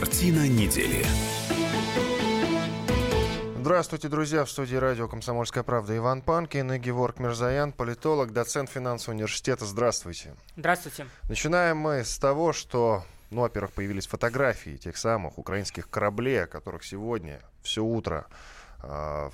Картина 0.00 0.48
недели. 0.48 1.04
Здравствуйте, 3.58 4.08
друзья. 4.08 4.46
В 4.46 4.50
студии 4.50 4.76
радио 4.76 5.08
«Комсомольская 5.08 5.62
правда» 5.62 5.94
Иван 5.94 6.22
Панкин 6.22 6.72
и 6.72 6.78
Геворг 6.78 7.18
Мирзаян, 7.18 7.70
политолог, 7.70 8.32
доцент 8.32 8.70
финансового 8.70 9.16
университета. 9.16 9.66
Здравствуйте. 9.66 10.34
Здравствуйте. 10.56 11.06
Начинаем 11.28 11.76
мы 11.76 12.02
с 12.02 12.18
того, 12.18 12.54
что, 12.54 13.04
ну, 13.28 13.42
во-первых, 13.42 13.72
появились 13.72 14.06
фотографии 14.06 14.78
тех 14.78 14.96
самых 14.96 15.36
украинских 15.36 15.90
кораблей, 15.90 16.44
о 16.44 16.46
которых 16.46 16.82
сегодня 16.82 17.38
все 17.62 17.84
утро 17.84 18.26
э, 18.82 19.30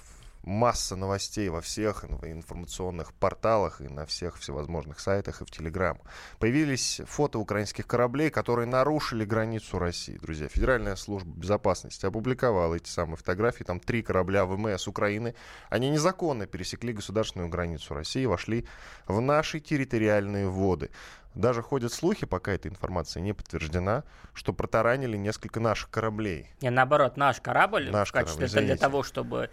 масса 0.47 0.95
новостей 0.95 1.49
во 1.49 1.61
всех 1.61 2.05
информационных 2.05 3.13
порталах 3.13 3.81
и 3.81 3.89
на 3.89 4.07
всех 4.07 4.39
всевозможных 4.39 5.01
сайтах 5.01 5.43
и 5.43 5.45
в 5.45 5.51
Телеграм. 5.51 6.01
Появились 6.39 7.03
фото 7.05 7.39
украинских 7.39 7.87
кораблей, 7.87 8.31
которые 8.31 8.67
нарушили 8.67 9.25
границу 9.25 9.79
России. 9.79 10.19
Друзья, 10.23 10.49
Федеральная 10.49 10.95
служба 10.95 11.37
безопасности 11.37 12.07
опубликовала 12.07 12.77
эти 12.77 12.89
самые 12.89 13.17
фотографии. 13.17 13.65
Там 13.65 13.81
три 13.81 14.03
корабля 14.03 14.47
ВМС 14.47 14.87
Украины. 14.87 15.35
Они 15.69 15.91
незаконно 15.91 16.47
пересекли 16.47 16.93
государственную 16.93 17.51
границу 17.51 17.93
России 17.93 18.23
и 18.23 18.27
вошли 18.27 18.67
в 19.09 19.21
наши 19.21 19.59
территориальные 19.59 20.49
воды. 20.49 20.91
Даже 21.35 21.61
ходят 21.61 21.93
слухи, 21.93 22.25
пока 22.25 22.53
эта 22.53 22.69
информация 22.69 23.21
не 23.21 23.35
подтверждена, 23.35 24.05
что 24.33 24.55
протаранили 24.55 25.17
несколько 25.19 25.61
наших 25.61 25.91
кораблей. 25.91 26.51
Не, 26.63 26.71
наоборот, 26.71 27.17
наш 27.19 27.41
корабль 27.43 27.91
наш 27.91 28.09
в 28.09 28.13
качестве 28.13 28.49
корабль, 28.49 28.67
для 28.67 28.77
того, 28.77 29.03
чтобы 29.03 29.51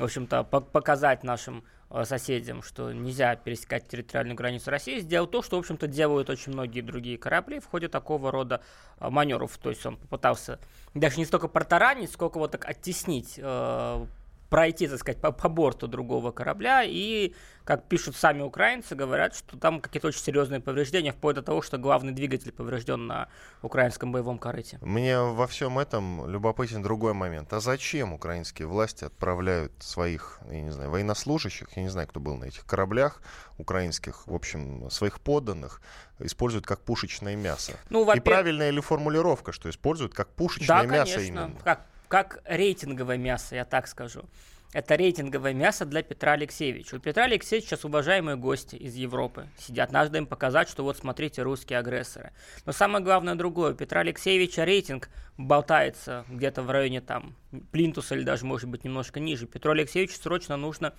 в 0.00 0.04
общем-то, 0.04 0.44
показать 0.44 1.22
нашим 1.22 1.62
э, 1.90 2.04
соседям, 2.04 2.62
что 2.62 2.92
нельзя 2.92 3.36
пересекать 3.36 3.86
территориальную 3.86 4.36
границу 4.36 4.70
России, 4.70 4.98
сделал 5.00 5.26
то, 5.26 5.42
что, 5.42 5.56
в 5.56 5.60
общем-то, 5.60 5.86
делают 5.86 6.30
очень 6.30 6.52
многие 6.52 6.80
другие 6.80 7.18
корабли 7.18 7.60
в 7.60 7.66
ходе 7.66 7.88
такого 7.88 8.30
рода 8.30 8.62
э, 8.98 9.10
маневров. 9.10 9.56
То 9.58 9.68
есть 9.70 9.84
он 9.84 9.96
попытался 9.96 10.58
даже 10.94 11.18
не 11.18 11.26
столько 11.26 11.48
протаранить, 11.48 12.10
сколько 12.10 12.38
вот 12.38 12.52
так 12.52 12.68
оттеснить 12.68 13.34
э, 13.36 14.06
пройти, 14.50 14.88
так 14.88 14.98
сказать, 14.98 15.20
по, 15.20 15.32
по 15.32 15.48
борту 15.48 15.86
другого 15.86 16.32
корабля. 16.32 16.82
И, 16.84 17.32
как 17.64 17.88
пишут 17.88 18.16
сами 18.16 18.42
украинцы, 18.42 18.94
говорят, 18.94 19.34
что 19.34 19.56
там 19.56 19.80
какие-то 19.80 20.08
очень 20.08 20.20
серьезные 20.20 20.60
повреждения, 20.60 21.12
вплоть 21.12 21.36
до 21.36 21.42
того, 21.42 21.62
что 21.62 21.78
главный 21.78 22.12
двигатель 22.12 22.52
поврежден 22.52 23.06
на 23.06 23.28
украинском 23.62 24.12
боевом 24.12 24.38
корыте. 24.38 24.78
Мне 24.82 25.18
во 25.20 25.46
всем 25.46 25.78
этом 25.78 26.28
любопытен 26.28 26.82
другой 26.82 27.14
момент. 27.14 27.52
А 27.52 27.60
зачем 27.60 28.12
украинские 28.12 28.66
власти 28.66 29.04
отправляют 29.04 29.72
своих, 29.78 30.40
я 30.50 30.60
не 30.60 30.70
знаю, 30.70 30.90
военнослужащих, 30.90 31.68
я 31.76 31.82
не 31.82 31.88
знаю, 31.88 32.08
кто 32.08 32.18
был 32.18 32.36
на 32.36 32.44
этих 32.44 32.66
кораблях 32.66 33.22
украинских, 33.56 34.26
в 34.26 34.34
общем, 34.34 34.90
своих 34.90 35.20
подданных, 35.20 35.80
используют 36.18 36.66
как 36.66 36.80
пушечное 36.80 37.36
мясо? 37.36 37.74
Ну, 37.88 38.10
И 38.12 38.20
правильная 38.20 38.70
ли 38.70 38.80
формулировка, 38.80 39.52
что 39.52 39.70
используют 39.70 40.12
как 40.12 40.28
пушечное 40.28 40.82
да, 40.82 40.86
мясо 40.86 41.14
конечно. 41.14 41.28
именно? 41.28 41.60
Как 41.62 41.86
как 42.10 42.42
рейтинговое 42.44 43.18
мясо, 43.18 43.54
я 43.54 43.64
так 43.64 43.86
скажу. 43.86 44.24
Это 44.72 44.96
рейтинговое 44.96 45.54
мясо 45.54 45.84
для 45.84 46.02
Петра 46.02 46.32
Алексеевича. 46.32 46.96
У 46.96 46.98
Петра 46.98 47.24
Алексеевича 47.24 47.68
сейчас 47.68 47.84
уважаемые 47.84 48.36
гости 48.36 48.74
из 48.74 48.96
Европы 48.96 49.48
сидят. 49.56 49.92
Надо 49.92 50.18
им 50.18 50.26
показать, 50.26 50.68
что 50.68 50.82
вот 50.82 50.96
смотрите, 50.96 51.42
русские 51.42 51.78
агрессоры. 51.78 52.32
Но 52.66 52.72
самое 52.72 53.04
главное 53.04 53.36
другое. 53.36 53.72
У 53.72 53.76
Петра 53.76 54.00
Алексеевича 54.00 54.64
рейтинг 54.64 55.08
болтается 55.38 56.24
где-то 56.28 56.62
в 56.62 56.70
районе 56.70 57.00
там 57.00 57.36
Плинтуса 57.70 58.16
или 58.16 58.24
даже, 58.24 58.44
может 58.44 58.68
быть, 58.68 58.82
немножко 58.82 59.20
ниже. 59.20 59.46
Петру 59.46 59.70
Алексеевичу 59.70 60.16
срочно 60.20 60.56
нужно 60.56 60.94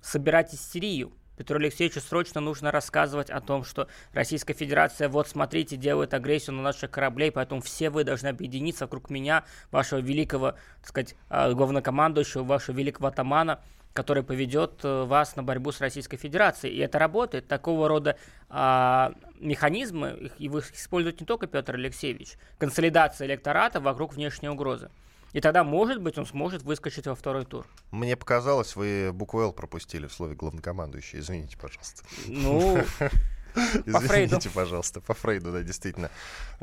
собирать 0.00 0.54
истерию 0.54 1.12
Петру 1.36 1.56
Алексеевичу 1.56 2.00
срочно 2.00 2.40
нужно 2.40 2.70
рассказывать 2.70 3.30
о 3.30 3.40
том, 3.40 3.64
что 3.64 3.88
Российская 4.12 4.54
Федерация, 4.54 5.08
вот 5.08 5.28
смотрите, 5.28 5.76
делает 5.76 6.14
агрессию 6.14 6.56
на 6.56 6.62
наших 6.62 6.90
кораблей, 6.90 7.30
поэтому 7.30 7.60
все 7.60 7.90
вы 7.90 8.04
должны 8.04 8.28
объединиться 8.28 8.84
вокруг 8.84 9.10
меня, 9.10 9.44
вашего 9.70 9.98
великого, 9.98 10.52
так 10.80 10.88
сказать, 10.88 11.16
а, 11.28 11.52
главнокомандующего, 11.52 12.42
вашего 12.42 12.76
великого 12.76 13.08
атамана, 13.08 13.60
который 13.92 14.22
поведет 14.22 14.80
э, 14.84 15.04
вас 15.04 15.36
на 15.36 15.42
борьбу 15.42 15.70
с 15.70 15.80
Российской 15.80 16.16
Федерацией. 16.16 16.74
И 16.74 16.78
это 16.78 16.98
работает. 16.98 17.46
Такого 17.46 17.88
рода 17.88 18.16
а, 18.48 19.12
механизмы, 19.38 20.30
их, 20.38 20.40
их 20.40 20.74
использует 20.74 21.20
не 21.20 21.26
только 21.26 21.46
Петр 21.46 21.74
Алексеевич. 21.74 22.36
Консолидация 22.58 23.26
электората 23.26 23.80
вокруг 23.80 24.14
внешней 24.14 24.48
угрозы. 24.48 24.90
И 25.32 25.40
тогда, 25.40 25.64
может 25.64 26.00
быть, 26.00 26.18
он 26.18 26.26
сможет 26.26 26.62
выскочить 26.62 27.06
во 27.06 27.14
второй 27.14 27.44
тур. 27.44 27.66
Мне 27.90 28.16
показалось, 28.16 28.76
вы 28.76 29.12
букву 29.12 29.40
«Л» 29.40 29.52
пропустили 29.52 30.06
в 30.06 30.12
слове 30.12 30.34
«главнокомандующий». 30.34 31.20
Извините, 31.20 31.56
пожалуйста. 31.56 32.04
Ну, 32.26 32.78
Извините, 33.54 34.50
пожалуйста, 34.50 35.00
по 35.00 35.14
Фрейду, 35.14 35.52
да, 35.52 35.62
действительно. 35.62 36.10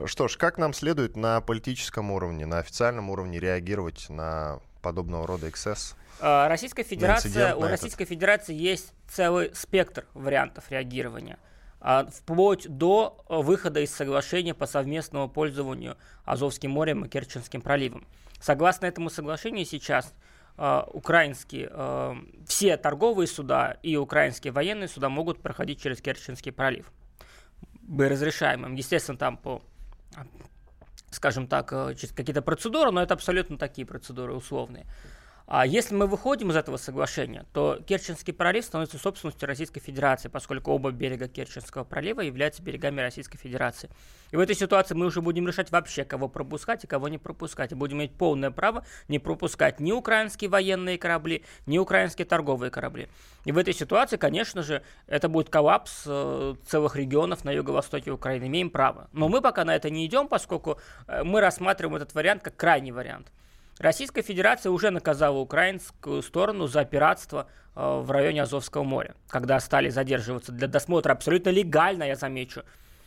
Что 0.06 0.28
ж, 0.28 0.38
как 0.38 0.58
нам 0.58 0.74
следует 0.74 1.16
на 1.16 1.42
политическом 1.42 2.12
уровне, 2.12 2.46
на 2.46 2.60
официальном 2.60 3.10
уровне 3.10 3.40
реагировать 3.40 4.08
на 4.10 4.60
подобного 4.82 5.26
рода 5.28 5.50
эксцесс? 5.50 5.96
А, 6.20 6.48
Российская 6.48 6.84
Федерация, 6.84 7.56
у 7.56 7.62
Российской 7.62 8.06
Федерации 8.06 8.54
есть 8.54 8.94
целый 9.08 9.54
спектр 9.56 10.06
вариантов 10.14 10.66
реагирования 10.70 11.38
вплоть 12.12 12.68
до 12.68 13.24
выхода 13.30 13.80
из 13.80 13.94
соглашения 13.94 14.54
по 14.54 14.66
совместному 14.66 15.30
пользованию 15.30 15.98
Азовским 16.26 16.72
морем 16.72 17.06
и 17.06 17.10
Керченским 17.10 17.62
проливом. 17.62 18.06
Согласно 18.42 18.86
этому 18.86 19.10
соглашению 19.10 19.66
сейчас 19.66 20.14
э, 20.58 20.82
украинские, 20.94 21.70
э, 21.72 22.16
все 22.48 22.78
торговые 22.78 23.28
суда 23.28 23.78
и 23.84 23.98
украинские 23.98 24.54
военные 24.54 24.88
суда 24.88 25.10
могут 25.10 25.42
проходить 25.42 25.82
через 25.82 26.02
Керченский 26.02 26.52
пролив. 26.52 26.92
Бы 27.82 28.08
разрешаемым. 28.08 28.76
Естественно, 28.76 29.18
там 29.18 29.38
по 29.38 29.62
скажем 31.12 31.48
так, 31.48 31.74
э, 31.74 31.96
через 31.96 32.14
какие-то 32.14 32.42
процедуры, 32.42 32.92
но 32.92 33.02
это 33.02 33.14
абсолютно 33.14 33.58
такие 33.58 33.86
процедуры 33.86 34.34
условные. 34.34 34.86
А 35.52 35.66
если 35.66 35.96
мы 35.96 36.06
выходим 36.06 36.52
из 36.52 36.56
этого 36.56 36.78
соглашения, 36.78 37.44
то 37.54 37.80
Керченский 37.88 38.34
пролив 38.34 38.64
становится 38.64 39.00
собственностью 39.00 39.48
Российской 39.48 39.80
Федерации, 39.80 40.28
поскольку 40.28 40.72
оба 40.72 40.92
берега 40.92 41.28
Керченского 41.28 41.84
пролива 41.84 42.22
являются 42.22 42.62
берегами 42.62 43.02
Российской 43.02 43.40
Федерации. 43.40 43.90
И 44.30 44.36
в 44.36 44.42
этой 44.42 44.54
ситуации 44.54 44.94
мы 44.94 45.08
уже 45.08 45.22
будем 45.22 45.48
решать 45.48 45.72
вообще, 45.72 46.06
кого 46.06 46.28
пропускать 46.28 46.84
и 46.84 46.88
кого 46.88 47.08
не 47.08 47.18
пропускать. 47.18 47.72
И 47.72 47.76
будем 47.76 47.98
иметь 47.98 48.14
полное 48.14 48.52
право 48.52 48.86
не 49.08 49.18
пропускать 49.18 49.80
ни 49.80 49.92
украинские 49.92 50.52
военные 50.52 51.00
корабли, 51.00 51.44
ни 51.66 51.80
украинские 51.80 52.28
торговые 52.28 52.70
корабли. 52.70 53.08
И 53.46 53.52
в 53.52 53.58
этой 53.58 53.74
ситуации, 53.74 54.18
конечно 54.18 54.62
же, 54.62 54.84
это 55.08 55.30
будет 55.30 55.50
коллапс 55.50 56.04
э, 56.06 56.56
целых 56.68 56.96
регионов 56.96 57.44
на 57.44 57.52
юго-востоке 57.52 58.12
Украины. 58.12 58.46
Имеем 58.46 58.70
право. 58.70 59.10
Но 59.14 59.30
мы 59.30 59.42
пока 59.42 59.66
на 59.66 59.76
это 59.76 59.90
не 59.90 60.06
идем, 60.06 60.28
поскольку 60.28 60.78
э, 61.08 61.24
мы 61.24 61.42
рассматриваем 61.42 61.96
этот 61.96 62.14
вариант 62.14 62.44
как 62.44 62.56
крайний 62.56 62.92
вариант. 62.92 63.32
Российская 63.80 64.24
Федерация 64.24 64.72
уже 64.72 64.90
наказала 64.90 65.38
украинскую 65.38 66.22
сторону 66.22 66.68
за 66.68 66.84
пиратство 66.84 67.48
э, 67.78 68.00
в 68.02 68.12
районе 68.12 68.44
Азовского 68.44 68.84
моря, 68.84 69.16
когда 69.30 69.58
стали 69.62 69.88
задерживаться 69.88 70.52
для 70.52 70.68
досмотра 70.68 71.14
абсолютно 71.14 71.50
легально, 71.50 72.04
я 72.04 72.18
замечу. 72.18 72.64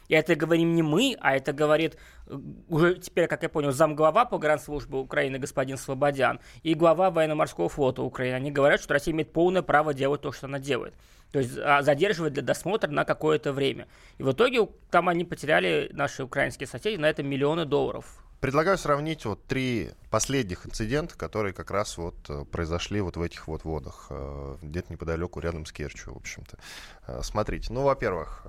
И 0.09 0.15
это 0.15 0.35
говорим 0.35 0.75
не 0.75 0.83
мы, 0.83 1.15
а 1.21 1.37
это 1.37 1.53
говорит 1.53 1.99
э, 2.27 2.39
уже 2.71 2.95
теперь, 2.95 3.29
как 3.29 3.43
я 3.43 3.51
понял, 3.51 3.71
замглава 3.73 4.25
погранслужбы 4.25 4.99
Украины 4.99 5.39
господин 5.39 5.77
Слободян 5.77 6.41
и 6.63 6.73
глава 6.73 7.11
военно-морского 7.11 7.69
флота 7.69 8.01
Украины. 8.01 8.37
Они 8.37 8.51
говорят, 8.51 8.81
что 8.81 8.95
Россия 8.95 9.13
имеет 9.13 9.31
полное 9.31 9.61
право 9.61 9.93
делать 9.93 10.23
то, 10.23 10.33
что 10.33 10.47
она 10.47 10.59
делает. 10.59 10.95
То 11.33 11.39
есть 11.39 11.59
а, 11.59 11.83
задерживать 11.83 12.33
для 12.33 12.43
досмотра 12.43 12.91
на 12.91 13.05
какое-то 13.05 13.53
время. 13.53 13.89
И 14.17 14.23
в 14.23 14.33
итоге 14.33 14.67
там 14.91 15.11
они 15.11 15.27
потеряли, 15.27 15.91
наши 15.93 16.25
украинские 16.25 16.67
соседи, 16.67 16.97
на 16.97 17.11
это 17.11 17.23
миллионы 17.23 17.67
долларов 17.67 18.22
Предлагаю 18.43 18.77
сравнить 18.77 19.25
вот 19.25 19.47
три 19.47 19.93
последних 20.11 20.67
инцидента, 20.67 21.17
которые 21.17 21.53
как 21.53 21.71
раз 21.71 21.97
вот 21.97 22.17
э, 22.29 22.45
произошли 22.45 23.01
вот 23.01 23.17
в 23.17 23.23
этих 23.23 23.47
вот 23.47 23.63
водах, 23.63 24.09
э, 24.11 24.57
где-то 24.61 24.93
неподалеку, 24.93 25.39
рядом 25.39 25.65
с 25.65 25.71
Керчью, 25.71 26.15
в 26.15 26.17
общем-то. 26.17 26.59
Э, 27.07 27.21
смотрите, 27.23 27.73
ну, 27.73 27.83
во-первых, 27.83 28.45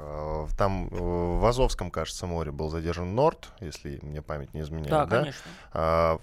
там 0.58 0.88
в 0.90 1.46
Азовском, 1.46 1.92
кажется, 1.92 2.26
море 2.26 2.52
был 2.52 2.70
задержан 2.70 3.14
Норд, 3.14 3.52
если 3.60 4.00
мне 4.02 4.24
память 4.24 4.56
не 4.56 4.62
изменяет. 4.62 4.90
Да, 4.90 5.06
да? 5.06 5.20
конечно. 5.20 6.20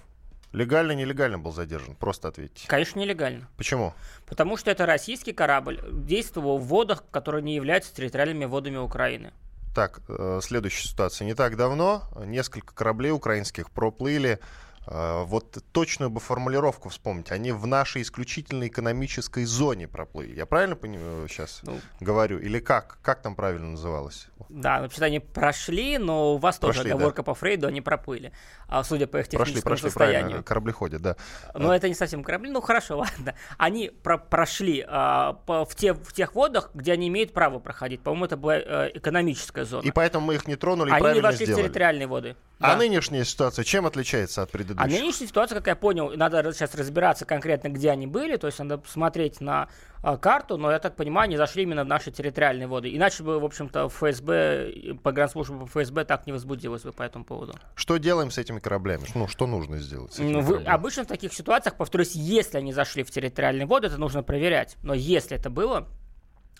Легально, 0.51 0.91
нелегально 0.91 1.39
был 1.39 1.53
задержан? 1.53 1.95
Просто 1.95 2.27
ответьте. 2.27 2.67
Конечно, 2.67 2.99
нелегально. 2.99 3.47
Почему? 3.55 3.93
Потому 4.27 4.57
что 4.57 4.69
это 4.69 4.85
российский 4.85 5.31
корабль, 5.31 5.79
действовал 5.93 6.57
в 6.57 6.65
водах, 6.65 7.05
которые 7.09 7.41
не 7.41 7.55
являются 7.55 7.95
территориальными 7.95 8.43
водами 8.43 8.75
Украины. 8.75 9.31
Так, 9.73 10.01
э, 10.09 10.39
следующая 10.43 10.89
ситуация. 10.89 11.25
Не 11.25 11.33
так 11.33 11.55
давно 11.55 12.03
несколько 12.25 12.73
кораблей 12.73 13.11
украинских 13.11 13.71
проплыли 13.71 14.39
вот 14.87 15.63
точную 15.71 16.09
бы 16.09 16.19
формулировку 16.19 16.89
вспомнить. 16.89 17.31
Они 17.31 17.51
в 17.51 17.67
нашей 17.67 18.01
исключительной 18.01 18.67
экономической 18.67 19.45
зоне 19.45 19.87
проплыли. 19.87 20.35
Я 20.35 20.45
правильно 20.45 20.75
понимаю 20.75 21.27
сейчас 21.27 21.61
ну, 21.63 21.79
говорю? 21.99 22.39
Или 22.39 22.59
как? 22.59 22.97
Как 23.01 23.21
там 23.21 23.35
правильно 23.35 23.71
называлось? 23.71 24.27
Да, 24.49 24.81
вообще-то 24.81 25.05
они 25.05 25.19
прошли, 25.19 25.97
но 25.97 26.35
у 26.35 26.37
вас 26.37 26.57
прошли, 26.57 26.83
тоже 26.83 26.93
оговорка 26.93 27.17
да. 27.17 27.23
по 27.23 27.33
Фрейду, 27.35 27.67
они 27.67 27.81
проплыли. 27.81 28.31
А 28.67 28.83
судя 28.83 29.07
по 29.07 29.17
их 29.17 29.27
техническому 29.27 29.61
прошли, 29.61 29.61
прошли, 29.61 29.89
состоянию. 29.89 30.21
Правильно. 30.21 30.43
Корабли 30.43 30.71
ходят, 30.73 31.01
да. 31.01 31.15
Но 31.53 31.69
а. 31.69 31.75
это 31.75 31.87
не 31.87 31.95
совсем 31.95 32.23
корабли. 32.23 32.49
Ну 32.49 32.61
хорошо, 32.61 32.97
ладно. 32.99 33.35
Они 33.57 33.89
про 33.89 34.17
прошли 34.17 34.85
а, 34.87 35.33
по, 35.45 35.65
в, 35.65 35.75
те, 35.75 35.93
в 35.93 36.13
тех 36.13 36.35
водах, 36.35 36.71
где 36.73 36.93
они 36.93 37.07
имеют 37.07 37.33
право 37.33 37.59
проходить. 37.59 38.01
По-моему, 38.01 38.25
это 38.25 38.37
была 38.37 38.53
а, 38.55 38.87
экономическая 38.93 39.65
зона. 39.65 39.83
И 39.83 39.91
поэтому 39.91 40.25
мы 40.25 40.35
их 40.35 40.47
не 40.47 40.55
тронули 40.55 40.91
они 40.91 41.15
не 41.15 41.21
вошли 41.21 41.45
сделали. 41.45 41.61
в 41.61 41.65
территориальные 41.65 42.07
воды. 42.07 42.35
А 42.59 42.73
да. 42.73 42.77
нынешняя 42.77 43.23
ситуация 43.23 43.63
чем 43.63 43.85
отличается 43.85 44.41
от 44.43 44.51
предыдущей? 44.51 44.70
А 44.77 44.87
нынешняя 44.87 45.27
ситуация, 45.27 45.55
как 45.57 45.67
я 45.67 45.75
понял, 45.75 46.11
надо 46.15 46.51
сейчас 46.53 46.75
разбираться 46.75 47.25
конкретно, 47.25 47.69
где 47.69 47.91
они 47.91 48.07
были, 48.07 48.37
то 48.37 48.47
есть 48.47 48.59
надо 48.59 48.77
посмотреть 48.77 49.41
на 49.41 49.69
а, 50.03 50.17
карту, 50.17 50.57
но 50.57 50.71
я 50.71 50.79
так 50.79 50.95
понимаю, 50.95 51.25
они 51.25 51.37
зашли 51.37 51.63
именно 51.63 51.83
в 51.83 51.87
наши 51.87 52.11
территориальные 52.11 52.67
воды. 52.67 52.95
Иначе 52.95 53.23
бы, 53.23 53.39
в 53.39 53.45
общем-то, 53.45 53.89
ФСБ, 53.89 54.95
погранслужба 55.03 55.67
ФСБ 55.67 56.05
так 56.05 56.25
не 56.25 56.33
возбудилась 56.33 56.81
бы 56.81 56.91
по 56.91 57.03
этому 57.03 57.23
поводу. 57.23 57.53
Что 57.75 57.97
делаем 57.97 58.31
с 58.31 58.37
этими 58.37 58.59
кораблями? 58.59 59.03
Ну, 59.13 59.27
что 59.27 59.45
нужно 59.45 59.77
сделать 59.77 60.13
с 60.13 60.15
этими 60.19 60.33
ну, 60.33 60.41
Вы, 60.41 60.63
обычно 60.63 61.03
в 61.03 61.07
таких 61.07 61.33
ситуациях, 61.33 61.75
повторюсь, 61.77 62.13
если 62.15 62.57
они 62.57 62.73
зашли 62.73 63.03
в 63.03 63.11
территориальные 63.11 63.67
воды, 63.67 63.87
это 63.87 63.97
нужно 63.97 64.23
проверять. 64.23 64.77
Но 64.81 64.93
если 64.93 65.37
это 65.37 65.49
было, 65.49 65.87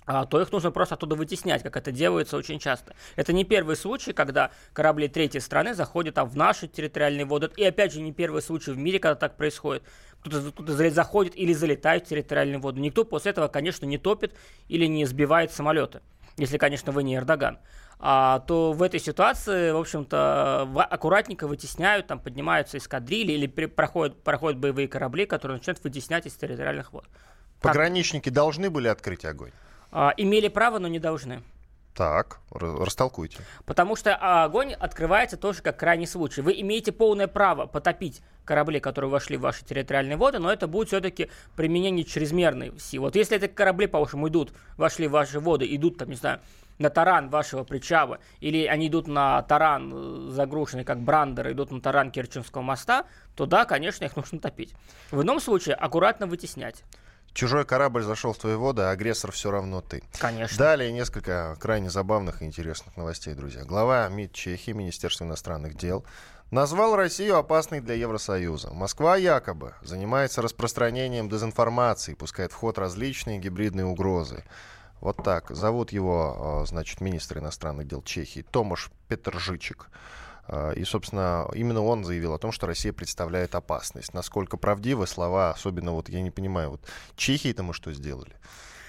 то 0.06 0.42
их 0.42 0.52
нужно 0.52 0.72
просто 0.72 0.96
оттуда 0.96 1.16
вытеснять, 1.16 1.62
как 1.64 1.78
это 1.78 1.92
делается 1.92 2.36
очень 2.36 2.60
часто. 2.60 2.96
Это 3.16 3.34
не 3.34 3.44
первый 3.44 3.76
случай, 3.76 4.14
когда 4.14 4.52
корабли 4.74 5.08
третьей 5.08 5.42
страны 5.42 5.74
заходят 5.74 6.16
там, 6.16 6.28
в 6.28 6.36
наши 6.36 6.68
территориальные 6.68 7.26
воды. 7.26 7.50
И 7.56 7.64
опять 7.64 7.94
же, 7.94 8.02
не 8.02 8.12
первый 8.12 8.42
случай 8.42 8.72
в 8.72 8.78
мире, 8.78 9.00
когда 9.00 9.16
так 9.16 9.38
происходит. 9.38 9.84
Кто-то, 10.22 10.52
кто 10.52 10.90
заходит 10.90 11.36
или 11.36 11.54
залетает 11.54 12.06
в 12.06 12.10
территориальные 12.10 12.60
воды. 12.60 12.82
Никто 12.82 13.06
после 13.06 13.32
этого, 13.32 13.48
конечно, 13.48 13.86
не 13.86 13.98
топит 13.98 14.36
или 14.68 14.86
не 14.86 15.06
сбивает 15.06 15.52
самолеты. 15.52 16.02
Если, 16.38 16.58
конечно, 16.58 16.92
вы 16.92 17.04
не 17.04 17.16
Эрдоган. 17.16 17.60
А, 18.00 18.40
то 18.40 18.74
в 18.74 18.82
этой 18.82 19.00
ситуации, 19.00 19.72
в 19.72 19.78
общем-то, 19.78 20.68
аккуратненько 20.90 21.48
вытесняют, 21.48 22.08
там 22.08 22.20
поднимаются 22.20 22.80
эскадрильи 22.80 23.34
или 23.34 23.46
проходят, 23.46 24.24
проходят 24.24 24.60
боевые 24.60 24.88
корабли, 24.88 25.28
которые 25.28 25.58
начинают 25.58 25.84
вытеснять 25.84 26.26
из 26.26 26.34
территориальных 26.34 26.94
вод. 26.94 27.06
Пограничники 27.60 28.26
так. 28.26 28.34
должны 28.34 28.72
были 28.72 28.88
открыть 28.88 29.24
огонь? 29.24 29.52
А, 29.92 30.14
имели 30.18 30.48
право, 30.48 30.80
но 30.80 30.88
не 30.88 31.00
должны. 31.00 31.44
Так, 31.94 32.40
растолкуйте. 32.52 33.40
Потому 33.66 33.98
что 33.98 34.18
а, 34.20 34.46
огонь 34.46 34.74
открывается 34.74 35.36
тоже 35.36 35.62
как 35.62 35.78
крайний 35.78 36.08
случай. 36.08 36.42
Вы 36.42 36.60
имеете 36.62 36.94
полное 36.94 37.28
право 37.28 37.66
потопить 37.66 38.22
корабли, 38.46 38.80
которые 38.80 39.12
вошли 39.12 39.36
в 39.38 39.42
ваши 39.42 39.66
территориальные 39.66 40.16
воды, 40.16 40.40
но 40.40 40.52
это 40.52 40.68
будет 40.68 40.88
все-таки 40.88 41.30
применение 41.56 42.06
чрезмерной 42.06 42.74
силы. 42.80 43.06
Вот 43.06 43.16
если 43.16 43.38
эти 43.38 43.48
корабли, 43.48 43.88
по 43.88 44.00
вашему, 44.00 44.30
идут, 44.30 44.54
вошли 44.78 45.08
в 45.08 45.12
ваши 45.12 45.40
воды, 45.40 45.68
идут, 45.76 45.98
там, 45.98 46.10
не 46.10 46.16
знаю, 46.16 46.40
на 46.80 46.90
таран 46.90 47.30
вашего 47.30 47.64
причала, 47.64 48.20
или 48.40 48.66
они 48.66 48.88
идут 48.88 49.08
на 49.08 49.42
таран 49.44 49.92
э, 49.94 50.32
загруженный, 50.32 50.84
как 50.84 51.00
брандер, 51.02 51.52
идут 51.52 51.72
на 51.72 51.82
таран 51.82 52.12
Керченского 52.12 52.62
моста, 52.62 53.06
то 53.36 53.46
да, 53.46 53.66
конечно, 53.66 54.06
их 54.06 54.16
нужно 54.16 54.40
топить. 54.40 54.74
В 55.12 55.22
ином 55.22 55.40
случае 55.40 55.76
аккуратно 55.76 56.26
вытеснять. 56.26 56.84
Чужой 57.34 57.64
корабль 57.66 58.04
зашел 58.04 58.34
в 58.34 58.38
твои 58.38 58.56
воды, 58.56 58.82
а 58.82 58.90
агрессор 58.90 59.32
все 59.32 59.52
равно 59.52 59.82
ты. 59.82 60.04
Конечно. 60.20 60.58
Далее 60.58 60.92
несколько 60.92 61.56
крайне 61.60 61.90
забавных 61.90 62.42
и 62.42 62.46
интересных 62.46 62.98
новостей, 62.98 63.34
друзья. 63.34 63.64
Глава 63.64 64.08
МИД 64.10 64.34
Чехии, 64.34 64.72
Министерства 64.72 65.24
иностранных 65.24 65.76
дел, 65.76 66.04
назвал 66.52 66.96
Россию 66.98 67.38
опасной 67.38 67.80
для 67.80 67.96
Евросоюза. 67.96 68.72
Москва 68.74 69.16
якобы 69.16 69.74
занимается 69.82 70.42
распространением 70.42 71.30
дезинформации, 71.30 72.16
пускает 72.16 72.52
в 72.52 72.56
ход 72.56 72.78
различные 72.78 73.40
гибридные 73.40 73.86
угрозы. 73.86 74.44
Вот 75.00 75.24
так. 75.24 75.50
Зовут 75.50 75.94
его, 75.94 76.62
а, 76.62 76.66
значит, 76.66 77.00
министр 77.00 77.40
иностранных 77.40 77.88
дел 77.88 78.02
Чехии 78.04 78.46
Томаш 78.52 78.92
Петержичек. 79.08 79.88
А, 80.48 80.72
и, 80.72 80.84
собственно, 80.84 81.48
именно 81.54 81.82
он 81.82 82.04
заявил 82.04 82.34
о 82.34 82.40
том, 82.40 82.52
что 82.52 82.68
Россия 82.68 82.94
представляет 82.94 83.56
опасность. 83.56 84.14
Насколько 84.14 84.58
правдивы 84.58 85.08
слова, 85.08 85.52
особенно 85.52 85.92
вот 85.92 86.10
я 86.10 86.22
не 86.22 86.32
понимаю, 86.32 86.72
вот 86.72 86.82
Чехии-то 87.16 87.64
мы 87.64 87.74
что 87.74 87.92
сделали? 87.94 88.34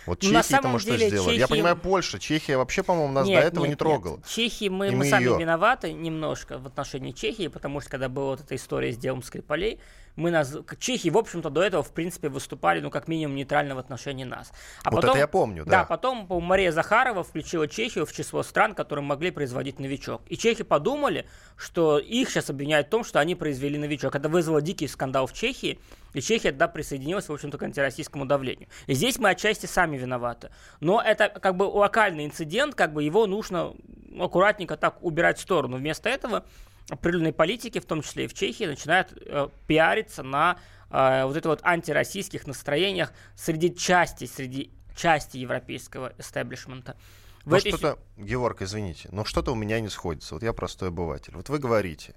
Вот 0.06 0.20
Чехия-то 0.20 0.68
мы 0.68 0.78
что 0.80 0.96
сделали? 0.96 1.26
Чехия... 1.26 1.38
Я 1.38 1.48
понимаю, 1.48 1.76
Польша, 1.76 2.18
Чехия 2.18 2.56
вообще, 2.56 2.82
по-моему, 2.82 3.12
нас 3.12 3.26
нет, 3.26 3.40
до 3.40 3.46
этого 3.46 3.64
нет, 3.64 3.70
не 3.70 3.76
трогала. 3.76 4.16
Нет. 4.16 4.26
Чехии 4.26 4.68
мы, 4.68 4.90
мы, 4.90 4.96
мы 4.98 5.04
сами 5.04 5.24
ее... 5.24 5.38
виноваты 5.38 5.92
немножко 5.92 6.58
в 6.58 6.66
отношении 6.66 7.12
Чехии, 7.12 7.46
потому 7.48 7.80
что 7.80 7.90
когда 7.90 8.08
была 8.08 8.30
вот 8.30 8.40
эта 8.40 8.56
история 8.56 8.92
с 8.92 8.96
делом 8.96 9.22
Скрипалей, 9.22 9.78
мы 10.16 10.30
нас, 10.30 10.56
Чехии, 10.78 11.08
в 11.08 11.16
общем-то, 11.16 11.50
до 11.50 11.62
этого, 11.62 11.82
в 11.82 11.92
принципе, 11.92 12.28
выступали, 12.28 12.80
ну, 12.80 12.90
как 12.90 13.08
минимум, 13.08 13.36
нейтрально 13.36 13.74
в 13.74 13.78
отношении 13.78 14.24
нас. 14.24 14.52
А 14.84 14.90
вот 14.90 14.96
потом, 14.96 15.10
это 15.10 15.18
я 15.20 15.26
помню, 15.26 15.64
да. 15.64 15.70
Да, 15.70 15.84
потом 15.84 16.26
Мария 16.28 16.70
Захарова 16.70 17.24
включила 17.24 17.66
Чехию 17.66 18.04
в 18.04 18.12
число 18.12 18.42
стран, 18.42 18.74
которые 18.74 19.04
могли 19.04 19.30
производить 19.30 19.78
новичок. 19.78 20.22
И 20.28 20.36
чехи 20.36 20.64
подумали, 20.64 21.26
что 21.56 21.98
их 21.98 22.30
сейчас 22.30 22.50
обвиняют 22.50 22.88
в 22.88 22.90
том, 22.90 23.04
что 23.04 23.20
они 23.20 23.34
произвели 23.34 23.78
новичок. 23.78 24.14
Это 24.14 24.28
вызвало 24.28 24.60
дикий 24.60 24.86
скандал 24.88 25.26
в 25.26 25.32
Чехии, 25.32 25.78
и 26.12 26.20
Чехия 26.20 26.50
тогда 26.50 26.68
присоединилась, 26.68 27.28
в 27.28 27.32
общем-то, 27.32 27.56
к 27.56 27.62
антироссийскому 27.62 28.26
давлению. 28.26 28.68
И 28.86 28.94
здесь 28.94 29.18
мы 29.18 29.30
отчасти 29.30 29.66
сами 29.66 29.96
виноваты. 29.96 30.50
Но 30.80 31.00
это 31.00 31.28
как 31.28 31.56
бы 31.56 31.64
локальный 31.64 32.26
инцидент, 32.26 32.74
как 32.74 32.92
бы 32.92 33.02
его 33.02 33.26
нужно 33.26 33.74
аккуратненько 34.20 34.76
так 34.76 35.02
убирать 35.02 35.38
в 35.38 35.40
сторону. 35.40 35.78
Вместо 35.78 36.10
этого 36.10 36.44
определенные 36.88 37.32
политики, 37.32 37.78
в 37.78 37.84
том 37.84 38.02
числе 38.02 38.24
и 38.24 38.28
в 38.28 38.34
Чехии, 38.34 38.64
начинают 38.64 39.12
э, 39.12 39.48
пиариться 39.66 40.22
на 40.22 40.58
э, 40.90 41.24
вот 41.24 41.36
это 41.36 41.48
вот 41.48 41.60
антироссийских 41.62 42.46
настроениях 42.46 43.12
среди 43.34 43.74
части, 43.74 44.26
среди 44.26 44.72
части 44.96 45.38
европейского 45.38 46.12
эстеблишмента. 46.18 46.96
В 47.44 47.50
ну, 47.50 47.56
этой... 47.56 47.72
что-то, 47.72 47.98
Георг, 48.16 48.62
извините, 48.62 49.08
но 49.10 49.24
что-то 49.24 49.52
у 49.52 49.54
меня 49.56 49.80
не 49.80 49.88
сходится. 49.88 50.34
Вот 50.34 50.42
я 50.42 50.52
простой 50.52 50.88
обыватель. 50.88 51.34
Вот 51.34 51.48
вы 51.48 51.58
говорите, 51.58 52.14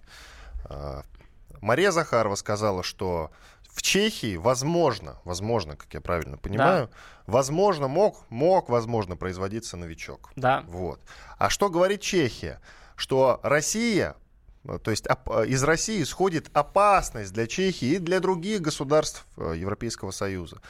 э, 0.70 1.02
Мария 1.62 1.92
Захарова 1.92 2.36
сказала, 2.36 2.84
что 2.84 3.32
в 3.76 3.82
Чехии, 3.82 4.38
возможно, 4.38 5.20
возможно, 5.26 5.76
как 5.76 5.94
я 5.94 6.02
правильно 6.02 6.38
понимаю, 6.38 6.88
да. 6.88 6.98
возможно, 7.28 7.88
мог, 7.88 8.26
мог, 8.30 8.70
возможно, 8.70 9.18
производиться 9.18 9.76
новичок. 9.78 10.32
Да. 10.36 10.64
Вот. 10.68 11.02
А 11.38 11.50
что 11.50 11.70
говорит 11.70 12.02
Чехия? 12.02 12.62
Что 12.96 13.42
Россия 13.44 14.16
то 14.84 14.92
есть 14.92 15.06
э, 15.08 15.46
из 15.48 15.64
России 15.64 16.02
исходит 16.02 16.50
опасность 16.54 17.34
для 17.34 17.48
Чехии 17.48 17.96
и 17.96 17.98
для 18.00 18.20
других 18.20 18.62
государств 18.62 19.26
э, 19.38 19.54
Европейского 19.58 20.12
Союза, 20.12 20.62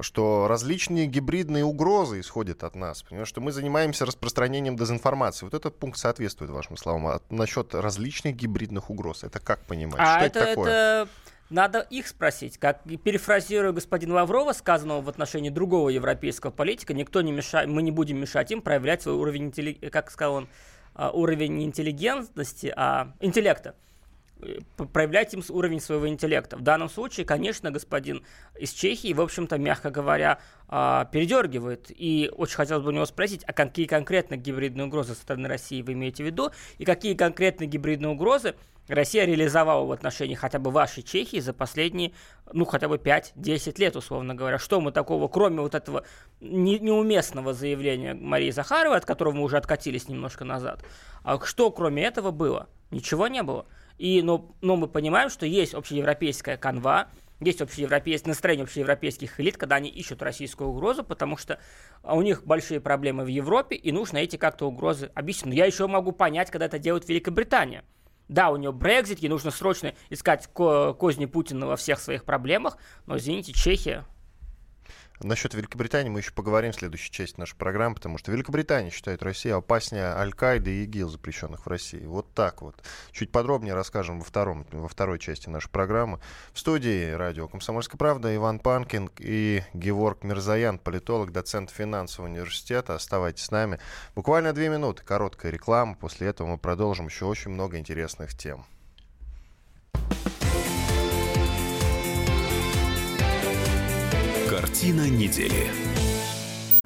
что 0.00 0.46
различные 0.48 1.06
гибридные 1.06 1.64
угрозы 1.64 2.20
исходят 2.20 2.64
от 2.64 2.74
нас, 2.74 3.02
понимаешь, 3.02 3.28
что 3.28 3.40
мы 3.40 3.52
занимаемся 3.52 4.06
распространением 4.06 4.76
дезинформации. 4.76 5.44
Вот 5.44 5.54
этот 5.54 5.78
пункт 5.78 5.98
соответствует 5.98 6.50
вашим 6.50 6.76
словам. 6.76 7.06
А 7.06 7.20
насчет 7.30 7.74
различных 7.74 8.36
гибридных 8.36 8.90
угроз, 8.90 9.24
это 9.24 9.38
как 9.38 9.60
понимать? 9.64 10.00
А 10.00 10.16
что 10.16 10.26
это, 10.26 10.38
это 10.38 10.48
такое? 10.48 10.70
Это... 10.70 11.08
Надо 11.50 11.80
их 11.80 12.08
спросить. 12.08 12.56
Как 12.56 12.82
перефразируя 13.04 13.72
господина 13.72 14.14
Лаврова, 14.14 14.54
сказанного 14.54 15.02
в 15.02 15.08
отношении 15.10 15.50
другого 15.50 15.90
европейского 15.90 16.50
политика, 16.50 16.94
никто 16.94 17.20
не 17.20 17.30
мешает, 17.30 17.68
мы 17.68 17.82
не 17.82 17.90
будем 17.90 18.18
мешать 18.18 18.50
им 18.50 18.62
проявлять 18.62 19.02
свой 19.02 19.16
уровень 19.16 19.44
интеллекта, 19.48 19.90
как 19.90 20.10
сказал 20.10 20.34
он, 20.36 20.48
уровень 20.94 21.56
не 21.56 21.64
интеллигентности, 21.64 22.72
а 22.76 23.14
интеллекта 23.20 23.74
проявлять 24.92 25.34
им 25.34 25.42
уровень 25.48 25.80
своего 25.80 26.08
интеллекта. 26.08 26.56
В 26.56 26.62
данном 26.62 26.88
случае, 26.88 27.26
конечно, 27.26 27.70
господин 27.70 28.22
из 28.58 28.72
Чехии, 28.72 29.12
в 29.12 29.20
общем-то, 29.20 29.58
мягко 29.58 29.90
говоря, 29.90 30.38
а, 30.68 31.06
передергивает. 31.06 31.90
И 31.90 32.30
очень 32.36 32.56
хотелось 32.56 32.82
бы 32.82 32.90
у 32.90 32.92
него 32.92 33.06
спросить, 33.06 33.44
а 33.46 33.52
какие 33.52 33.86
конкретно 33.86 34.36
гибридные 34.36 34.86
угрозы 34.86 35.14
со 35.14 35.20
стороны 35.20 35.48
России 35.48 35.82
вы 35.82 35.92
имеете 35.92 36.22
в 36.22 36.26
виду, 36.26 36.50
и 36.78 36.84
какие 36.84 37.14
конкретно 37.14 37.66
гибридные 37.66 38.10
угрозы 38.10 38.54
Россия 38.88 39.24
реализовала 39.24 39.86
в 39.86 39.92
отношении 39.92 40.34
хотя 40.34 40.58
бы 40.58 40.70
вашей 40.70 41.02
Чехии 41.02 41.38
за 41.38 41.52
последние, 41.52 42.12
ну, 42.52 42.64
хотя 42.64 42.88
бы 42.88 42.96
5-10 42.96 43.78
лет, 43.78 43.96
условно 43.96 44.34
говоря. 44.34 44.58
Что 44.58 44.80
мы 44.80 44.90
такого, 44.90 45.28
кроме 45.28 45.60
вот 45.60 45.74
этого 45.74 46.04
не, 46.40 46.78
неуместного 46.78 47.54
заявления 47.54 48.14
Марии 48.14 48.50
Захаровой, 48.50 48.98
от 48.98 49.04
которого 49.04 49.34
мы 49.34 49.42
уже 49.44 49.56
откатились 49.56 50.08
немножко 50.08 50.44
назад, 50.44 50.84
а 51.22 51.38
что 51.44 51.70
кроме 51.70 52.04
этого 52.04 52.32
было? 52.32 52.68
Ничего 52.90 53.28
не 53.28 53.42
было. 53.42 53.66
И, 53.98 54.22
но, 54.22 54.54
но 54.60 54.76
мы 54.76 54.88
понимаем, 54.88 55.30
что 55.30 55.46
есть 55.46 55.74
общеевропейская 55.74 56.56
канва, 56.56 57.08
есть 57.40 57.60
общеевропейское 57.60 58.30
настроение 58.30 58.64
общеевропейских 58.64 59.40
элит, 59.40 59.56
когда 59.56 59.76
они 59.76 59.88
ищут 59.88 60.22
российскую 60.22 60.70
угрозу, 60.70 61.04
потому 61.04 61.36
что 61.36 61.58
у 62.02 62.22
них 62.22 62.44
большие 62.44 62.80
проблемы 62.80 63.24
в 63.24 63.28
Европе, 63.28 63.76
и 63.76 63.92
нужно 63.92 64.18
эти 64.18 64.36
как-то 64.36 64.66
угрозы 64.66 65.10
объяснить. 65.14 65.46
Но 65.46 65.54
я 65.54 65.66
еще 65.66 65.86
могу 65.86 66.12
понять, 66.12 66.50
когда 66.50 66.66
это 66.66 66.78
делает 66.78 67.08
Великобритания. 67.08 67.84
Да, 68.28 68.50
у 68.50 68.56
нее 68.56 68.72
Брекзит, 68.72 69.18
ей 69.18 69.28
нужно 69.28 69.50
срочно 69.50 69.94
искать 70.08 70.46
ко- 70.46 70.94
козни 70.94 71.26
Путина 71.26 71.66
во 71.66 71.76
всех 71.76 71.98
своих 71.98 72.24
проблемах, 72.24 72.78
но, 73.06 73.16
извините, 73.16 73.52
Чехия. 73.52 74.04
Насчет 75.20 75.54
Великобритании 75.54 76.10
мы 76.10 76.20
еще 76.20 76.32
поговорим 76.32 76.72
в 76.72 76.76
следующей 76.76 77.10
части 77.10 77.38
нашей 77.38 77.56
программы, 77.56 77.94
потому 77.94 78.18
что 78.18 78.32
Великобритания 78.32 78.90
считает 78.90 79.22
Россию 79.22 79.58
опаснее 79.58 80.06
Аль-Каиды 80.06 80.70
и 80.70 80.84
ИГИЛ, 80.84 81.10
запрещенных 81.10 81.66
в 81.66 81.68
России. 81.68 82.04
Вот 82.04 82.32
так 82.34 82.60
вот. 82.62 82.74
Чуть 83.12 83.30
подробнее 83.30 83.74
расскажем 83.74 84.18
во, 84.18 84.24
втором, 84.24 84.66
во 84.72 84.88
второй 84.88 85.18
части 85.18 85.48
нашей 85.48 85.70
программы. 85.70 86.18
В 86.52 86.58
студии 86.58 87.12
радио 87.12 87.46
«Комсомольская 87.46 87.98
правда» 87.98 88.34
Иван 88.34 88.58
Панкин 88.58 89.10
и 89.18 89.62
Геворг 89.74 90.24
Мирзаян, 90.24 90.78
политолог, 90.78 91.30
доцент 91.30 91.70
финансового 91.70 92.28
университета. 92.28 92.94
Оставайтесь 92.94 93.44
с 93.44 93.50
нами. 93.50 93.78
Буквально 94.16 94.52
две 94.52 94.68
минуты, 94.68 95.04
короткая 95.04 95.52
реклама. 95.52 95.94
После 95.94 96.26
этого 96.28 96.48
мы 96.48 96.58
продолжим 96.58 97.06
еще 97.06 97.26
очень 97.26 97.52
много 97.52 97.78
интересных 97.78 98.36
тем. 98.36 98.66
Картина 104.72 105.06
недели. 105.06 105.70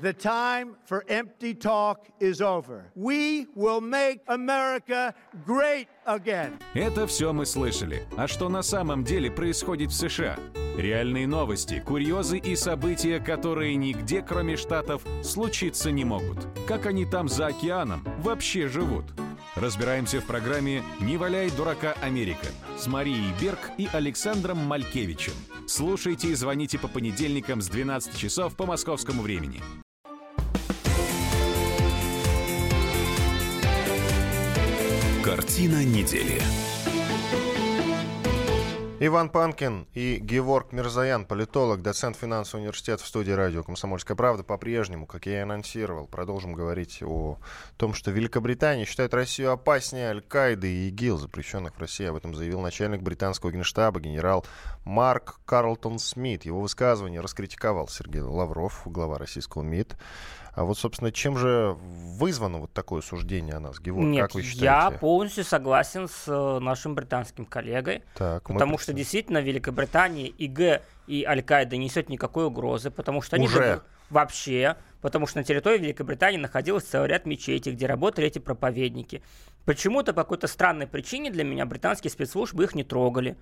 The 0.01 0.13
time 0.13 0.75
for 0.89 1.05
empty 1.09 1.55
talk 1.55 2.09
is 2.19 2.41
over. 2.41 2.91
We 2.97 3.47
will 3.55 3.81
make 3.81 4.23
America 4.27 5.15
great 5.47 5.87
again. 6.05 6.59
Это 6.75 7.07
все 7.07 7.33
мы 7.33 7.47
слышали. 7.47 8.03
А 8.17 8.27
что 8.27 8.49
на 8.49 8.63
самом 8.63 9.05
деле 9.05 9.31
происходит 9.31 9.93
в 9.93 9.95
США? 9.95 10.37
Реальные 10.77 11.29
новости, 11.29 11.81
курьезы 11.87 12.39
и 12.39 12.57
события, 12.57 13.21
которые 13.21 13.77
нигде, 13.77 14.21
кроме 14.21 14.57
Штатов, 14.57 15.03
случиться 15.23 15.93
не 15.93 16.05
могут. 16.05 16.39
Как 16.67 16.87
они 16.87 17.07
там 17.07 17.29
за 17.29 17.47
океаном 17.47 18.05
вообще 18.19 18.67
живут? 18.67 19.05
Разбираемся 19.55 20.21
в 20.21 20.27
программе 20.27 20.83
«Не 21.01 21.19
валяй 21.19 21.51
дурака 21.51 21.95
Америка» 22.03 22.49
с 22.77 22.89
Марией 22.89 23.33
Берг 23.41 23.71
и 23.79 23.89
Александром 23.93 24.59
Малькевичем. 24.59 25.35
Слушайте 25.67 26.29
и 26.29 26.35
звоните 26.35 26.79
по 26.79 26.89
понедельникам 26.89 27.61
с 27.61 27.69
12 27.69 28.17
часов 28.17 28.57
по 28.57 28.67
московскому 28.67 29.23
времени. 29.23 29.61
Картина 35.25 35.85
недели. 35.85 36.41
Иван 38.99 39.29
Панкин 39.29 39.87
и 39.93 40.17
Геворг 40.17 40.73
Мирзаян, 40.73 41.27
политолог, 41.27 41.83
доцент 41.83 42.17
финансового 42.17 42.63
университета 42.63 43.05
в 43.05 43.07
студии 43.07 43.31
радио 43.31 43.63
«Комсомольская 43.63 44.17
правда». 44.17 44.43
По-прежнему, 44.43 45.05
как 45.05 45.27
я 45.27 45.41
и 45.41 45.43
анонсировал, 45.43 46.07
продолжим 46.07 46.55
говорить 46.55 47.03
о 47.03 47.37
том, 47.77 47.93
что 47.93 48.11
Великобритания 48.11 48.87
считает 48.87 49.13
Россию 49.13 49.53
опаснее 49.53 50.09
Аль-Каиды 50.09 50.73
и 50.73 50.89
ИГИЛ, 50.89 51.19
запрещенных 51.19 51.75
в 51.75 51.79
России. 51.79 52.07
Об 52.07 52.17
этом 52.17 52.35
заявил 52.35 52.63
начальник 52.63 53.03
британского 53.03 53.51
генштаба 53.51 54.01
генерал 54.01 54.47
Марк 54.87 55.41
Карлтон 55.45 55.99
Смит. 55.99 56.47
Его 56.47 56.63
высказывание 56.63 57.21
раскритиковал 57.21 57.89
Сергей 57.89 58.23
Лавров, 58.23 58.81
глава 58.87 59.19
российского 59.19 59.63
МИД. 59.63 59.95
А 60.57 60.65
вот, 60.65 60.79
собственно, 60.79 61.13
чем 61.13 61.37
же 61.37 61.77
вызвано 61.83 62.61
вот 62.61 62.73
такое 62.73 63.03
суждение 63.03 63.57
о 63.57 63.61
нас, 63.61 63.79
Геворг? 63.79 64.07
Нет, 64.07 64.23
как 64.23 64.35
вы 64.35 64.43
считаете? 64.43 64.65
я 64.65 64.91
полностью 64.91 65.45
согласен 65.45 66.09
с 66.09 66.25
э, 66.29 66.59
нашим 66.61 66.95
британским 66.95 67.45
коллегой, 67.45 68.05
так, 68.15 68.43
потому 68.45 68.79
что 68.79 68.95
действительно 68.95 69.43
Великобритании 69.43 70.29
ИГ 70.29 70.81
и 71.09 71.25
Аль-Каида 71.25 71.77
несет 71.77 72.09
никакой 72.09 72.47
угрозы, 72.47 72.91
потому 72.91 73.21
что 73.21 73.37
они 73.37 73.45
Уже. 73.45 73.83
вообще, 74.09 74.79
потому 75.03 75.27
что 75.27 75.41
на 75.41 75.45
территории 75.45 75.79
Великобритании 75.79 76.39
находилось 76.39 76.85
целый 76.85 77.11
ряд 77.11 77.27
мечетей, 77.27 77.75
где 77.75 77.85
работали 77.85 78.27
эти 78.27 78.39
проповедники. 78.39 79.23
Почему-то 79.67 80.15
по 80.15 80.23
какой-то 80.23 80.47
странной 80.47 80.87
причине 80.87 81.31
для 81.31 81.45
меня 81.45 81.67
британские 81.67 82.11
спецслужбы 82.11 82.65
их 82.65 82.75
не 82.75 82.83
трогали. 82.83 83.37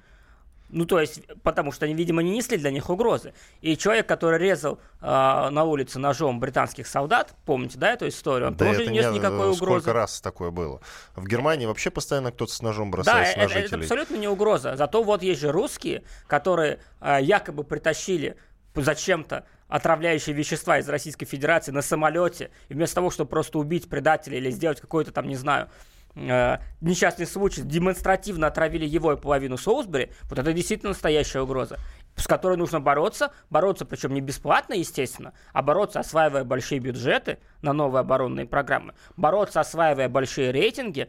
Ну, 0.75 0.87
то 0.87 1.01
есть, 1.01 1.23
потому 1.45 1.71
что 1.71 1.85
они, 1.85 1.95
видимо, 1.95 2.21
не 2.21 2.33
несли 2.33 2.59
для 2.59 2.73
них 2.73 2.91
угрозы. 2.91 3.33
И 3.61 3.77
человек, 3.77 4.09
который 4.09 4.41
резал 4.41 4.81
э, 5.01 5.07
на 5.07 5.63
улице 5.63 6.01
ножом 6.01 6.41
британских 6.41 6.89
солдат, 6.89 7.33
помните, 7.47 7.79
да, 7.79 7.93
эту 7.93 8.09
историю, 8.09 8.49
он 8.49 8.57
да 8.57 8.67
тоже 8.67 8.87
не 8.87 8.95
нес 8.95 9.07
не, 9.07 9.19
никакой 9.19 9.53
угрозы. 9.53 9.83
Сколько 9.83 9.93
раз 9.93 10.21
такое 10.21 10.51
было? 10.51 10.81
В 11.15 11.29
Германии 11.29 11.67
вообще 11.67 11.91
постоянно 11.91 12.33
кто-то 12.33 12.53
с 12.53 12.61
ножом 12.61 12.91
бросается 12.91 13.37
да, 13.37 13.43
на 13.43 13.53
это, 13.53 13.59
это 13.59 13.77
абсолютно 13.77 14.17
не 14.17 14.27
угроза. 14.27 14.75
Зато 14.75 15.03
вот 15.05 15.23
есть 15.23 15.41
же 15.41 15.53
русские, 15.53 16.03
которые 16.27 16.81
э, 17.01 17.19
якобы 17.23 17.63
притащили 17.63 18.37
зачем-то 18.75 19.47
отравляющие 19.69 20.35
вещества 20.35 20.79
из 20.79 20.89
Российской 20.89 21.27
Федерации 21.27 21.71
на 21.71 21.83
самолете, 21.83 22.51
и 22.69 22.75
вместо 22.75 22.97
того, 22.97 23.11
чтобы 23.11 23.31
просто 23.31 23.61
убить 23.61 23.89
предателя 23.89 24.39
или 24.39 24.51
сделать 24.51 24.81
какой-то 24.81 25.13
там, 25.13 25.29
не 25.29 25.37
знаю, 25.37 25.69
э, 26.15 26.59
несчастный 26.81 27.27
случай, 27.27 27.63
демонстративно 27.63 28.47
отравили 28.47 28.85
его 28.85 29.13
и 29.13 29.17
половину 29.17 29.57
Соусбери, 29.57 30.13
вот 30.25 30.39
это 30.39 30.53
действительно 30.53 30.91
настоящая 30.91 31.41
угроза, 31.41 31.79
с 32.17 32.27
которой 32.27 32.57
нужно 32.57 32.81
бороться, 32.81 33.33
бороться 33.51 33.85
причем 33.85 34.15
не 34.15 34.21
бесплатно, 34.21 34.75
естественно, 34.75 35.33
а 35.53 35.63
бороться, 35.63 36.01
осваивая 36.01 36.45
большие 36.45 36.79
бюджеты 36.79 37.39
на 37.63 37.73
новые 37.73 38.01
оборонные 38.01 38.47
программы, 38.47 38.95
бороться, 39.17 39.61
осваивая 39.61 40.09
большие 40.09 40.51
рейтинги, 40.51 41.09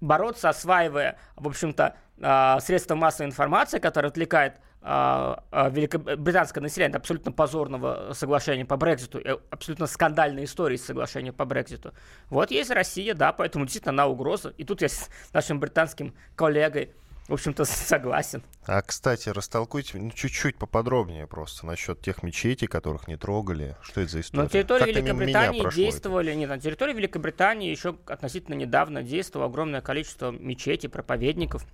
бороться, 0.00 0.48
осваивая, 0.48 1.18
в 1.36 1.48
общем-то, 1.48 1.96
э, 2.18 2.56
средства 2.60 2.94
массовой 2.94 3.28
информации, 3.28 3.78
которые 3.78 4.10
отвлекают 4.10 4.54
великобританское 4.84 6.62
население 6.62 6.96
абсолютно 6.96 7.32
позорного 7.32 8.12
соглашения 8.12 8.66
по 8.66 8.76
Брекзиту, 8.76 9.20
абсолютно 9.50 9.86
скандальной 9.86 10.44
истории 10.44 10.76
соглашения 10.76 11.32
по 11.32 11.46
Брекзиту. 11.46 11.94
Вот 12.28 12.50
есть 12.50 12.70
Россия, 12.70 13.14
да, 13.14 13.32
поэтому 13.32 13.64
действительно 13.64 13.92
она 13.92 14.06
угроза. 14.06 14.52
И 14.58 14.64
тут 14.64 14.82
я 14.82 14.88
с 14.88 15.08
нашим 15.32 15.58
британским 15.58 16.14
коллегой 16.36 16.92
в 17.28 17.32
общем-то, 17.32 17.64
согласен. 17.64 18.42
А, 18.66 18.82
кстати, 18.82 19.30
растолкуйте 19.30 19.98
ну, 19.98 20.10
чуть-чуть 20.10 20.56
поподробнее 20.56 21.26
просто 21.26 21.64
насчет 21.64 22.00
тех 22.02 22.22
мечетей, 22.22 22.68
которых 22.68 23.08
не 23.08 23.16
трогали. 23.16 23.76
Что 23.82 24.02
это 24.02 24.12
за 24.12 24.20
история? 24.20 24.42
На 24.42 24.48
территории 24.48 24.92
как 24.92 25.02
Великобритании 25.02 25.74
действовали... 25.74 26.30
Это? 26.32 26.38
Нет, 26.38 26.48
на 26.50 26.58
территории 26.58 26.92
Великобритании 26.92 27.70
еще 27.70 27.96
относительно 28.06 28.54
недавно 28.54 29.02
действовало 29.02 29.48
огромное 29.48 29.80
количество 29.80 30.30
мечетей, 30.32 30.90
проповедников, 30.90 31.64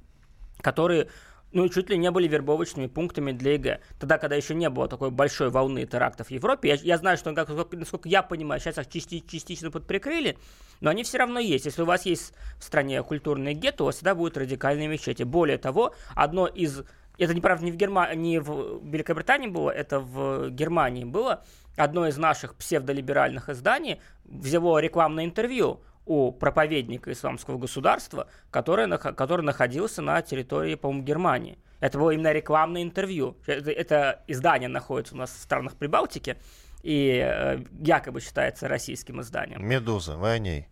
которые 0.61 1.09
ну, 1.53 1.69
чуть 1.69 1.91
ли 1.91 1.99
не 1.99 2.11
были 2.11 2.29
вербовочными 2.29 2.87
пунктами 2.87 3.33
для 3.33 3.55
ЕГЭ. 3.55 3.81
Тогда, 3.99 4.19
когда 4.19 4.37
еще 4.37 4.55
не 4.55 4.69
было 4.71 4.89
такой 4.89 5.11
большой 5.11 5.51
волны 5.51 5.85
терактов 5.87 6.29
в 6.29 6.31
Европе, 6.31 6.69
я, 6.69 6.75
я 6.75 6.99
знаю, 6.99 7.17
что, 7.17 7.35
как, 7.35 7.49
насколько 7.73 8.09
я 8.09 8.23
понимаю, 8.23 8.61
сейчас 8.61 8.79
их 8.79 8.89
части, 8.89 9.25
частично 9.27 9.71
подприкрыли, 9.71 10.39
но 10.81 10.91
они 10.91 11.03
все 11.03 11.19
равно 11.19 11.41
есть. 11.41 11.65
Если 11.65 11.83
у 11.83 11.87
вас 11.87 12.07
есть 12.07 12.33
в 12.59 12.65
стране 12.65 13.03
культурные 13.03 13.55
гетто, 13.55 13.85
у 13.85 13.87
вас 13.87 13.97
всегда 13.97 14.15
будут 14.15 14.37
радикальные 14.37 14.89
мечети. 14.89 15.23
Более 15.23 15.59
того, 15.59 15.95
одно 16.15 16.47
из... 16.47 16.85
Это, 17.19 17.35
неправда, 17.35 17.65
не 17.65 17.73
в, 17.73 17.77
Герма... 17.77 18.15
не 18.15 18.39
в 18.39 18.81
Великобритании 18.85 19.49
было, 19.49 19.71
это 19.71 20.01
в 20.01 20.51
Германии 20.51 21.05
было. 21.05 21.45
Одно 21.77 22.07
из 22.07 22.17
наших 22.17 22.55
псевдолиберальных 22.55 23.49
изданий 23.49 24.01
взяло 24.25 24.79
рекламное 24.79 25.25
интервью 25.25 25.81
у 26.07 26.33
проповедника 26.33 27.13
исламского 27.13 27.59
государства, 27.59 28.29
который, 28.51 28.89
который 28.99 29.43
находился 29.43 30.03
на 30.03 30.21
территории, 30.23 30.75
по-моему, 30.75 31.05
Германии. 31.05 31.59
Это 31.81 31.99
было 31.99 32.11
именно 32.11 32.33
рекламное 32.33 32.83
интервью. 32.83 33.37
Это, 33.47 33.71
это 33.71 34.23
издание 34.27 34.69
находится 34.69 35.15
у 35.15 35.19
нас 35.19 35.31
в 35.31 35.41
странах 35.41 35.77
Прибалтики 35.77 36.37
и 36.83 37.21
э, 37.23 37.61
якобы 37.81 38.21
считается 38.21 38.69
российским 38.69 39.21
изданием. 39.21 39.67
«Медуза», 39.67 40.17
вы 40.17 40.31
о 40.31 40.39
ней. 40.39 40.69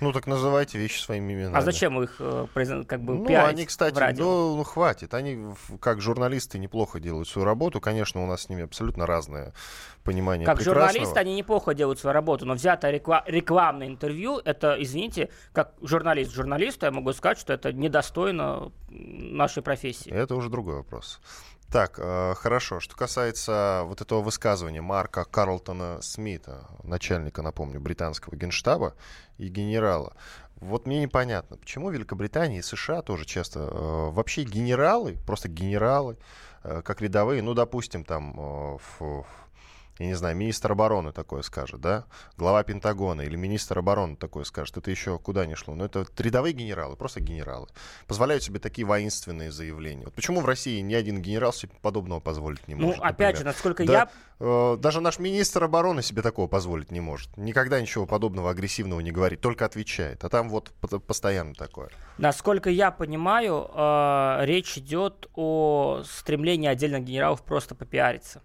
Ну 0.00 0.12
так 0.12 0.26
называйте 0.26 0.78
вещи 0.78 1.00
своими 1.00 1.32
именами. 1.32 1.56
А 1.56 1.62
зачем 1.62 2.00
их 2.02 2.16
э, 2.18 2.46
как 2.86 3.00
бы 3.00 3.14
Ну, 3.14 3.44
они, 3.44 3.64
кстати, 3.64 3.98
ну, 4.18 4.56
ну, 4.56 4.64
хватит. 4.64 5.14
Они, 5.14 5.54
как 5.80 6.02
журналисты, 6.02 6.58
неплохо 6.58 7.00
делают 7.00 7.28
свою 7.28 7.46
работу. 7.46 7.80
Конечно, 7.80 8.22
у 8.22 8.26
нас 8.26 8.42
с 8.42 8.48
ними 8.50 8.64
абсолютно 8.64 9.06
разное 9.06 9.54
понимание 10.04 10.44
Как 10.44 10.58
прекрасного. 10.58 10.88
журналисты 10.88 11.18
они 11.18 11.34
неплохо 11.34 11.74
делают 11.74 11.98
свою 11.98 12.12
работу, 12.12 12.44
но 12.44 12.54
взятое 12.54 12.92
рекла- 12.92 13.22
рекламное 13.26 13.86
интервью, 13.86 14.38
это, 14.44 14.76
извините, 14.78 15.30
как 15.52 15.72
журналист 15.80 16.32
журналисту, 16.32 16.86
я 16.86 16.92
могу 16.92 17.12
сказать, 17.12 17.38
что 17.38 17.54
это 17.54 17.72
недостойно 17.72 18.70
нашей 18.88 19.62
профессии. 19.62 20.12
Это 20.12 20.34
уже 20.34 20.50
другой 20.50 20.76
вопрос. 20.76 21.20
Так, 21.70 21.98
э, 21.98 22.34
хорошо. 22.36 22.80
Что 22.80 22.96
касается 22.96 23.82
вот 23.84 24.00
этого 24.00 24.22
высказывания 24.22 24.82
Марка 24.82 25.24
Карлтона 25.24 26.00
Смита, 26.00 26.66
начальника, 26.84 27.42
напомню, 27.42 27.80
британского 27.80 28.36
генштаба 28.36 28.94
и 29.36 29.48
генерала, 29.48 30.14
вот 30.60 30.86
мне 30.86 31.00
непонятно, 31.00 31.56
почему 31.58 31.90
Великобритания 31.90 32.58
и 32.58 32.62
США 32.62 33.02
тоже 33.02 33.26
часто 33.26 33.60
э, 33.60 34.10
вообще 34.10 34.44
генералы, 34.44 35.18
просто 35.26 35.48
генералы, 35.48 36.16
э, 36.62 36.80
как 36.82 37.02
рядовые, 37.02 37.42
ну, 37.42 37.52
допустим, 37.52 38.04
там 38.04 38.34
э, 38.38 38.78
в, 38.98 39.26
я 39.98 40.06
не 40.06 40.14
знаю, 40.14 40.36
министр 40.36 40.72
обороны 40.72 41.12
такое 41.12 41.42
скажет, 41.42 41.80
да, 41.80 42.04
глава 42.36 42.62
Пентагона 42.62 43.22
или 43.22 43.36
министр 43.36 43.78
обороны 43.78 44.16
такое 44.16 44.44
скажет, 44.44 44.76
это 44.76 44.90
еще 44.90 45.18
куда 45.18 45.46
не 45.46 45.54
шло. 45.54 45.74
Но 45.74 45.86
это 45.86 46.06
рядовые 46.18 46.52
генералы, 46.52 46.96
просто 46.96 47.20
генералы. 47.20 47.68
Позволяют 48.06 48.42
себе 48.42 48.58
такие 48.58 48.86
воинственные 48.86 49.50
заявления. 49.50 50.04
Вот 50.04 50.14
почему 50.14 50.40
в 50.40 50.46
России 50.46 50.80
ни 50.80 50.94
один 50.94 51.22
генерал 51.22 51.52
себе 51.52 51.72
подобного 51.80 52.20
позволить 52.20 52.66
не 52.68 52.74
ну, 52.74 52.88
может? 52.88 52.98
Ну, 52.98 53.04
опять 53.04 53.18
например? 53.18 53.36
же, 53.36 53.44
насколько 53.44 53.84
да, 53.86 53.92
я... 53.92 54.10
Э, 54.38 54.76
даже 54.78 55.00
наш 55.00 55.18
министр 55.18 55.64
обороны 55.64 56.02
себе 56.02 56.20
такого 56.20 56.46
позволить 56.46 56.90
не 56.90 57.00
может. 57.00 57.34
Никогда 57.38 57.80
ничего 57.80 58.06
подобного 58.06 58.50
агрессивного 58.50 59.00
не 59.00 59.12
говорит, 59.12 59.40
только 59.40 59.64
отвечает. 59.64 60.24
А 60.24 60.28
там 60.28 60.50
вот 60.50 60.72
постоянно 61.06 61.54
такое. 61.54 61.88
Насколько 62.18 62.68
я 62.68 62.90
понимаю, 62.90 63.70
э, 63.72 64.38
речь 64.42 64.76
идет 64.76 65.28
о 65.34 66.02
стремлении 66.04 66.68
отдельных 66.68 67.04
генералов 67.04 67.42
просто 67.42 67.74
попиариться. 67.74 68.42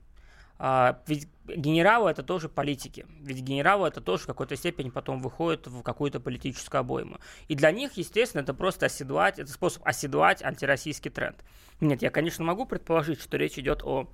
А, 0.63 0.99
ведь 1.07 1.27
генералы 1.55 2.11
это 2.11 2.23
тоже 2.23 2.49
политики. 2.49 3.05
Ведь 3.21 3.41
генералы 3.41 3.87
это 3.87 4.01
тоже 4.01 4.23
в 4.23 4.27
какой-то 4.27 4.55
степени 4.55 4.89
потом 4.89 5.21
выходят 5.21 5.67
в 5.67 5.81
какую-то 5.81 6.19
политическую 6.19 6.79
обойму. 6.79 7.17
И 7.47 7.55
для 7.55 7.71
них, 7.71 7.93
естественно, 7.93 8.41
это 8.41 8.53
просто 8.53 8.87
оседлать, 8.87 9.39
это 9.39 9.51
способ 9.51 9.85
оседлать 9.85 10.43
антироссийский 10.43 11.11
тренд. 11.11 11.43
Нет, 11.79 12.01
я, 12.01 12.09
конечно, 12.09 12.43
могу 12.43 12.65
предположить, 12.65 13.21
что 13.21 13.37
речь 13.37 13.57
идет 13.57 13.83
о, 13.83 14.07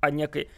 о 0.00 0.10
некой 0.10 0.48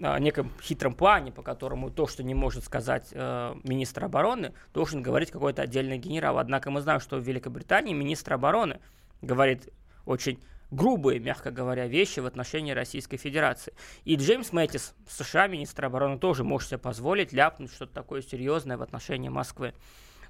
о 0.00 0.18
неком 0.18 0.50
хитром 0.60 0.94
плане, 0.94 1.30
по 1.30 1.42
которому 1.42 1.88
то, 1.88 2.08
что 2.08 2.24
не 2.24 2.34
может 2.34 2.64
сказать 2.64 3.10
э, 3.12 3.54
министр 3.62 4.06
обороны, 4.06 4.52
должен 4.72 5.02
говорить 5.02 5.30
какой-то 5.30 5.62
отдельный 5.62 5.98
генерал. 5.98 6.38
Однако 6.38 6.72
мы 6.72 6.80
знаем, 6.80 6.98
что 6.98 7.16
в 7.16 7.22
Великобритании 7.22 7.94
министр 7.94 8.34
обороны 8.34 8.80
говорит 9.22 9.68
очень 10.04 10.40
грубые, 10.70 11.20
мягко 11.20 11.50
говоря, 11.50 11.86
вещи 11.86 12.20
в 12.20 12.26
отношении 12.26 12.72
Российской 12.72 13.16
Федерации. 13.16 13.74
И 14.04 14.16
Джеймс 14.16 14.52
Мэттис, 14.52 14.94
США, 15.08 15.46
министр 15.46 15.86
обороны, 15.86 16.18
тоже 16.18 16.44
может 16.44 16.68
себе 16.68 16.78
позволить 16.78 17.32
ляпнуть 17.32 17.72
что-то 17.72 17.92
такое 17.92 18.22
серьезное 18.22 18.76
в 18.76 18.82
отношении 18.82 19.28
Москвы. 19.28 19.74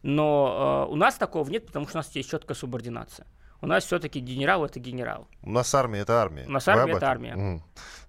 Но 0.03 0.87
э, 0.89 0.93
у 0.93 0.97
нас 0.97 1.15
такого 1.15 1.49
нет, 1.49 1.67
потому 1.67 1.87
что 1.89 1.99
у 1.99 2.01
нас 2.01 2.15
есть 2.15 2.31
четкая 2.31 2.55
субординация. 2.55 3.27
У 3.65 3.67
нас 3.67 3.85
все-таки 3.85 4.21
генерал 4.21 4.67
это 4.67 4.79
генерал. 4.79 5.27
У 5.43 5.51
нас 5.51 5.75
армия 5.75 6.01
это 6.01 6.21
армия. 6.21 6.45
У 6.47 6.51
нас 6.51 6.69
армия 6.69 6.97
это 6.97 7.11
армия. 7.11 7.33
Mm. 7.35 7.61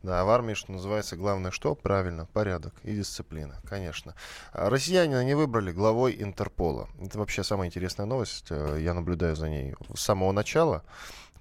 Да, 0.03 0.25
в 0.25 0.29
армии, 0.29 0.53
что 0.53 0.73
называется, 0.73 1.15
главное 1.15 1.51
что? 1.51 1.75
Правильно, 1.75 2.25
порядок 2.25 2.73
и 2.83 2.93
дисциплина, 2.93 3.55
конечно. 3.63 4.15
А 4.51 4.69
россияне 4.69 5.23
не 5.23 5.33
выбрали 5.33 5.71
главой 5.71 6.21
Интерпола. 6.21 6.89
Это 6.99 7.17
вообще 7.17 7.41
самая 7.41 7.69
интересная 7.69 8.05
новость. 8.05 8.47
Э, 8.49 8.77
я 8.81 8.93
наблюдаю 8.93 9.37
за 9.37 9.49
ней 9.49 9.75
с 9.95 10.01
самого 10.01 10.33
начала 10.33 10.83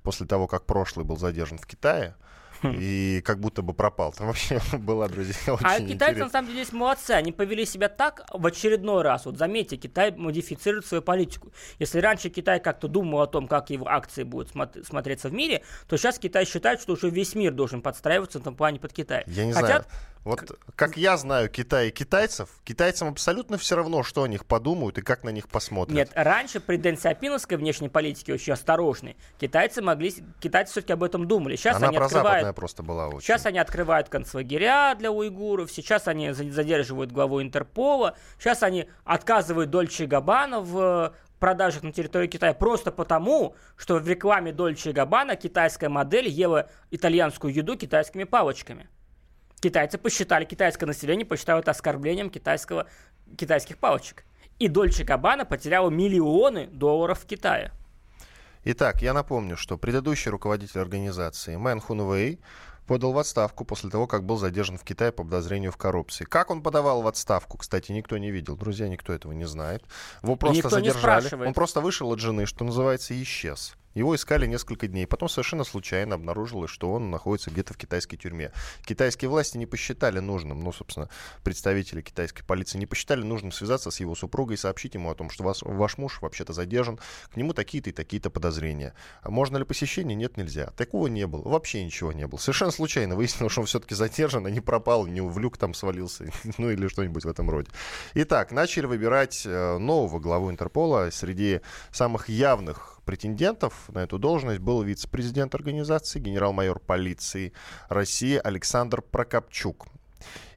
после 0.04 0.26
того, 0.26 0.46
как 0.46 0.66
прошлый 0.66 1.04
был 1.04 1.16
задержан 1.16 1.58
в 1.58 1.66
Китае, 1.66 2.14
и 2.62 3.20
как 3.24 3.40
будто 3.40 3.60
бы 3.62 3.74
пропал. 3.74 4.12
Там 4.12 4.28
вообще 4.28 4.60
была, 4.78 5.08
друзья, 5.08 5.34
очень 5.54 5.66
А 5.66 5.80
китайцы, 5.80 5.92
интересно. 5.92 6.24
на 6.24 6.30
самом 6.30 6.48
деле, 6.48 6.62
здесь 6.62 6.72
молодцы. 6.72 7.10
Они 7.10 7.30
повели 7.32 7.66
себя 7.66 7.88
так 7.90 8.24
в 8.32 8.46
очередной 8.46 9.02
раз. 9.02 9.26
Вот 9.26 9.36
заметьте, 9.36 9.76
Китай 9.76 10.12
модифицирует 10.12 10.86
свою 10.86 11.02
политику. 11.02 11.52
Если 11.78 11.98
раньше 11.98 12.30
Китай 12.30 12.60
как-то 12.60 12.88
думал 12.88 13.20
о 13.20 13.26
том, 13.26 13.48
как 13.48 13.68
его 13.68 13.86
акции 13.86 14.22
будут 14.22 14.50
смотреться 14.86 15.28
в 15.28 15.32
мире, 15.32 15.62
то 15.88 15.98
сейчас 15.98 16.18
Китай 16.18 16.46
считает, 16.46 16.80
что 16.80 16.94
уже 16.94 17.10
весь 17.10 17.34
мир 17.34 17.52
должен 17.52 17.82
подстраиваться 17.82 18.38
в 18.38 18.42
этом 18.42 18.56
плане 18.56 18.78
под 18.80 18.94
Китай. 18.94 19.24
Я 19.26 19.44
не 19.44 19.52
Хотят 19.52 19.68
знаю. 19.68 19.84
Вот 20.24 20.58
как 20.74 20.96
я 20.96 21.16
знаю 21.18 21.50
Китай 21.50 21.88
и 21.88 21.90
китайцев, 21.90 22.48
китайцам 22.64 23.08
абсолютно 23.08 23.58
все 23.58 23.76
равно, 23.76 24.02
что 24.02 24.22
о 24.22 24.28
них 24.28 24.46
подумают 24.46 24.96
и 24.96 25.02
как 25.02 25.22
на 25.22 25.28
них 25.28 25.48
посмотрят. 25.48 25.94
Нет, 25.94 26.10
раньше 26.14 26.60
при 26.60 26.76
Дэн 26.76 26.96
Сяопиновской 26.96 27.58
внешней 27.58 27.90
политике 27.90 28.32
очень 28.32 28.54
осторожной. 28.54 29.16
Китайцы 29.38 29.82
могли, 29.82 30.14
китайцы 30.40 30.72
все-таки 30.72 30.94
об 30.94 31.02
этом 31.02 31.28
думали. 31.28 31.56
Сейчас 31.56 31.76
Она 31.76 31.88
они 31.88 31.98
открывают, 31.98 32.56
просто 32.56 32.82
была 32.82 33.08
очень. 33.08 33.20
Сейчас 33.20 33.44
они 33.44 33.58
открывают 33.58 34.08
концлагеря 34.08 34.94
для 34.94 35.12
уйгуров, 35.12 35.70
сейчас 35.70 36.08
они 36.08 36.32
задерживают 36.32 37.12
главу 37.12 37.42
Интерпола, 37.42 38.16
сейчас 38.38 38.62
они 38.62 38.88
отказывают 39.04 39.70
Дольче 39.70 40.06
Габбана 40.06 40.60
в 40.60 41.14
продажах 41.38 41.82
на 41.82 41.92
территории 41.92 42.28
Китая 42.28 42.54
просто 42.54 42.90
потому, 42.90 43.56
что 43.76 43.96
в 43.96 44.08
рекламе 44.08 44.52
Дольче 44.52 44.92
Габбана 44.92 45.36
китайская 45.36 45.90
модель 45.90 46.28
ела 46.28 46.70
итальянскую 46.90 47.52
еду 47.52 47.76
китайскими 47.76 48.24
палочками. 48.24 48.88
Китайцы 49.64 49.96
посчитали, 49.96 50.44
китайское 50.44 50.86
население 50.86 51.24
посчитало 51.24 51.60
это 51.60 51.70
оскорблением 51.70 52.28
китайского, 52.28 52.86
китайских 53.38 53.78
палочек. 53.78 54.26
И 54.58 54.68
Дольче 54.68 55.04
Габбана 55.04 55.46
потеряла 55.46 55.88
миллионы 55.88 56.66
долларов 56.66 57.20
в 57.20 57.24
Китае. 57.24 57.72
Итак, 58.64 59.00
я 59.00 59.14
напомню, 59.14 59.56
что 59.56 59.78
предыдущий 59.78 60.30
руководитель 60.30 60.80
организации 60.80 61.56
Мэн 61.56 61.80
Хунвей 61.80 62.40
подал 62.86 63.14
в 63.14 63.18
отставку 63.18 63.64
после 63.64 63.88
того, 63.88 64.06
как 64.06 64.26
был 64.26 64.36
задержан 64.36 64.76
в 64.76 64.84
Китае 64.84 65.12
по 65.12 65.24
подозрению 65.24 65.72
в 65.72 65.78
коррупции. 65.78 66.26
Как 66.26 66.50
он 66.50 66.62
подавал 66.62 67.00
в 67.00 67.06
отставку, 67.06 67.56
кстати, 67.56 67.90
никто 67.90 68.18
не 68.18 68.30
видел. 68.30 68.58
Друзья, 68.58 68.86
никто 68.86 69.14
этого 69.14 69.32
не 69.32 69.46
знает. 69.46 69.82
Его 70.22 70.36
просто 70.36 70.68
задержали. 70.68 71.42
Он 71.42 71.54
просто 71.54 71.80
вышел 71.80 72.12
от 72.12 72.18
жены, 72.18 72.44
что 72.44 72.66
называется, 72.66 73.14
и 73.14 73.22
исчез. 73.22 73.76
Его 73.94 74.14
искали 74.14 74.46
несколько 74.46 74.88
дней. 74.88 75.06
Потом 75.06 75.28
совершенно 75.28 75.64
случайно 75.64 76.16
обнаружилось, 76.16 76.70
что 76.70 76.92
он 76.92 77.10
находится 77.10 77.50
где-то 77.50 77.74
в 77.74 77.76
китайской 77.76 78.16
тюрьме. 78.16 78.52
Китайские 78.84 79.28
власти 79.28 79.56
не 79.56 79.66
посчитали 79.66 80.18
нужным, 80.18 80.60
ну, 80.60 80.72
собственно, 80.72 81.08
представители 81.42 82.02
китайской 82.02 82.42
полиции 82.42 82.78
не 82.78 82.86
посчитали 82.86 83.22
нужным 83.22 83.52
связаться 83.52 83.90
с 83.90 84.00
его 84.00 84.14
супругой 84.14 84.54
и 84.54 84.58
сообщить 84.58 84.94
ему 84.94 85.10
о 85.10 85.14
том, 85.14 85.30
что 85.30 85.44
вас, 85.44 85.62
ваш 85.62 85.98
муж 85.98 86.20
вообще-то 86.20 86.52
задержан, 86.52 86.98
к 87.32 87.36
нему 87.36 87.52
такие-то 87.52 87.90
и 87.90 87.92
такие-то 87.92 88.30
подозрения. 88.30 88.94
А 89.22 89.30
можно 89.30 89.56
ли 89.56 89.64
посещение? 89.64 90.16
Нет, 90.16 90.36
нельзя. 90.36 90.70
Такого 90.76 91.06
не 91.06 91.26
было. 91.26 91.48
Вообще 91.48 91.84
ничего 91.84 92.12
не 92.12 92.26
было. 92.26 92.38
Совершенно 92.38 92.72
случайно 92.72 93.14
выяснилось, 93.14 93.52
что 93.52 93.60
он 93.60 93.66
все-таки 93.66 93.94
задержан, 93.94 94.46
а 94.46 94.50
не 94.50 94.60
пропал, 94.60 95.06
не 95.06 95.20
в 95.20 95.38
люк 95.38 95.56
там 95.56 95.74
свалился, 95.74 96.26
ну 96.58 96.70
или 96.70 96.88
что-нибудь 96.88 97.24
в 97.24 97.28
этом 97.28 97.48
роде. 97.48 97.70
Итак, 98.14 98.50
начали 98.50 98.86
выбирать 98.86 99.42
э, 99.46 99.78
нового 99.78 100.18
главу 100.18 100.50
Интерпола 100.50 101.10
среди 101.10 101.60
самых 101.92 102.28
явных 102.28 102.93
претендентов 103.04 103.88
на 103.88 104.00
эту 104.00 104.18
должность 104.18 104.60
был 104.60 104.82
вице-президент 104.82 105.54
организации, 105.54 106.20
генерал-майор 106.20 106.80
полиции 106.80 107.52
России 107.88 108.40
Александр 108.42 109.02
Прокопчук. 109.02 109.86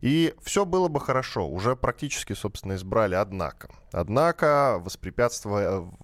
И 0.01 0.33
все 0.43 0.65
было 0.65 0.87
бы 0.87 0.99
хорошо, 0.99 1.47
уже 1.47 1.75
практически, 1.75 2.33
собственно, 2.33 2.75
избрали, 2.75 3.15
однако. 3.15 3.69
Однако 3.91 4.81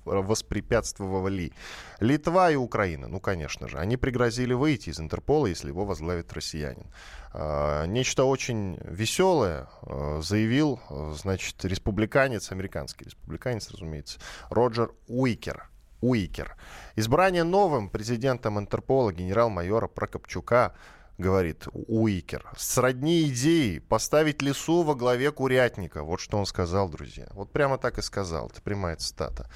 воспрепятствовали, 0.05 1.51
Литва 1.99 2.51
и 2.51 2.55
Украина, 2.55 3.07
ну, 3.07 3.19
конечно 3.19 3.67
же. 3.67 3.77
Они 3.77 3.97
пригрозили 3.97 4.53
выйти 4.53 4.89
из 4.89 4.99
Интерпола, 4.99 5.47
если 5.47 5.67
его 5.67 5.85
возглавит 5.85 6.33
россиянин. 6.33 6.87
А, 7.33 7.85
нечто 7.85 8.25
очень 8.25 8.77
веселое 8.83 9.67
а, 9.81 10.21
заявил, 10.21 10.79
значит, 11.15 11.63
республиканец, 11.65 12.51
американский 12.51 13.05
республиканец, 13.05 13.69
разумеется, 13.69 14.19
Роджер 14.49 14.91
Уикер– 15.07 15.69
Уикер. 16.03 16.57
Избрание 16.97 17.43
новым 17.43 17.89
президентом 17.89 18.59
Интерпола 18.59 19.13
генерал-майора 19.13 19.87
Прокопчука 19.87 20.73
говорит 21.17 21.67
Уикер, 21.71 22.45
сродни 22.57 23.23
идеи 23.29 23.79
поставить 23.79 24.41
лесу 24.41 24.83
во 24.83 24.95
главе 24.95 25.31
курятника. 25.31 26.03
Вот 26.03 26.19
что 26.19 26.37
он 26.37 26.45
сказал, 26.45 26.89
друзья. 26.89 27.27
Вот 27.31 27.51
прямо 27.51 27.77
так 27.77 27.99
и 27.99 28.01
сказал. 28.01 28.47
Это 28.47 28.61
прямая 28.61 28.97
цитата. 28.97 29.49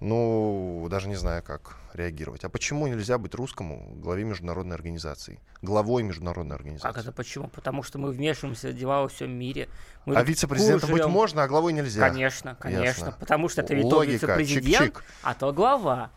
Ну, 0.00 0.86
даже 0.90 1.08
не 1.08 1.14
знаю, 1.14 1.42
как 1.42 1.76
реагировать. 1.92 2.44
А 2.44 2.48
почему 2.48 2.86
нельзя 2.86 3.18
быть 3.18 3.34
русскому 3.34 3.92
главе 3.96 4.24
международной 4.24 4.74
организации? 4.74 5.40
Главой 5.60 6.02
международной 6.02 6.56
организации? 6.56 6.88
Как 6.88 6.96
это 6.96 7.12
почему? 7.12 7.48
Потому 7.48 7.82
что 7.82 7.98
мы 7.98 8.10
вмешиваемся 8.10 8.70
в 8.70 8.74
дела 8.74 9.02
во 9.02 9.08
всем 9.08 9.30
мире. 9.30 9.68
Мы 10.06 10.16
а 10.16 10.22
вице-президентом 10.22 10.90
быть 10.90 11.04
можно, 11.04 11.42
а 11.42 11.48
главой 11.48 11.74
нельзя? 11.74 12.08
Конечно, 12.08 12.56
конечно. 12.58 12.84
Ясно. 12.84 13.16
Потому 13.20 13.50
что 13.50 13.60
это 13.60 13.74
ведь 13.74 13.90
то 13.90 14.02
вице-президент, 14.02 15.02
а 15.22 15.34
то 15.34 15.52
глава. 15.52 16.10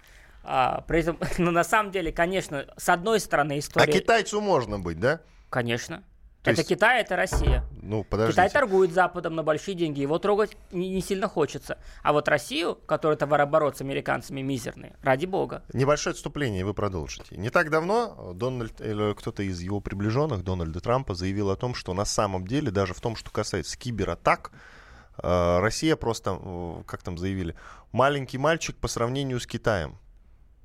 А, 0.44 0.82
при 0.88 1.02
этом, 1.02 1.20
ну, 1.38 1.52
на 1.52 1.64
самом 1.64 1.92
деле, 1.92 2.12
конечно, 2.12 2.66
с 2.78 2.90
одной 2.90 3.20
стороны 3.20 3.60
история... 3.60 3.86
А 3.86 3.88
китайцу 3.88 4.40
можно 4.40 4.80
быть, 4.80 5.00
да? 5.00 5.22
Конечно. 5.50 6.04
То 6.44 6.52
это 6.52 6.60
есть... 6.60 6.70
Китай, 6.70 7.02
это 7.02 7.16
Россия. 7.16 7.64
Ну, 7.82 8.04
подождите. 8.04 8.34
Китай 8.34 8.50
торгует 8.50 8.92
Западом 8.92 9.34
на 9.36 9.44
большие 9.44 9.76
деньги, 9.76 10.02
его 10.02 10.20
трогать 10.20 10.58
не, 10.74 10.90
не 10.90 11.02
сильно 11.02 11.30
хочется. 11.30 11.78
А 12.02 12.12
вот 12.12 12.28
Россию, 12.28 12.76
которая 12.86 13.18
товарооборот 13.18 13.78
с 13.78 13.82
американцами 13.82 14.42
мизерный, 14.42 14.92
ради 15.02 15.26
бога. 15.26 15.64
Небольшое 15.72 16.12
отступление, 16.12 16.66
вы 16.66 16.74
продолжите. 16.74 17.38
Не 17.38 17.50
так 17.50 17.70
давно 17.70 18.34
Дональд, 18.36 18.82
или 18.82 19.14
кто-то 19.14 19.42
из 19.42 19.62
его 19.62 19.80
приближенных, 19.80 20.44
Дональда 20.44 20.82
Трампа, 20.82 21.16
заявил 21.16 21.50
о 21.50 21.56
том, 21.56 21.74
что 21.74 21.94
на 21.94 22.04
самом 22.04 22.46
деле, 22.46 22.72
даже 22.72 22.94
в 22.94 23.00
том, 23.00 23.16
что 23.16 23.32
касается 23.32 23.78
кибератак, 23.78 24.52
э, 25.20 25.60
Россия 25.60 25.96
просто, 25.96 26.84
как 26.86 27.04
там 27.04 27.18
заявили, 27.18 27.56
маленький 27.94 28.38
мальчик 28.38 28.76
по 28.76 28.90
сравнению 28.90 29.40
с 29.40 29.48
Китаем. 29.48 29.98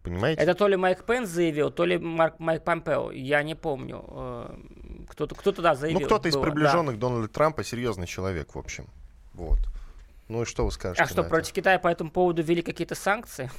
Понимаете? 0.08 0.42
Это 0.42 0.54
то 0.54 0.68
ли 0.68 0.76
Майк 0.76 1.04
Пенс 1.04 1.28
заявил, 1.28 1.70
то 1.70 1.84
ли 1.84 1.98
Марк, 1.98 2.38
Майк 2.38 2.64
Помпео. 2.64 3.10
Я 3.10 3.42
не 3.42 3.54
помню. 3.54 4.04
Э, 4.08 4.56
кто-то, 5.08 5.34
кто 5.34 5.52
туда 5.52 5.74
заявил. 5.74 6.00
Ну, 6.00 6.06
кто-то 6.06 6.28
из 6.28 6.36
приближенных 6.36 6.98
да. 6.98 7.08
Дональда 7.08 7.28
Трампа 7.28 7.64
серьезный 7.64 8.06
человек, 8.06 8.54
в 8.54 8.58
общем. 8.58 8.86
Вот. 9.34 9.58
Ну 10.28 10.42
и 10.42 10.44
что 10.44 10.64
вы 10.64 10.72
скажете? 10.72 11.02
А 11.02 11.06
что, 11.06 11.22
против 11.24 11.52
Китая 11.52 11.78
по 11.78 11.88
этому 11.88 12.10
поводу 12.10 12.42
ввели 12.42 12.62
какие-то 12.62 12.94
санкции? 12.94 13.50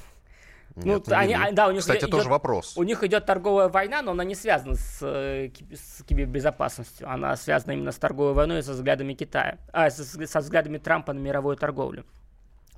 Нет, 0.75 1.03
ну, 1.07 1.15
они, 1.15 1.35
да, 1.51 1.67
у 1.67 1.71
них 1.71 1.81
Кстати, 1.81 2.01
идет, 2.01 2.11
тоже 2.11 2.29
вопрос. 2.29 2.77
У 2.77 2.83
них 2.83 3.03
идет 3.03 3.25
торговая 3.25 3.69
война, 3.69 4.01
но 4.01 4.11
она 4.11 4.23
не 4.23 4.35
связана 4.35 4.75
с, 4.75 4.99
э, 5.01 5.49
с 5.73 6.03
кибербезопасностью. 6.03 7.09
Она 7.09 7.35
связана 7.35 7.71
именно 7.71 7.91
с 7.91 7.97
торговой 7.97 8.33
войной 8.33 8.59
и 8.59 8.61
со 8.61 8.73
взглядами 8.73 9.13
Китая, 9.13 9.57
а, 9.73 9.89
со, 9.89 10.03
со 10.27 10.39
взглядами 10.39 10.77
Трампа 10.77 11.11
на 11.13 11.19
мировую 11.19 11.57
торговлю. 11.57 12.05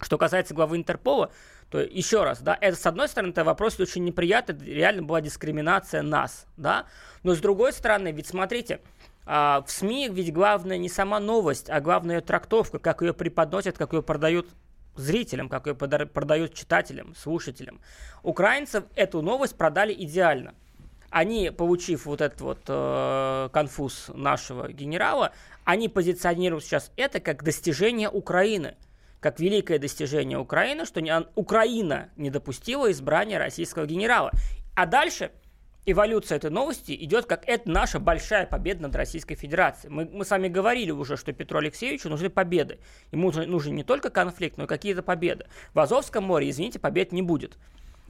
Что 0.02 0.18
касается 0.18 0.54
главы 0.54 0.78
Интерпола, 0.78 1.32
то 1.70 1.80
еще 1.80 2.24
раз, 2.24 2.42
да, 2.42 2.58
это 2.60 2.76
с 2.76 2.86
одной 2.86 3.08
стороны, 3.08 3.32
это 3.32 3.44
вопрос 3.44 3.80
очень 3.80 4.04
неприятный, 4.04 4.58
реально 4.66 5.04
была 5.04 5.22
дискриминация 5.22 6.02
нас, 6.02 6.46
да, 6.58 6.86
но 7.24 7.34
с 7.34 7.40
другой 7.40 7.72
стороны, 7.72 8.12
ведь 8.12 8.28
смотрите, 8.28 8.82
а, 9.26 9.64
в 9.66 9.72
СМИ 9.72 10.10
ведь 10.10 10.34
главное 10.34 10.78
не 10.78 10.90
сама 10.90 11.20
новость, 11.20 11.70
а 11.70 11.80
главная 11.80 12.18
ее 12.18 12.22
трактовка, 12.22 12.80
как 12.80 13.02
ее 13.02 13.14
преподносят, 13.14 13.78
как 13.78 13.94
ее 13.94 14.02
продают 14.02 14.50
зрителям, 14.96 15.48
как 15.48 15.68
ее 15.68 15.76
продают 15.76 16.54
читателям, 16.54 17.16
слушателям. 17.16 17.80
Украинцев 18.24 18.84
эту 18.96 19.22
новость 19.22 19.56
продали 19.56 19.94
идеально. 19.94 20.54
они, 21.10 21.52
получив 21.52 22.06
вот 22.06 22.22
этот 22.22 22.42
вот 22.42 22.60
э, 22.68 23.50
конфуз 23.52 24.10
нашего 24.14 24.72
генерала, 24.72 25.34
они 25.66 25.90
позиционируют 25.90 26.64
сейчас 26.64 26.92
это 26.96 27.20
как 27.20 27.44
достижение 27.44 28.10
Украины 28.10 28.76
как 29.21 29.39
великое 29.39 29.77
достижение 29.77 30.38
Украины, 30.38 30.86
что 30.86 30.99
не, 30.99 31.13
Украина 31.36 32.10
не 32.17 32.29
допустила 32.29 32.91
избрания 32.91 33.39
российского 33.39 33.86
генерала. 33.86 34.31
А 34.75 34.88
дальше 34.88 35.31
эволюция 35.86 36.38
этой 36.38 36.49
новости 36.49 36.91
идет 36.91 37.27
как 37.27 37.47
это 37.47 37.69
наша 37.69 37.99
большая 37.99 38.47
победа 38.47 38.84
над 38.84 38.95
Российской 38.95 39.36
Федерацией. 39.36 39.93
Мы, 39.93 40.05
мы 40.05 40.25
с 40.25 40.31
вами 40.31 40.47
говорили 40.47 40.91
уже, 40.91 41.17
что 41.17 41.34
Петру 41.34 41.60
Алексеевичу 41.60 42.10
нужны 42.10 42.29
победы. 42.29 42.79
Ему 43.12 43.27
нужен, 43.27 43.49
нужен 43.49 43.75
не 43.75 43.84
только 43.84 44.10
конфликт, 44.10 44.57
но 44.57 44.63
и 44.63 44.67
какие-то 44.67 45.03
победы. 45.03 45.45
В 45.73 45.79
Азовском 45.79 46.23
море, 46.23 46.49
извините, 46.49 46.79
побед 46.79 47.12
не 47.12 47.21
будет. 47.21 47.57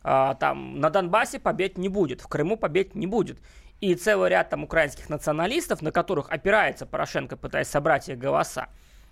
А, 0.03 0.35
там, 0.35 0.79
на 0.79 0.89
Донбассе 0.89 1.39
побед 1.39 1.77
не 1.77 1.89
будет, 1.89 2.21
в 2.21 2.27
Крыму 2.27 2.55
побед 2.55 2.95
не 2.95 3.05
будет. 3.05 3.37
И 3.81 3.95
целый 3.95 4.29
ряд 4.29 4.49
там 4.49 4.63
украинских 4.63 5.09
националистов, 5.09 5.81
на 5.81 5.91
которых 5.91 6.29
опирается 6.29 6.85
Порошенко, 6.85 7.35
пытаясь 7.35 7.67
собрать 7.67 8.07
их 8.09 8.17
голоса, 8.17 8.69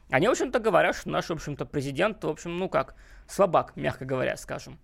они, 0.10 0.28
в 0.28 0.32
общем-то, 0.32 0.60
говорят, 0.60 0.96
что 0.96 1.10
наш, 1.10 1.26
в 1.28 1.32
общем-то, 1.32 1.66
президент, 1.66 2.24
в 2.24 2.30
общем, 2.30 2.58
ну 2.58 2.70
как, 2.70 2.96
слабак, 3.28 3.76
мягко 3.76 4.06
говоря, 4.06 4.38
скажем. 4.38 4.80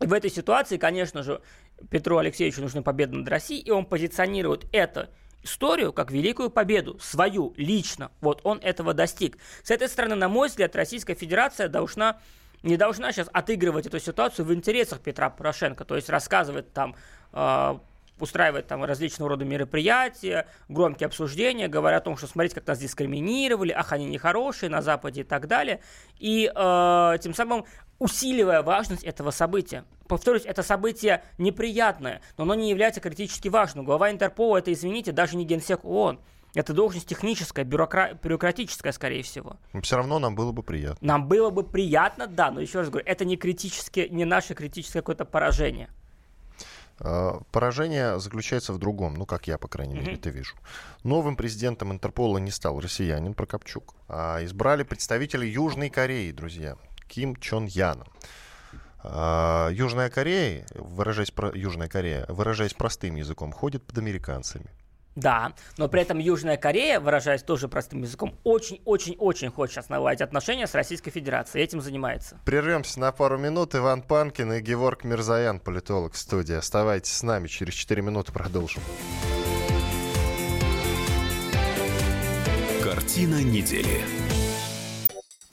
И 0.00 0.06
в 0.06 0.12
этой 0.12 0.30
ситуации, 0.30 0.76
конечно 0.76 1.22
же, 1.22 1.40
Петру 1.90 2.18
Алексеевичу 2.18 2.60
нужны 2.60 2.82
победы 2.82 3.16
над 3.16 3.28
Россией, 3.28 3.62
и 3.62 3.70
он 3.70 3.86
позиционирует 3.86 4.66
это 4.72 5.10
историю 5.42 5.92
как 5.92 6.10
великую 6.10 6.50
победу, 6.50 6.98
свою, 6.98 7.54
лично. 7.56 8.10
Вот 8.20 8.40
он 8.44 8.58
этого 8.60 8.94
достиг. 8.94 9.38
С 9.62 9.70
этой 9.70 9.88
стороны, 9.88 10.14
на 10.14 10.28
мой 10.28 10.48
взгляд, 10.48 10.74
Российская 10.74 11.14
Федерация 11.14 11.68
должна 11.68 12.18
не 12.62 12.78
должна 12.78 13.12
сейчас 13.12 13.28
отыгрывать 13.30 13.86
эту 13.86 14.00
ситуацию 14.00 14.46
в 14.46 14.54
интересах 14.54 15.00
Петра 15.00 15.28
Порошенко, 15.28 15.84
то 15.84 15.96
есть 15.96 16.08
рассказывать 16.08 16.72
там 16.72 16.96
э, 17.32 17.78
устраивает 18.18 18.66
там 18.66 18.84
различного 18.84 19.30
рода 19.30 19.44
мероприятия, 19.44 20.46
громкие 20.68 21.06
обсуждения, 21.06 21.68
говоря 21.68 21.98
о 21.98 22.00
том, 22.00 22.16
что 22.16 22.26
смотрите, 22.26 22.56
как 22.56 22.66
нас 22.66 22.78
дискриминировали, 22.78 23.72
ах, 23.72 23.92
они 23.92 24.06
нехорошие 24.06 24.70
на 24.70 24.82
Западе 24.82 25.22
и 25.22 25.24
так 25.24 25.46
далее. 25.46 25.80
И 26.18 26.50
э, 26.54 27.18
тем 27.20 27.34
самым 27.34 27.64
усиливая 27.98 28.62
важность 28.62 29.04
этого 29.04 29.30
события. 29.30 29.84
Повторюсь, 30.08 30.44
это 30.44 30.62
событие 30.62 31.24
неприятное, 31.38 32.20
но 32.36 32.44
оно 32.44 32.54
не 32.54 32.70
является 32.70 33.00
критически 33.00 33.48
важным. 33.48 33.84
Глава 33.84 34.10
Интерпола 34.10 34.58
это, 34.58 34.72
извините, 34.72 35.12
даже 35.12 35.36
не 35.36 35.44
генсек 35.44 35.84
ООН. 35.84 36.20
Это 36.54 36.72
должность 36.72 37.08
техническая, 37.08 37.64
бюрокра... 37.64 38.16
бюрократическая, 38.22 38.92
скорее 38.92 39.24
всего. 39.24 39.56
Но 39.72 39.80
все 39.80 39.96
равно 39.96 40.20
нам 40.20 40.36
было 40.36 40.52
бы 40.52 40.62
приятно. 40.62 40.98
Нам 41.00 41.26
было 41.26 41.50
бы 41.50 41.64
приятно, 41.64 42.28
да, 42.28 42.52
но 42.52 42.60
еще 42.60 42.78
раз 42.78 42.90
говорю, 42.90 43.06
это 43.06 43.24
не 43.24 43.36
критически, 43.36 44.08
не 44.10 44.24
наше 44.24 44.54
критическое 44.54 45.00
какое-то 45.00 45.24
поражение. 45.24 45.90
А, 47.00 47.40
поражение 47.50 48.18
заключается 48.20 48.72
в 48.72 48.78
другом, 48.78 49.14
ну, 49.14 49.26
как 49.26 49.48
я, 49.48 49.58
по 49.58 49.68
крайней 49.68 49.94
мере, 49.94 50.12
mm-hmm. 50.12 50.18
это 50.18 50.30
вижу. 50.30 50.56
Новым 51.02 51.36
президентом 51.36 51.92
Интерпола 51.92 52.38
не 52.38 52.50
стал 52.50 52.80
россиянин 52.80 53.34
Прокопчук, 53.34 53.94
а 54.08 54.44
избрали 54.44 54.82
представителя 54.82 55.46
Южной 55.46 55.90
Кореи, 55.90 56.30
друзья, 56.30 56.76
Ким 57.08 57.36
Чон 57.36 57.66
Яна. 57.66 58.06
А, 59.02 59.68
Южная 59.70 60.08
Корея, 60.08 60.66
выражаясь, 60.74 61.32
Южная 61.54 61.88
Корея, 61.88 62.26
выражаясь 62.28 62.74
простым 62.74 63.16
языком, 63.16 63.52
ходит 63.52 63.82
под 63.84 63.98
американцами. 63.98 64.70
Да, 65.14 65.52
но 65.78 65.88
при 65.88 66.02
этом 66.02 66.18
Южная 66.18 66.56
Корея, 66.56 66.98
выражаясь 66.98 67.42
тоже 67.42 67.68
простым 67.68 68.02
языком, 68.02 68.34
очень-очень-очень 68.42 69.50
хочет 69.50 69.74
сейчас 69.74 69.88
наладить 69.88 70.22
отношения 70.22 70.66
с 70.66 70.74
Российской 70.74 71.10
Федерацией. 71.10 71.64
Этим 71.64 71.80
занимается. 71.80 72.38
Прервемся 72.44 72.98
на 73.00 73.12
пару 73.12 73.38
минут. 73.38 73.74
Иван 73.74 74.02
Панкин 74.02 74.54
и 74.54 74.60
Геворг 74.60 75.04
Мирзаян, 75.04 75.60
политолог 75.60 76.14
в 76.14 76.18
студии. 76.18 76.54
Оставайтесь 76.54 77.12
с 77.12 77.22
нами. 77.22 77.46
Через 77.46 77.74
4 77.74 78.02
минуты 78.02 78.32
продолжим. 78.32 78.82
Картина 82.82 83.42
недели. 83.42 84.23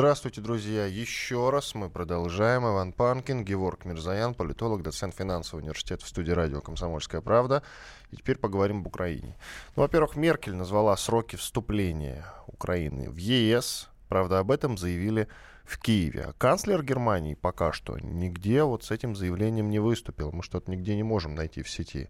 Здравствуйте, 0.00 0.40
друзья. 0.40 0.86
Еще 0.86 1.50
раз 1.50 1.74
мы 1.74 1.90
продолжаем. 1.90 2.62
Иван 2.66 2.94
Панкин, 2.94 3.44
Геворг 3.44 3.84
Мирзаян, 3.84 4.32
политолог, 4.32 4.82
доцент 4.82 5.14
финансового 5.14 5.62
университета 5.62 6.06
в 6.06 6.08
студии 6.08 6.32
радио 6.32 6.62
«Комсомольская 6.62 7.20
правда». 7.20 7.62
И 8.10 8.16
теперь 8.16 8.38
поговорим 8.38 8.78
об 8.78 8.86
Украине. 8.86 9.36
Ну, 9.76 9.82
во-первых, 9.82 10.16
Меркель 10.16 10.54
назвала 10.54 10.96
сроки 10.96 11.36
вступления 11.36 12.24
Украины 12.46 13.10
в 13.10 13.16
ЕС. 13.18 13.90
Правда, 14.08 14.38
об 14.38 14.50
этом 14.52 14.78
заявили 14.78 15.28
в 15.70 15.78
Киеве. 15.78 16.24
А 16.28 16.32
канцлер 16.32 16.82
Германии 16.82 17.34
пока 17.34 17.72
что 17.72 17.96
нигде 18.00 18.64
вот 18.64 18.84
с 18.84 18.90
этим 18.90 19.14
заявлением 19.14 19.70
не 19.70 19.78
выступил. 19.78 20.32
Мы 20.32 20.42
что-то 20.42 20.70
нигде 20.70 20.96
не 20.96 21.04
можем 21.04 21.36
найти 21.36 21.62
в 21.62 21.70
сети. 21.70 22.08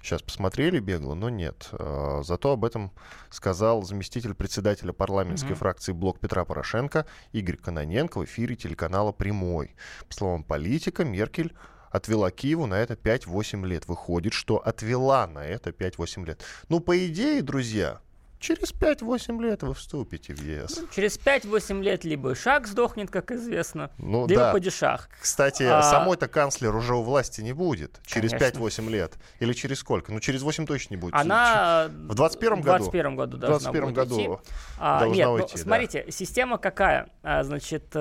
Сейчас 0.00 0.22
посмотрели 0.22 0.78
бегло, 0.78 1.14
но 1.14 1.28
нет. 1.28 1.68
А, 1.72 2.22
зато 2.22 2.52
об 2.52 2.64
этом 2.64 2.92
сказал 3.30 3.82
заместитель 3.82 4.34
председателя 4.34 4.92
парламентской 4.92 5.52
mm-hmm. 5.52 5.56
фракции 5.56 5.92
Блок 5.92 6.20
Петра 6.20 6.44
Порошенко 6.44 7.04
Игорь 7.32 7.56
Каноненко 7.56 8.18
в 8.18 8.24
эфире 8.24 8.54
телеканала 8.54 9.10
«Прямой». 9.10 9.74
По 10.08 10.14
словам 10.14 10.44
политика, 10.44 11.04
Меркель 11.04 11.52
отвела 11.90 12.30
Киеву 12.30 12.66
на 12.66 12.74
это 12.74 12.94
5-8 12.94 13.66
лет. 13.66 13.88
Выходит, 13.88 14.34
что 14.34 14.58
отвела 14.58 15.26
на 15.26 15.44
это 15.44 15.70
5-8 15.70 16.26
лет. 16.26 16.44
Ну, 16.68 16.78
по 16.78 16.96
идее, 17.06 17.42
друзья, 17.42 18.00
Через 18.40 18.72
5-8 18.72 19.42
лет 19.42 19.62
вы 19.62 19.74
вступите 19.74 20.34
в 20.34 20.42
ЕС. 20.42 20.78
Ну, 20.80 20.88
через 20.94 21.18
5-8 21.18 21.82
лет 21.82 22.04
либо 22.04 22.34
шаг 22.34 22.66
сдохнет, 22.66 23.10
как 23.10 23.30
известно, 23.32 23.90
ну, 23.98 24.26
либо 24.26 24.40
да. 24.40 24.52
падишах. 24.52 25.10
Кстати, 25.20 25.62
а... 25.62 25.82
самой-то 25.82 26.26
канцлер 26.26 26.74
уже 26.74 26.94
у 26.94 27.02
власти 27.02 27.42
не 27.42 27.52
будет 27.52 28.00
через 28.06 28.32
5-8 28.32 28.88
лет. 28.88 29.18
Или 29.40 29.52
через 29.52 29.80
сколько? 29.80 30.10
Ну, 30.10 30.20
через 30.20 30.40
8 30.40 30.64
точно 30.64 30.94
не 30.94 31.00
будет. 31.00 31.14
Она 31.14 31.90
в 31.90 32.14
21 32.14 32.62
году. 32.62 32.62
В 32.62 32.90
21 32.90 33.16
году 33.16 33.36
должна 33.36 33.58
в 33.58 33.72
21 33.72 33.94
году 33.94 34.20
идти. 34.20 34.30
А, 34.78 35.00
должна 35.00 35.16
нет, 35.16 35.28
уйти, 35.28 35.54
ну, 35.56 35.62
смотрите, 35.62 36.06
система 36.08 36.56
какая? 36.56 37.10
А, 37.22 37.44
значит, 37.44 37.94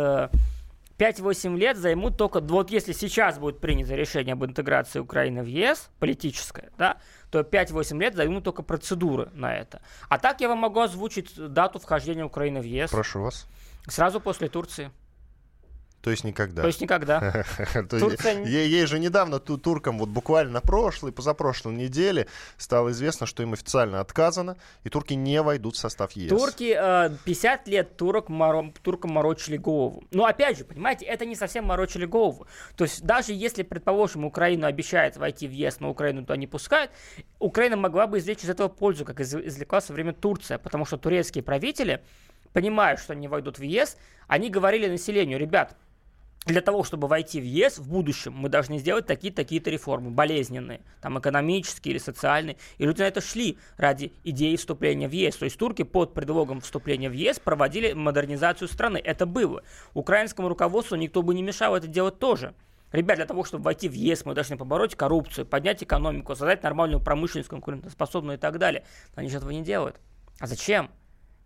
5-8 1.00 1.56
э, 1.56 1.58
лет 1.58 1.78
займут 1.78 2.18
только... 2.18 2.42
Вот 2.42 2.70
если 2.70 2.92
сейчас 2.92 3.40
будет 3.40 3.60
принято 3.60 3.96
решение 3.96 4.34
об 4.34 4.46
интеграции 4.46 5.00
Украины 5.00 5.42
в 5.42 5.48
ЕС, 5.48 5.90
политическое, 6.00 6.70
да, 6.78 6.98
то 7.32 7.40
5-8 7.40 8.00
лет 8.00 8.16
займут 8.16 8.44
только 8.44 8.62
процедуры 8.62 9.30
на 9.34 9.56
это. 9.56 9.82
А 10.10 10.20
так 10.20 10.42
я 10.42 10.50
вам 10.50 10.60
могу 10.60 10.82
озвучить 10.82 11.34
дату 11.36 11.80
вхождения 11.80 12.26
Украины 12.26 12.62
в 12.62 12.66
ЕС. 12.66 12.92
Прошу 12.92 13.22
вас. 13.22 13.48
Сразу 13.88 14.20
после 14.20 14.50
Турции. 14.50 14.92
То 16.02 16.12
есть 16.12 16.24
никогда. 16.24 16.62
То 16.62 16.68
есть 16.68 16.80
никогда. 16.80 17.46
Турция... 17.90 18.44
Ей 18.46 18.86
же 18.86 19.00
недавно 19.00 19.40
туркам, 19.40 20.00
вот 20.00 20.10
буквально 20.10 20.54
на 20.54 20.62
прошлой, 20.62 21.12
позапрошлой 21.12 21.76
неделе 21.76 22.28
стало 22.58 22.92
известно, 22.92 23.26
что 23.26 23.44
им 23.44 23.54
официально 23.54 24.00
отказано, 24.00 24.58
и 24.84 24.90
турки 24.90 25.14
не 25.14 25.42
войдут 25.42 25.76
в 25.76 25.78
состав 25.78 26.14
ЕС. 26.14 26.30
Турки, 26.30 26.74
50 27.26 27.68
э, 27.68 27.72
лет 27.72 27.98
турок, 27.98 28.28
туркам 28.82 29.12
морочили 29.12 29.58
голову. 29.58 30.04
Но 30.12 30.26
опять 30.26 30.58
же, 30.58 30.64
понимаете, 30.64 31.06
это 31.06 31.26
не 31.26 31.36
совсем 31.36 31.66
морочили 31.66 32.06
голову. 32.06 32.48
То 32.78 32.86
есть 32.86 33.04
даже 33.04 33.34
если, 33.34 33.64
предположим, 33.64 34.24
Украина 34.24 34.68
обещает 34.68 35.18
войти 35.18 35.48
в 35.48 35.52
ЕС, 35.52 35.82
но 35.82 35.90
Украину 35.90 36.22
туда 36.22 36.38
не 36.38 36.48
пускают, 36.48 36.92
Украина 37.40 37.76
могла 37.76 38.08
бы 38.08 38.20
извлечь 38.20 38.44
из 38.44 38.50
этого 38.50 38.70
пользу, 38.70 39.04
как 39.04 39.20
извлекла 39.20 39.82
со 39.82 39.92
временем 39.92 40.16
Турция, 40.16 40.58
потому 40.58 40.86
что 40.86 40.98
турецкие 40.98 41.44
правители, 41.44 42.02
понимая, 42.54 42.96
что 42.96 43.14
они 43.14 43.28
войдут 43.28 43.60
в 43.60 43.64
ЕС, 43.64 43.98
они 44.28 44.50
говорили 44.50 44.88
населению, 44.88 45.40
ребят, 45.40 45.76
для 46.46 46.62
того, 46.62 46.84
чтобы 46.84 47.08
войти 47.08 47.40
в 47.40 47.44
ЕС 47.44 47.80
в 47.80 47.90
будущем, 47.90 48.34
мы 48.34 48.50
должны 48.50 48.80
сделать 48.80 49.06
такие-такие-то 49.06 49.70
реформы, 49.70 50.10
болезненные, 50.10 50.82
там 51.02 51.20
экономические 51.20 51.94
или 51.94 52.00
социальные. 52.00 52.58
И 52.78 52.86
люди 52.86 53.02
на 53.02 53.08
это 53.08 53.22
шли 53.22 53.58
ради 53.78 54.14
идеи 54.24 54.56
вступления 54.56 55.08
в 55.08 55.12
ЕС. 55.12 55.36
То 55.36 55.46
есть 55.46 55.58
турки 55.58 55.84
под 55.84 56.14
предлогом 56.14 56.62
вступления 56.62 57.10
в 57.10 57.14
ЕС 57.14 57.40
проводили 57.40 57.94
модернизацию 57.94 58.68
страны. 58.68 59.02
Это 59.04 59.26
было. 59.26 59.64
Украинскому 59.94 60.48
руководству 60.48 60.96
никто 60.96 61.22
бы 61.22 61.34
не 61.34 61.44
мешал 61.44 61.76
это 61.76 61.88
делать 61.88 62.20
тоже. 62.20 62.54
Ребят, 62.92 63.18
для 63.18 63.26
того, 63.26 63.44
чтобы 63.44 63.66
войти 63.66 63.88
в 63.88 63.94
ЕС, 63.94 64.26
мы 64.26 64.34
должны 64.34 64.58
побороть 64.58 64.96
коррупцию, 64.96 65.46
поднять 65.46 65.84
экономику, 65.84 66.36
создать 66.36 66.64
нормальную 66.64 67.04
промышленность, 67.04 67.50
конкурентоспособную 67.50 68.38
и 68.38 68.42
так 68.42 68.58
далее. 68.58 68.84
Но 69.16 69.22
они 69.22 69.30
же 69.30 69.38
этого 69.38 69.52
не 69.52 69.62
делают. 69.62 70.00
А 70.40 70.48
зачем? 70.48 70.90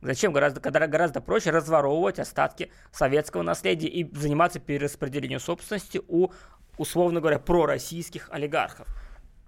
Зачем? 0.03 0.33
Гораздо, 0.33 0.59
гораздо 0.59 1.21
проще 1.21 1.51
разворовывать 1.51 2.19
остатки 2.19 2.71
советского 2.91 3.41
наследия 3.41 3.87
и 3.87 4.13
заниматься 4.15 4.59
перераспределением 4.59 5.39
собственности 5.39 6.01
у, 6.07 6.29
условно 6.77 7.21
говоря, 7.21 7.39
пророссийских 7.39 8.29
олигархов. 8.31 8.87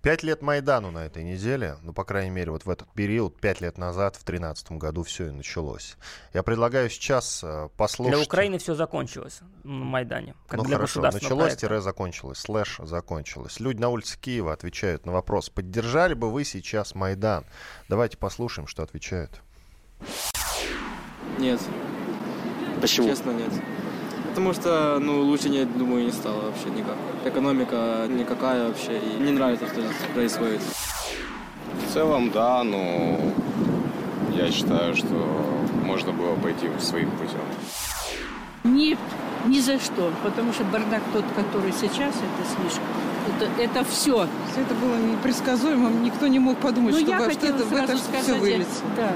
Пять 0.01 0.21
лет 0.21 0.43
Майдану 0.43 0.91
на 0.91 1.07
этой 1.07 1.23
неделе, 1.23 1.77
ну, 1.81 1.91
по 1.91 2.03
крайней 2.03 2.29
мере, 2.29 2.51
вот 2.51 2.63
в 2.63 2.69
этот 2.69 2.87
период, 2.93 3.41
пять 3.41 3.59
лет 3.59 3.79
назад, 3.79 4.15
в 4.15 4.19
2013 4.23 4.73
году, 4.73 5.01
все 5.01 5.29
и 5.29 5.31
началось. 5.31 5.97
Я 6.31 6.43
предлагаю 6.43 6.91
сейчас 6.91 7.43
э, 7.43 7.69
послушать... 7.75 8.13
Для 8.13 8.23
Украины 8.23 8.59
все 8.59 8.75
закончилось 8.75 9.39
на 9.63 9.83
Майдане. 9.83 10.35
Как 10.47 10.59
ну, 10.59 10.65
для 10.65 10.75
хорошо, 10.75 11.01
началось-закончилось, 11.01 12.37
слэш 12.37 12.77
закончилось. 12.83 13.59
Люди 13.59 13.81
на 13.81 13.89
улице 13.89 14.19
Киева 14.19 14.53
отвечают 14.53 15.07
на 15.07 15.11
вопрос, 15.11 15.49
поддержали 15.49 16.13
бы 16.13 16.31
вы 16.31 16.45
сейчас 16.45 16.93
Майдан? 16.93 17.43
Давайте 17.89 18.17
послушаем, 18.17 18.67
что 18.67 18.83
отвечают. 18.83 19.41
Нет. 21.39 21.59
Почему? 22.81 23.07
Честно, 23.07 23.31
нет. 23.31 23.51
Потому 24.29 24.53
что, 24.53 24.99
ну, 24.99 25.21
лучше, 25.21 25.49
не, 25.49 25.63
думаю, 25.65 26.05
не 26.05 26.11
стало 26.11 26.41
вообще 26.41 26.69
никак. 26.69 26.95
Экономика 27.23 28.05
никакая 28.09 28.67
вообще, 28.67 28.99
и 28.99 29.23
не 29.23 29.31
нравится, 29.31 29.65
что 29.67 29.81
здесь 29.81 29.95
происходит. 30.13 30.61
В 31.87 31.93
целом, 31.93 32.31
да, 32.31 32.63
но 32.63 33.17
я 34.35 34.51
считаю, 34.51 34.95
что 34.95 35.65
можно 35.83 36.11
было 36.11 36.35
пойти 36.35 36.67
своим 36.79 37.11
путем. 37.11 37.39
Нет, 38.65 38.99
ни 39.45 39.59
за 39.59 39.79
что, 39.79 40.11
потому 40.23 40.51
что 40.51 40.63
бардак 40.65 41.01
тот, 41.13 41.23
который 41.35 41.71
сейчас, 41.71 42.13
это 42.15 42.49
слишком. 42.59 42.83
Это, 43.27 43.61
это 43.61 43.85
все. 43.85 44.27
Это 44.55 44.75
было 44.75 44.95
непредсказуемым, 44.97 46.03
никто 46.03 46.27
не 46.27 46.39
мог 46.39 46.57
подумать, 46.57 46.93
Но 46.93 46.99
что 46.99 47.09
я 47.09 47.19
хотела 47.19 47.57
что 47.57 47.67
в 47.67 47.73
это 47.73 47.97
все 47.97 48.33
выльется. 48.35 48.81
Да, 48.97 49.13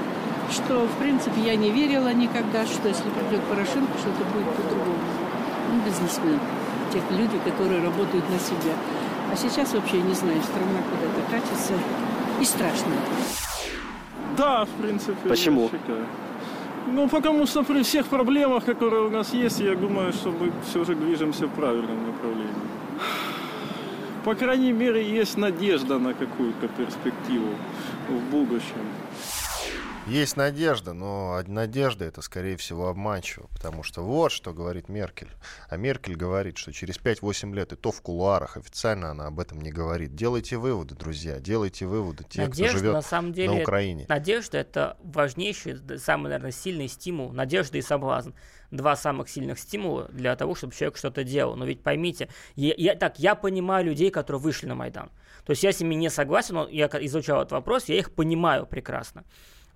что, 0.50 0.86
в 0.86 0.98
принципе, 0.98 1.40
я 1.42 1.56
не 1.56 1.70
верила 1.70 2.12
никогда, 2.12 2.66
что 2.66 2.88
если 2.88 3.08
придет 3.10 3.42
Порошенко, 3.44 3.92
что-то 3.98 4.24
будет 4.32 4.48
по-другому. 4.56 4.98
Ну, 5.72 5.80
бизнесмен, 5.84 6.38
тех 6.92 7.02
люди, 7.10 7.38
которые 7.44 7.82
работают 7.82 8.28
на 8.30 8.38
себя. 8.38 8.74
А 9.32 9.36
сейчас 9.36 9.72
вообще 9.72 9.98
не 9.98 10.14
знаю, 10.14 10.42
страна 10.42 10.80
куда-то 10.90 11.30
катится. 11.30 11.74
И 12.40 12.44
страшно. 12.44 12.92
Да, 14.36 14.64
в 14.64 14.82
принципе. 14.82 15.28
Почему? 15.28 15.70
Ну, 16.86 17.08
потому 17.08 17.46
что 17.46 17.62
при 17.62 17.82
всех 17.82 18.06
проблемах, 18.06 18.64
которые 18.64 19.02
у 19.02 19.10
нас 19.10 19.32
есть, 19.32 19.60
я 19.60 19.74
думаю, 19.74 20.12
что 20.12 20.30
мы 20.30 20.50
все 20.68 20.84
же 20.84 20.94
движемся 20.94 21.46
в 21.46 21.50
правильном 21.50 22.06
направлении. 22.06 22.54
По 24.24 24.34
крайней 24.34 24.72
мере, 24.72 25.02
есть 25.02 25.36
надежда 25.38 25.98
на 25.98 26.14
какую-то 26.14 26.68
перспективу 26.68 27.50
в 28.08 28.30
будущем. 28.30 28.84
Есть 30.10 30.36
надежда, 30.36 30.92
но 30.92 31.40
надежда 31.46 32.04
это, 32.04 32.20
скорее 32.20 32.56
всего, 32.56 32.88
обманчиво, 32.88 33.46
потому 33.52 33.84
что 33.84 34.02
вот 34.02 34.32
что 34.32 34.52
говорит 34.52 34.88
Меркель. 34.88 35.28
А 35.68 35.76
Меркель 35.76 36.16
говорит, 36.16 36.58
что 36.58 36.72
через 36.72 36.98
5-8 36.98 37.54
лет, 37.54 37.72
и 37.72 37.76
то 37.76 37.92
в 37.92 38.02
кулуарах, 38.02 38.56
официально 38.56 39.12
она 39.12 39.28
об 39.28 39.38
этом 39.38 39.60
не 39.60 39.70
говорит. 39.70 40.16
Делайте 40.16 40.56
выводы, 40.56 40.96
друзья, 40.96 41.38
делайте 41.38 41.86
выводы, 41.86 42.24
те, 42.28 42.40
надежда, 42.40 42.64
кто 42.64 42.78
живет 42.78 42.92
на, 42.92 43.02
самом 43.02 43.32
деле, 43.32 43.52
на 43.52 43.60
Украине. 43.62 44.06
Надежда— 44.08 44.58
это 44.58 44.96
важнейший, 45.04 45.78
самый, 45.98 46.24
наверное, 46.24 46.50
сильный 46.50 46.88
стимул. 46.88 47.30
Надежда 47.32 47.78
и 47.78 47.82
соблазн 47.82 48.30
два 48.72 48.96
самых 48.96 49.28
сильных 49.28 49.58
стимула 49.58 50.08
для 50.12 50.34
того, 50.36 50.54
чтобы 50.54 50.74
человек 50.74 50.96
что-то 50.96 51.24
делал. 51.24 51.56
Но 51.56 51.64
ведь 51.64 51.82
поймите, 51.82 52.28
я, 52.56 52.74
я, 52.76 52.94
так, 52.94 53.18
я 53.18 53.34
понимаю 53.34 53.84
людей, 53.86 54.10
которые 54.10 54.40
вышли 54.40 54.66
на 54.66 54.74
Майдан. 54.74 55.10
То 55.44 55.50
есть 55.52 55.62
я 55.62 55.72
с 55.72 55.80
ними 55.80 55.94
не 55.94 56.10
согласен, 56.10 56.54
но 56.54 56.68
я 56.68 56.86
изучал 56.86 57.40
этот 57.40 57.52
вопрос, 57.52 57.86
я 57.86 57.96
их 57.96 58.12
понимаю 58.12 58.66
прекрасно. 58.66 59.24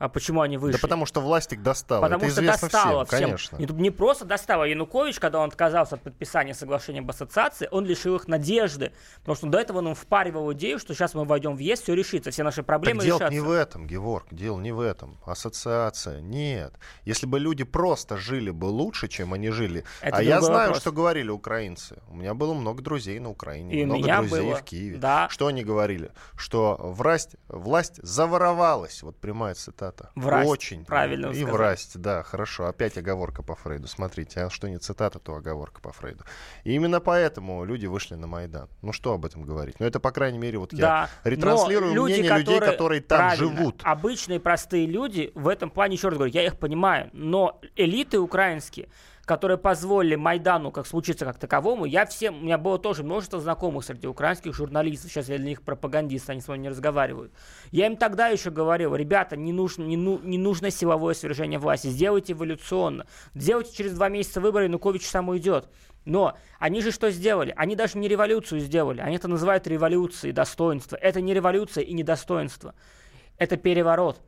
А 0.04 0.08
почему 0.10 0.42
они 0.42 0.58
вышли? 0.58 0.76
Да 0.76 0.82
потому 0.82 1.06
что 1.06 1.22
власть 1.22 1.54
их 1.54 1.62
достала. 1.62 2.02
Потому 2.02 2.24
Это 2.24 2.32
что 2.32 2.42
достала 2.42 3.06
всем, 3.06 3.20
конечно. 3.20 3.56
Не, 3.56 3.64
не 3.64 3.90
просто 3.90 4.26
достала 4.26 4.64
Янукович, 4.64 5.18
когда 5.18 5.38
он 5.38 5.48
отказался 5.48 5.94
от 5.94 6.02
подписания 6.02 6.52
соглашения 6.52 6.98
об 6.98 7.08
ассоциации, 7.08 7.68
он 7.70 7.86
лишил 7.86 8.16
их 8.16 8.28
надежды. 8.28 8.92
Потому 9.20 9.36
что 9.36 9.46
до 9.46 9.58
этого 9.58 9.78
он 9.78 9.94
впаривал 9.94 10.52
идею, 10.52 10.78
что 10.78 10.92
сейчас 10.92 11.14
мы 11.14 11.24
войдем 11.24 11.56
в 11.56 11.58
ЕС, 11.58 11.80
все 11.80 11.94
решится, 11.94 12.30
все 12.30 12.42
наши 12.42 12.62
проблемы 12.62 13.00
так 13.00 13.06
решатся. 13.06 13.30
дело 13.30 13.42
не 13.42 13.48
в 13.48 13.50
этом, 13.50 13.86
Геворг, 13.86 14.26
дело 14.30 14.60
не 14.60 14.72
в 14.72 14.80
этом. 14.80 15.16
Ассоциация, 15.24 16.20
нет. 16.20 16.74
Если 17.06 17.24
бы 17.24 17.40
люди 17.40 17.64
просто 17.64 18.18
жили 18.18 18.50
бы 18.50 18.66
лучше, 18.66 19.08
чем 19.08 19.32
они 19.32 19.48
жили. 19.48 19.84
Это 20.02 20.18
а 20.18 20.22
я 20.22 20.42
знаю, 20.42 20.68
вопрос. 20.68 20.82
что 20.82 20.92
говорили 20.92 21.30
украинцы. 21.30 22.02
У 22.10 22.16
меня 22.16 22.34
было 22.34 22.52
много 22.52 22.82
друзей 22.82 23.18
на 23.20 23.30
Украине, 23.30 23.80
И 23.80 23.84
много 23.86 24.16
друзей 24.18 24.42
было. 24.42 24.56
в 24.56 24.64
Киеве. 24.64 24.98
Да. 24.98 25.30
Что 25.30 25.46
они 25.46 25.64
говорили? 25.64 26.10
Что 26.36 26.76
власть, 26.78 27.36
власть 27.48 28.02
заворовалась. 28.02 29.02
Вот 29.02 29.16
прямая 29.16 29.54
цитата 29.54 29.93
цитата. 29.94 30.10
Врасть. 30.14 30.50
Очень. 30.50 30.84
Правильно 30.84 31.28
И 31.28 31.34
сказать. 31.34 31.52
врасть, 31.52 32.00
да, 32.00 32.22
хорошо. 32.22 32.66
Опять 32.66 32.98
оговорка 32.98 33.42
по 33.42 33.54
Фрейду. 33.54 33.86
Смотрите, 33.86 34.40
а 34.40 34.50
что 34.50 34.68
не 34.68 34.78
цитата, 34.78 35.18
то 35.18 35.34
оговорка 35.34 35.80
по 35.80 35.92
Фрейду. 35.92 36.24
И 36.64 36.74
именно 36.74 37.00
поэтому 37.00 37.64
люди 37.64 37.86
вышли 37.86 38.14
на 38.14 38.26
Майдан. 38.26 38.68
Ну 38.82 38.92
что 38.92 39.14
об 39.14 39.24
этом 39.24 39.44
говорить? 39.44 39.80
Ну 39.80 39.86
это, 39.86 40.00
по 40.00 40.10
крайней 40.10 40.38
мере, 40.38 40.58
вот 40.58 40.74
да, 40.74 41.08
я 41.24 41.30
ретранслирую 41.30 41.94
люди, 41.94 42.12
мнение 42.12 42.30
которые, 42.30 42.56
людей, 42.56 42.72
которые 42.72 43.00
там 43.00 43.36
живут. 43.36 43.80
Обычные 43.84 44.40
простые 44.40 44.86
люди 44.86 45.32
в 45.34 45.48
этом 45.48 45.70
плане, 45.70 45.96
еще 45.96 46.08
раз 46.08 46.16
говорю, 46.16 46.32
я 46.32 46.44
их 46.44 46.58
понимаю, 46.58 47.10
но 47.12 47.60
элиты 47.76 48.18
украинские, 48.18 48.88
которые 49.24 49.58
позволили 49.58 50.14
Майдану 50.14 50.70
как 50.70 50.86
случиться 50.86 51.24
как 51.24 51.38
таковому, 51.38 51.84
я 51.84 52.06
всем, 52.06 52.38
у 52.38 52.40
меня 52.40 52.58
было 52.58 52.78
тоже 52.78 53.02
множество 53.02 53.40
знакомых 53.40 53.84
среди 53.84 54.06
украинских 54.06 54.54
журналистов, 54.54 55.10
сейчас 55.10 55.28
я 55.28 55.36
для 55.36 55.46
них 55.46 55.62
пропагандист, 55.62 56.28
они 56.30 56.40
с 56.40 56.48
вами 56.48 56.62
не 56.62 56.68
разговаривают. 56.68 57.32
Я 57.70 57.86
им 57.86 57.96
тогда 57.96 58.28
еще 58.28 58.50
говорил, 58.50 58.94
ребята, 58.94 59.36
не 59.36 59.52
нужно, 59.52 59.84
не, 59.84 59.96
ну, 59.96 60.18
не 60.18 60.38
нужно 60.38 60.70
силовое 60.70 61.14
свержение 61.14 61.58
власти, 61.58 61.88
сделайте 61.88 62.32
эволюционно, 62.32 63.06
сделайте 63.34 63.74
через 63.74 63.94
два 63.94 64.08
месяца 64.08 64.40
выборы, 64.40 64.64
Янукович 64.64 65.06
сам 65.06 65.28
уйдет. 65.28 65.68
Но 66.04 66.36
они 66.58 66.82
же 66.82 66.92
что 66.92 67.10
сделали? 67.10 67.54
Они 67.56 67.76
даже 67.76 67.96
не 67.98 68.08
революцию 68.08 68.60
сделали. 68.60 69.00
Они 69.00 69.16
это 69.16 69.26
называют 69.26 69.66
революцией, 69.66 70.32
достоинство. 70.32 70.96
Это 70.96 71.22
не 71.22 71.32
революция 71.32 71.82
и 71.82 71.94
не 71.94 72.02
достоинство. 72.02 72.74
Это 73.38 73.56
переворот. 73.56 74.20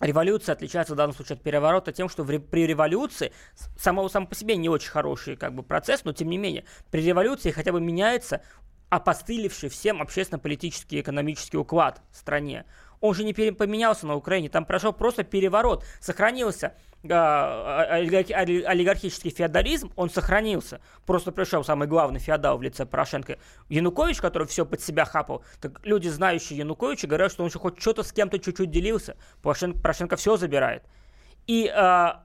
Революция 0.00 0.54
отличается 0.54 0.94
в 0.94 0.96
данном 0.96 1.14
случае 1.14 1.36
от 1.36 1.42
переворота 1.42 1.92
тем, 1.92 2.08
что 2.08 2.24
в, 2.24 2.38
при 2.38 2.66
революции, 2.66 3.32
само, 3.76 4.08
сам 4.08 4.26
по 4.26 4.34
себе 4.34 4.56
не 4.56 4.68
очень 4.68 4.90
хороший 4.90 5.36
как 5.36 5.54
бы, 5.54 5.62
процесс, 5.62 6.04
но 6.04 6.12
тем 6.12 6.30
не 6.30 6.38
менее, 6.38 6.64
при 6.90 7.02
революции 7.02 7.50
хотя 7.50 7.72
бы 7.72 7.80
меняется 7.80 8.42
опостылевший 8.88 9.68
всем 9.68 10.02
общественно-политический 10.02 10.96
и 10.96 11.00
экономический 11.00 11.58
уклад 11.58 12.02
в 12.10 12.16
стране. 12.16 12.64
Он 13.00 13.14
же 13.14 13.24
не 13.24 13.32
поменялся 13.32 14.06
на 14.06 14.14
Украине, 14.16 14.48
там 14.48 14.64
прошел 14.64 14.92
просто 14.92 15.22
переворот. 15.22 15.84
Сохранился 16.00 16.74
олигархический 17.02 19.30
феодализм, 19.30 19.92
он 19.96 20.10
сохранился. 20.10 20.80
Просто 21.06 21.32
пришел 21.32 21.64
самый 21.64 21.88
главный 21.88 22.20
феодал 22.20 22.58
в 22.58 22.62
лице 22.62 22.84
Порошенко. 22.84 23.38
Янукович, 23.68 24.20
который 24.20 24.46
все 24.46 24.66
под 24.66 24.82
себя 24.82 25.04
хапал. 25.04 25.42
Так 25.60 25.80
люди, 25.84 26.08
знающие 26.08 26.58
Януковича, 26.58 27.06
говорят, 27.06 27.32
что 27.32 27.42
он 27.42 27.48
еще 27.48 27.58
хоть 27.58 27.80
что-то 27.80 28.02
с 28.02 28.12
кем-то 28.12 28.38
чуть-чуть 28.38 28.70
делился. 28.70 29.16
Порошенко, 29.42 29.80
Порошенко 29.80 30.16
все 30.16 30.36
забирает. 30.36 30.84
И 31.46 31.68
а, 31.68 32.24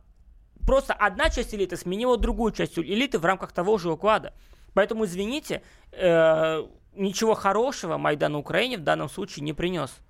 просто 0.66 0.94
одна 0.94 1.30
часть 1.30 1.56
элиты 1.56 1.78
сменила 1.78 2.18
другую 2.18 2.52
часть 2.52 2.78
элиты 2.78 3.18
в 3.18 3.26
рамках 3.26 3.54
того 3.54 3.78
же 3.78 3.92
уклада. 3.92 4.34
Поэтому, 4.74 5.06
извините, 5.06 5.62
э, 5.94 6.66
ничего 6.96 7.34
хорошего 7.34 7.98
Майдан 7.98 8.36
Украине 8.36 8.78
в 8.78 8.84
данном 8.84 9.08
случае 9.08 9.46
не 9.46 9.54
принес. 9.54 10.02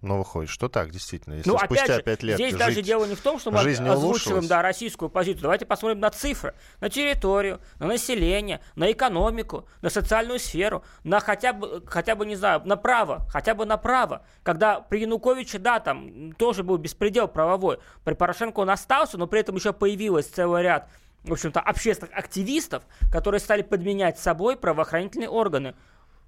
Но 0.00 0.18
выходит, 0.18 0.48
что 0.48 0.68
так, 0.68 0.90
действительно. 0.90 1.34
Если 1.34 1.50
ну, 1.50 1.58
спустя 1.58 2.00
пять 2.00 2.22
лет 2.22 2.36
здесь 2.36 2.50
жить, 2.50 2.58
даже 2.58 2.82
дело 2.82 3.04
не 3.04 3.16
в 3.16 3.20
том, 3.20 3.40
что 3.40 3.50
мы 3.50 3.58
озвучиваем 3.58 4.46
да, 4.46 4.62
российскую 4.62 5.08
позицию. 5.08 5.42
Давайте 5.42 5.66
посмотрим 5.66 5.98
на 5.98 6.10
цифры, 6.10 6.54
на 6.80 6.88
территорию, 6.88 7.60
на 7.80 7.86
население, 7.86 8.60
на 8.76 8.92
экономику, 8.92 9.66
на 9.82 9.90
социальную 9.90 10.38
сферу, 10.38 10.84
на 11.02 11.18
хотя 11.18 11.52
бы, 11.52 11.82
хотя 11.86 12.14
бы, 12.14 12.26
не 12.26 12.36
знаю, 12.36 12.62
на 12.64 12.76
право, 12.76 13.26
хотя 13.28 13.54
бы 13.54 13.66
на 13.66 13.76
право. 13.76 14.22
Когда 14.44 14.80
при 14.80 15.00
Януковиче, 15.00 15.58
да, 15.58 15.80
там 15.80 16.32
тоже 16.34 16.62
был 16.62 16.76
беспредел 16.76 17.26
правовой. 17.26 17.78
При 18.04 18.14
Порошенко 18.14 18.60
он 18.60 18.70
остался, 18.70 19.18
но 19.18 19.26
при 19.26 19.40
этом 19.40 19.56
еще 19.56 19.72
появилось 19.72 20.26
целый 20.26 20.62
ряд 20.62 20.88
в 21.24 21.32
общем-то, 21.32 21.60
общественных 21.60 22.16
активистов, 22.16 22.84
которые 23.10 23.40
стали 23.40 23.62
подменять 23.62 24.18
собой 24.18 24.56
правоохранительные 24.56 25.28
органы. 25.28 25.74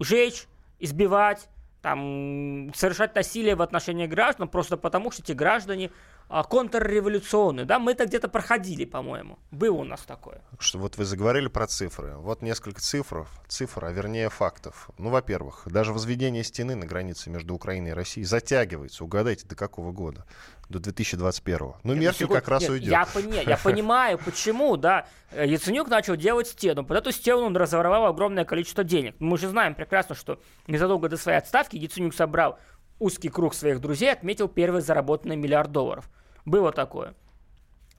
Жечь, 0.01 0.47
избивать, 0.81 1.49
там, 1.83 2.73
совершать 2.75 3.15
насилие 3.15 3.57
в 3.57 3.63
отношении 3.63 4.07
граждан 4.07 4.49
просто 4.49 4.77
потому, 4.77 5.11
что 5.11 5.23
эти 5.23 5.33
граждане 5.33 5.91
а, 6.33 6.45
контрреволюционные. 6.45 7.67
Да, 7.67 7.81
мы 7.81 7.91
это 7.91 8.07
где-то 8.07 8.29
проходили, 8.29 8.85
по-моему. 8.85 9.41
Было 9.51 9.79
у 9.79 9.85
нас 9.85 10.03
такое. 10.03 10.41
Что 10.61 10.79
вот 10.79 10.97
вы 10.97 11.05
заговорили 11.05 11.49
про 11.49 11.67
цифры. 11.67 12.15
Вот 12.19 12.41
несколько 12.41 12.81
цифр, 12.81 13.27
цифр, 13.49 13.85
а 13.85 13.91
вернее 13.91 14.31
фактов. 14.31 14.91
Ну, 14.97 15.11
во-первых, 15.11 15.63
даже 15.67 15.93
возведение 15.93 16.45
стены 16.45 16.77
на 16.77 16.87
границе 16.87 17.31
между 17.31 17.53
Украиной 17.53 17.91
и 17.91 17.95
Россией 17.95 18.27
затягивается. 18.27 19.03
Угадайте, 19.03 19.45
до 19.49 19.57
какого 19.57 19.91
года? 19.91 20.25
До 20.69 20.79
2021. 20.79 21.73
Ну, 21.83 21.95
Меркель 21.97 22.29
как 22.29 22.47
раз 22.47 22.63
нет, 22.63 22.71
уйдет. 22.71 22.91
Я, 22.91 23.09
нет, 23.23 23.49
я 23.49 23.57
понимаю, 23.63 24.17
почему, 24.25 24.77
да. 24.77 25.07
Яценюк 25.33 25.89
начал 25.89 26.15
делать 26.15 26.47
стену. 26.47 26.85
Под 26.85 26.97
эту 26.97 27.11
стену 27.11 27.43
он 27.43 27.57
разворовал 27.57 28.07
огромное 28.07 28.45
количество 28.45 28.85
денег. 28.85 29.17
Мы 29.19 29.37
же 29.37 29.49
знаем 29.49 29.75
прекрасно, 29.75 30.15
что 30.15 30.41
незадолго 30.69 31.09
до 31.09 31.17
своей 31.17 31.39
отставки 31.39 31.75
Яценюк 31.75 32.15
собрал 32.15 32.61
узкий 33.01 33.31
круг 33.31 33.55
своих 33.55 33.81
друзей, 33.81 34.13
отметил 34.13 34.47
первый 34.47 34.81
заработанный 34.81 35.35
миллиард 35.35 35.73
долларов. 35.73 36.09
Было 36.51 36.73
такое. 36.73 37.15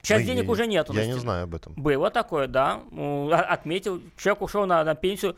Сейчас 0.02 0.20
Ой, 0.20 0.26
денег 0.26 0.44
я, 0.44 0.50
уже 0.50 0.66
нету. 0.66 0.92
Я 0.92 1.06
не 1.06 1.18
знаю 1.18 1.44
об 1.44 1.54
этом. 1.54 1.74
Было 1.74 2.10
такое, 2.10 2.48
да. 2.48 2.82
Отметил. 3.48 4.02
Человек 4.16 4.42
ушел 4.42 4.66
на, 4.66 4.84
на 4.84 4.94
пенсию 4.94 5.36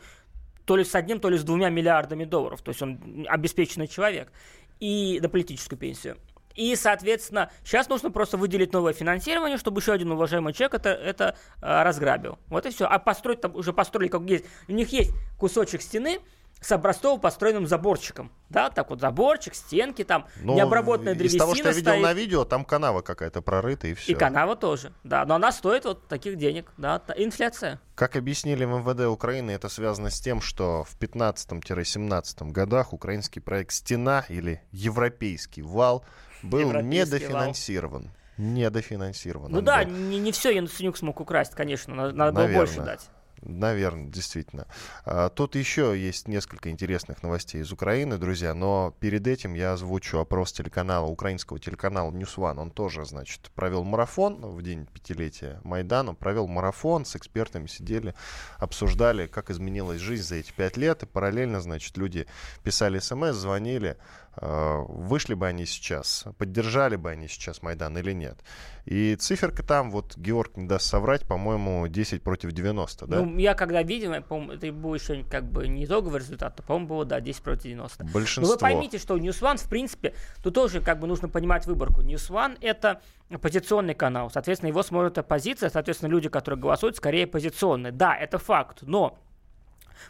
то 0.65 0.75
ли 0.75 0.83
с 0.83 0.95
одним, 0.95 1.19
то 1.19 1.29
ли 1.29 1.37
с 1.37 1.43
двумя 1.43 1.69
миллиардами 1.69 2.25
долларов. 2.25 2.61
То 2.61 2.69
есть 2.69 2.81
он 2.81 3.25
обеспеченный 3.29 3.87
человек. 3.87 4.31
И 4.79 5.19
на 5.21 5.29
политическую 5.29 5.79
пенсию. 5.79 6.17
И, 6.55 6.75
соответственно, 6.75 7.51
сейчас 7.63 7.87
нужно 7.89 8.11
просто 8.11 8.37
выделить 8.37 8.73
новое 8.73 8.93
финансирование, 8.93 9.57
чтобы 9.57 9.81
еще 9.81 9.93
один 9.93 10.11
уважаемый 10.11 10.53
человек 10.53 10.75
это, 10.75 10.89
это 10.89 11.37
э, 11.61 11.83
разграбил. 11.83 12.39
Вот 12.47 12.65
и 12.65 12.69
все. 12.71 12.85
А 12.85 12.97
построить 12.97 13.41
там 13.41 13.55
уже 13.55 13.71
построили, 13.71 14.09
как 14.09 14.21
есть. 14.23 14.45
У 14.67 14.71
них 14.71 14.89
есть 14.89 15.11
кусочек 15.37 15.81
стены, 15.81 16.19
с 16.61 16.71
образцово 16.71 17.19
построенным 17.19 17.67
заборчиком. 17.67 18.31
Да, 18.49 18.69
так 18.69 18.89
вот 18.89 18.99
заборчик, 18.99 19.53
стенки 19.53 20.03
там, 20.03 20.27
ну, 20.41 20.55
необработанная 20.55 21.13
древесина 21.13 21.37
Из 21.37 21.39
того, 21.39 21.55
что 21.55 21.67
я 21.67 21.73
видел 21.73 21.91
стоит. 21.91 22.03
на 22.03 22.13
видео, 22.13 22.45
там 22.45 22.65
канава 22.65 23.01
какая-то 23.01 23.41
прорыта 23.41 23.87
и 23.87 23.93
все. 23.93 24.11
И 24.11 24.15
канава 24.15 24.55
тоже, 24.55 24.93
да. 25.03 25.25
Но 25.25 25.35
она 25.35 25.51
стоит 25.51 25.85
вот 25.85 26.07
таких 26.07 26.37
денег, 26.37 26.71
да, 26.77 27.01
инфляция. 27.17 27.79
Как 27.95 28.15
объяснили 28.15 28.65
в 28.65 28.69
МВД 28.69 29.05
Украины, 29.07 29.51
это 29.51 29.69
связано 29.69 30.09
с 30.09 30.19
тем, 30.19 30.41
что 30.41 30.83
в 30.83 30.97
15-17 30.99 32.51
годах 32.51 32.93
украинский 32.93 33.41
проект 33.41 33.71
«Стена» 33.71 34.25
или 34.29 34.61
«Европейский 34.71 35.61
вал» 35.61 36.03
был 36.43 36.71
недофинансирован. 36.71 38.03
Вал. 38.03 38.11
Недофинансирован. 38.37 39.51
Ну 39.51 39.61
да, 39.61 39.83
не, 39.83 40.19
не 40.19 40.31
все 40.31 40.51
Яценюк 40.51 40.97
смог 40.97 41.21
украсть, 41.21 41.53
конечно, 41.53 41.95
надо, 41.95 42.13
надо 42.13 42.31
было 42.33 42.53
больше 42.53 42.81
дать. 42.81 43.09
Наверное, 43.45 44.09
действительно. 44.09 44.65
А, 45.05 45.29
тут 45.29 45.55
еще 45.55 45.93
есть 45.95 46.27
несколько 46.27 46.71
интересных 46.71 47.21
новостей 47.21 47.61
из 47.61 47.71
Украины, 47.71 48.17
друзья, 48.17 48.55
но 48.55 48.95
перед 48.99 49.27
этим 49.27 49.53
я 49.53 49.73
озвучу 49.73 50.17
опрос 50.17 50.51
телеканала, 50.51 51.05
украинского 51.05 51.59
телеканала 51.59 52.11
News 52.11 52.37
One. 52.37 52.59
Он 52.59 52.71
тоже, 52.71 53.05
значит, 53.05 53.51
провел 53.53 53.83
марафон 53.83 54.41
в 54.41 54.63
день 54.63 54.87
пятилетия 54.87 55.61
Майдана, 55.63 56.15
провел 56.15 56.47
марафон, 56.47 57.05
с 57.05 57.15
экспертами 57.15 57.67
сидели, 57.67 58.15
обсуждали, 58.57 59.27
как 59.27 59.51
изменилась 59.51 60.01
жизнь 60.01 60.23
за 60.23 60.35
эти 60.35 60.51
пять 60.51 60.75
лет, 60.75 61.03
и 61.03 61.05
параллельно, 61.05 61.61
значит, 61.61 61.97
люди 61.97 62.25
писали 62.63 62.97
смс, 62.97 63.35
звонили, 63.35 63.97
а, 64.24 64.24
вышли 64.41 65.33
бы 65.33 65.47
они 65.47 65.65
сейчас, 65.65 66.25
поддержали 66.37 66.95
бы 66.95 67.09
они 67.09 67.27
сейчас 67.27 67.61
Майдан 67.61 67.97
или 67.97 68.11
нет. 68.11 68.39
И 68.85 69.15
циферка 69.15 69.63
там, 69.63 69.89
вот 69.89 70.15
Георг 70.17 70.57
не 70.57 70.67
даст 70.67 70.85
соврать, 70.85 71.25
по-моему, 71.25 71.87
10 71.87 72.21
против 72.21 72.51
90, 72.51 73.07
да? 73.07 73.21
Ну, 73.21 73.37
я 73.37 73.55
когда 73.55 73.81
видел, 73.81 74.11
это 74.13 74.71
был 74.71 74.93
еще 74.93 75.23
как 75.23 75.45
бы 75.45 75.67
не 75.67 75.85
итоговый 75.85 76.19
результат, 76.19 76.59
а, 76.59 76.63
по-моему, 76.63 76.87
было, 76.87 77.05
да, 77.05 77.19
10 77.19 77.41
против 77.41 77.63
90. 77.63 78.03
Большинство. 78.05 78.43
Но 78.43 78.53
вы 78.53 78.59
поймите, 78.59 78.99
что 78.99 79.17
News 79.17 79.41
One, 79.41 79.57
в 79.57 79.67
принципе, 79.69 80.13
тут 80.43 80.53
тоже 80.53 80.81
как 80.81 80.99
бы 80.99 81.07
нужно 81.07 81.29
понимать 81.29 81.65
выборку. 81.65 82.01
News 82.01 82.29
One— 82.29 82.57
это 82.61 83.01
оппозиционный 83.29 83.95
канал, 83.95 84.29
соответственно, 84.29 84.69
его 84.69 84.83
смотрит 84.83 85.17
оппозиция, 85.17 85.69
соответственно, 85.69 86.09
люди, 86.09 86.29
которые 86.29 86.59
голосуют, 86.59 86.95
скорее 86.97 87.23
оппозиционные. 87.23 87.91
Да, 87.91 88.15
это 88.15 88.37
факт, 88.37 88.83
но 88.83 89.17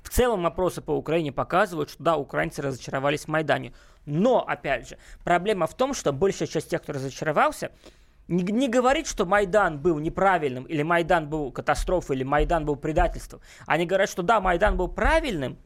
в 0.03 0.09
целом 0.09 0.45
опросы 0.45 0.81
по 0.81 0.91
Украине 0.91 1.31
показывают, 1.31 1.89
что 1.89 2.03
да, 2.03 2.17
украинцы 2.17 2.61
разочаровались 2.61 3.25
в 3.25 3.27
Майдане. 3.27 3.73
Но, 4.05 4.47
опять 4.47 4.89
же, 4.89 4.97
проблема 5.23 5.67
в 5.67 5.73
том, 5.75 5.93
что 5.93 6.11
большая 6.11 6.47
часть 6.47 6.69
тех, 6.69 6.81
кто 6.81 6.93
разочаровался, 6.93 7.71
не, 8.27 8.43
не 8.43 8.67
говорит, 8.67 9.07
что 9.07 9.25
Майдан 9.25 9.79
был 9.79 9.99
неправильным, 9.99 10.63
или 10.63 10.83
Майдан 10.83 11.29
был 11.29 11.51
катастрофой, 11.51 12.15
или 12.15 12.23
Майдан 12.23 12.65
был 12.65 12.75
предательством. 12.75 13.41
Они 13.65 13.85
говорят, 13.85 14.09
что 14.09 14.23
да, 14.23 14.39
Майдан 14.39 14.77
был 14.77 14.87
правильным, 14.87 15.57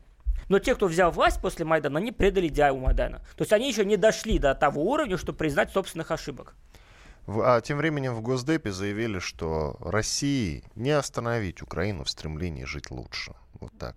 но 0.50 0.60
те, 0.60 0.76
кто 0.76 0.88
взял 0.88 1.12
власть 1.12 1.42
после 1.42 1.64
Майдана, 1.64 2.00
они 2.00 2.12
предали 2.12 2.48
идею 2.48 2.78
Майдана. 2.78 3.20
То 3.36 3.44
есть 3.44 3.54
они 3.54 3.70
еще 3.70 3.86
не 3.86 3.98
дошли 3.98 4.40
до 4.40 4.56
того 4.56 4.84
уровня, 4.84 5.18
чтобы 5.18 5.38
признать 5.38 5.72
собственных 5.72 6.12
ошибок. 6.12 6.56
А 7.28 7.62
тем 7.62 7.78
временем 7.78 8.16
в 8.16 8.22
Госдепе 8.22 8.72
заявили, 8.72 9.20
что 9.20 9.78
России 9.80 10.64
не 10.76 10.90
остановить 10.92 11.62
Украину 11.62 12.04
в 12.04 12.10
стремлении 12.10 12.64
жить 12.64 12.90
лучше. 12.90 13.36
Вот 13.60 13.72
так. 13.78 13.96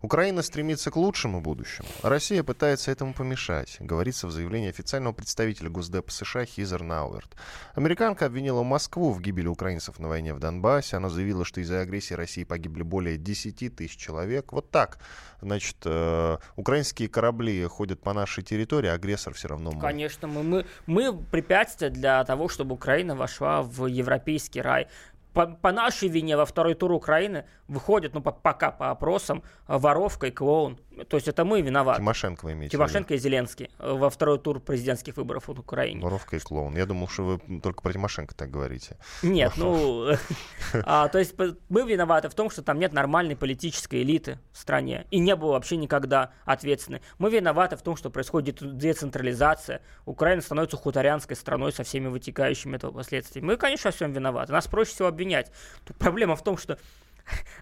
Украина 0.00 0.42
стремится 0.42 0.90
к 0.90 0.96
лучшему 0.96 1.40
будущему. 1.40 1.88
Россия 2.02 2.44
пытается 2.44 2.90
этому 2.92 3.14
помешать, 3.14 3.76
говорится 3.80 4.26
в 4.26 4.30
заявлении 4.30 4.68
официального 4.68 5.12
представителя 5.12 5.70
Госдепа 5.70 6.10
США 6.10 6.44
Хизер 6.44 6.82
Науэрт. 6.82 7.34
Американка 7.74 8.26
обвинила 8.26 8.62
Москву 8.62 9.10
в 9.10 9.20
гибели 9.20 9.48
украинцев 9.48 9.98
на 9.98 10.08
войне 10.08 10.34
в 10.34 10.38
Донбассе. 10.38 10.96
Она 10.96 11.08
заявила, 11.08 11.44
что 11.44 11.60
из-за 11.60 11.80
агрессии 11.80 12.14
России 12.14 12.44
погибли 12.44 12.82
более 12.82 13.16
10 13.16 13.74
тысяч 13.74 13.96
человек. 13.96 14.52
Вот 14.52 14.70
так. 14.70 14.98
Значит, 15.40 15.76
э, 15.84 16.36
украинские 16.56 17.08
корабли 17.08 17.64
ходят 17.64 18.00
по 18.00 18.12
нашей 18.12 18.44
территории, 18.44 18.88
а 18.88 18.94
агрессор 18.94 19.34
все 19.34 19.48
равно 19.48 19.72
мы. 19.72 19.80
Конечно, 19.80 20.28
мы, 20.28 20.42
мы, 20.42 20.66
мы 20.86 21.12
препятствие 21.18 21.90
для 21.90 22.22
того, 22.24 22.48
чтобы 22.48 22.74
Украина 22.74 23.16
вошла 23.16 23.62
в 23.62 23.86
европейский 23.86 24.60
рай 24.60 24.88
по, 25.32 25.46
по 25.46 25.72
нашей 25.72 26.08
вине 26.08 26.36
во 26.36 26.46
второй 26.46 26.74
тур 26.74 26.92
Украины 26.92 27.44
выходит, 27.66 28.14
ну, 28.14 28.20
по, 28.20 28.32
пока 28.32 28.70
по 28.70 28.90
опросам, 28.90 29.42
воровка 29.66 30.28
и 30.28 30.30
клоун. 30.30 30.78
То 31.04 31.16
есть 31.16 31.28
это 31.28 31.44
мы 31.44 31.60
виноваты. 31.60 32.00
Тимошенко 32.00 32.44
вы 32.44 32.52
имеете 32.52 32.76
Тимошенко 32.76 33.14
и 33.14 33.18
Зеленский 33.18 33.70
во 33.78 34.10
второй 34.10 34.38
тур 34.38 34.60
президентских 34.60 35.16
выборов 35.16 35.48
в 35.48 35.50
Украине. 35.50 36.00
Воровка 36.00 36.36
и 36.36 36.38
клоун. 36.38 36.76
Я 36.76 36.86
думал, 36.86 37.08
что 37.08 37.24
вы 37.24 37.60
только 37.60 37.82
про 37.82 37.92
Тимошенко 37.92 38.34
так 38.34 38.50
говорите. 38.50 38.96
Нет, 39.22 39.52
ну, 39.56 40.12
а, 40.84 41.08
то 41.08 41.18
есть 41.18 41.34
мы 41.68 41.82
виноваты 41.82 42.28
в 42.28 42.34
том, 42.34 42.50
что 42.50 42.62
там 42.62 42.78
нет 42.78 42.92
нормальной 42.92 43.36
политической 43.36 44.02
элиты 44.02 44.38
в 44.52 44.58
стране. 44.58 45.06
И 45.10 45.18
не 45.18 45.34
было 45.36 45.52
вообще 45.52 45.76
никогда 45.76 46.32
ответственной. 46.44 47.02
Мы 47.18 47.30
виноваты 47.30 47.76
в 47.76 47.82
том, 47.82 47.96
что 47.96 48.10
происходит 48.10 48.58
децентрализация. 48.78 49.82
Украина 50.06 50.42
становится 50.42 50.76
хуторянской 50.76 51.36
страной 51.36 51.72
со 51.72 51.82
всеми 51.84 52.08
вытекающими 52.08 52.76
этого 52.76 52.92
последствиями. 52.92 53.46
Мы, 53.46 53.56
конечно, 53.56 53.88
во 53.88 53.92
всем 53.92 54.12
виноваты. 54.12 54.52
Нас 54.52 54.66
проще 54.66 54.92
всего 54.92 55.08
обвинять. 55.08 55.50
Проблема 55.98 56.36
в 56.36 56.42
том, 56.42 56.56
что 56.58 56.78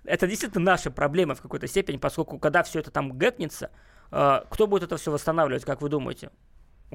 это 0.05 0.27
действительно 0.27 0.65
наша 0.65 0.91
проблема 0.91 1.35
в 1.35 1.43
какой-то 1.43 1.67
степени, 1.67 1.97
поскольку 1.97 2.39
когда 2.39 2.63
все 2.63 2.81
это 2.81 2.91
там 2.91 3.17
гэкнется, 3.17 3.71
э, 4.11 4.41
кто 4.51 4.67
будет 4.67 4.85
это 4.85 4.97
все 4.97 5.11
восстанавливать, 5.11 5.65
как 5.65 5.83
вы 5.83 5.89
думаете? 5.89 6.31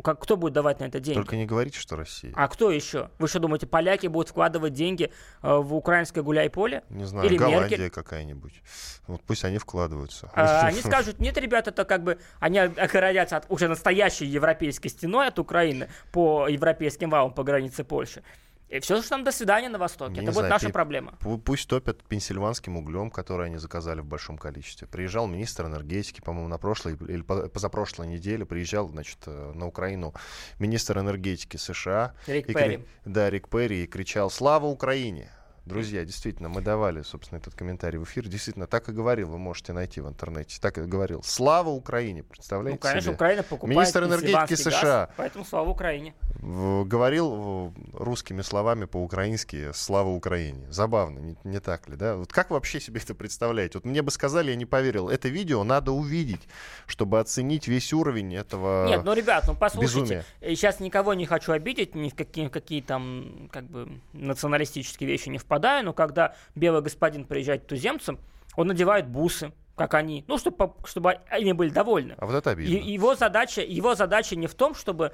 Как, 0.03 0.21
кто 0.21 0.37
будет 0.37 0.53
давать 0.53 0.79
на 0.79 0.85
это 0.85 1.01
деньги? 1.01 1.17
Только 1.17 1.35
не 1.35 1.45
говорите, 1.45 1.77
что 1.77 1.97
Россия. 1.97 2.31
А 2.37 2.47
кто 2.47 2.71
еще? 2.71 3.09
Вы 3.19 3.27
что 3.27 3.39
думаете, 3.39 3.67
поляки 3.67 4.07
будут 4.07 4.29
вкладывать 4.29 4.71
деньги 4.71 5.11
э, 5.43 5.53
в 5.53 5.75
украинское 5.75 6.23
гуляй-поле? 6.23 6.83
Не 6.89 7.03
знаю, 7.03 7.27
Или 7.27 7.35
Голландия 7.35 7.89
какая-нибудь. 7.89 8.61
Вот 9.07 9.21
пусть 9.23 9.43
они 9.43 9.57
вкладываются. 9.57 10.31
А, 10.33 10.61
они 10.67 10.79
скажут, 10.79 11.19
нет, 11.19 11.37
ребят, 11.37 11.67
это 11.67 11.83
как 11.83 12.03
бы, 12.03 12.19
они 12.39 12.59
огородятся 12.59 13.35
от 13.35 13.45
уже 13.49 13.67
настоящей 13.67 14.25
европейской 14.25 14.87
стеной 14.87 15.27
от 15.27 15.39
Украины 15.39 15.89
по 16.13 16.47
европейским 16.47 17.09
валам 17.09 17.33
по 17.33 17.43
границе 17.43 17.83
Польши. 17.83 18.23
И 18.71 18.79
все, 18.79 19.01
что 19.01 19.09
там 19.09 19.23
до 19.25 19.31
свидания 19.33 19.67
на 19.67 19.77
Востоке. 19.77 20.21
Не 20.21 20.27
это 20.27 20.31
будет 20.31 20.49
наша 20.49 20.69
проблема. 20.69 21.13
Пусть 21.45 21.67
топят 21.67 22.03
пенсильванским 22.03 22.77
углем, 22.77 23.11
который 23.11 23.47
они 23.47 23.57
заказали 23.57 23.99
в 23.99 24.05
большом 24.05 24.37
количестве. 24.37 24.87
Приезжал 24.87 25.27
министр 25.27 25.65
энергетики, 25.65 26.21
по-моему, 26.21 26.47
на 26.47 26.57
прошлой 26.57 26.93
или 26.93 27.21
позапрошлой 27.21 28.07
неделе 28.07 28.45
приезжал, 28.45 28.87
значит, 28.87 29.17
э, 29.25 29.51
на 29.53 29.67
Украину 29.67 30.13
министр 30.57 30.99
энергетики 30.99 31.57
США. 31.57 32.13
Рик 32.27 32.49
и, 32.49 32.53
Перри. 32.53 32.85
Да, 33.03 33.29
Рик 33.29 33.49
Перри 33.49 33.83
и 33.83 33.87
кричал 33.87 34.29
«Слава 34.31 34.67
Украине!» 34.67 35.29
Друзья, 35.71 36.03
действительно, 36.03 36.49
мы 36.49 36.61
давали, 36.61 37.01
собственно, 37.01 37.39
этот 37.39 37.55
комментарий 37.55 37.97
в 37.97 38.03
эфир. 38.03 38.27
Действительно, 38.27 38.67
так 38.67 38.89
и 38.89 38.91
говорил, 38.91 39.29
вы 39.29 39.37
можете 39.37 39.71
найти 39.71 40.01
в 40.01 40.07
интернете. 40.09 40.57
Так 40.59 40.77
и 40.77 40.81
говорил. 40.81 41.23
Слава 41.23 41.69
Украине, 41.69 42.23
представляете 42.23 42.75
Ну, 42.75 42.81
конечно, 42.81 43.01
себе? 43.01 43.13
Украина 43.13 43.43
покупает 43.43 43.77
Министр 43.77 44.03
энергетики 44.03 44.55
США. 44.55 45.05
Газ, 45.05 45.09
поэтому 45.15 45.45
слава 45.45 45.69
Украине. 45.69 46.13
Говорил 46.41 47.73
русскими 47.93 48.41
словами 48.41 48.85
по-украински 48.85 49.71
«Слава 49.73 50.09
Украине». 50.09 50.65
Забавно, 50.71 51.19
не, 51.19 51.37
не 51.43 51.59
так 51.59 51.87
ли, 51.87 51.95
да? 51.95 52.15
Вот 52.15 52.33
как 52.33 52.49
вы 52.49 52.55
вообще 52.55 52.79
себе 52.79 52.99
это 52.99 53.13
представляете? 53.13 53.77
Вот 53.77 53.85
мне 53.85 54.01
бы 54.01 54.11
сказали, 54.11 54.49
я 54.49 54.57
не 54.57 54.65
поверил. 54.65 55.07
Это 55.07 55.29
видео 55.29 55.63
надо 55.63 55.91
увидеть, 55.91 56.41
чтобы 56.85 57.19
оценить 57.19 57.67
весь 57.67 57.93
уровень 57.93 58.35
этого 58.35 58.87
Нет, 58.87 59.03
ну, 59.03 59.13
ребят, 59.13 59.45
ну, 59.47 59.55
послушайте. 59.55 60.25
Безумия. 60.41 60.55
Сейчас 60.55 60.79
никого 60.79 61.13
не 61.13 61.25
хочу 61.25 61.51
обидеть, 61.51 61.95
ни 61.95 62.09
в 62.09 62.15
какие, 62.15 62.47
какие 62.47 62.81
там, 62.81 63.49
как 63.51 63.65
бы, 63.65 64.01
националистические 64.13 65.07
вещи 65.07 65.29
не 65.29 65.37
в 65.37 65.45
впадаю, 65.61 65.85
но 65.85 65.93
когда 65.93 66.33
белый 66.55 66.81
господин 66.81 67.25
приезжает 67.25 67.63
к 67.63 67.67
туземцам, 67.67 68.19
он 68.55 68.67
надевает 68.67 69.07
бусы, 69.07 69.53
как 69.75 69.93
они, 69.93 70.25
ну, 70.27 70.37
чтобы, 70.37 70.73
чтобы 70.85 71.19
они 71.29 71.53
были 71.53 71.69
довольны. 71.69 72.15
А 72.17 72.25
вот 72.25 72.35
это 72.35 72.51
обидно. 72.51 72.75
И, 72.75 72.91
его, 72.91 73.15
задача, 73.15 73.61
его 73.61 73.95
задача 73.95 74.35
не 74.35 74.47
в 74.47 74.55
том, 74.55 74.75
чтобы 74.75 75.13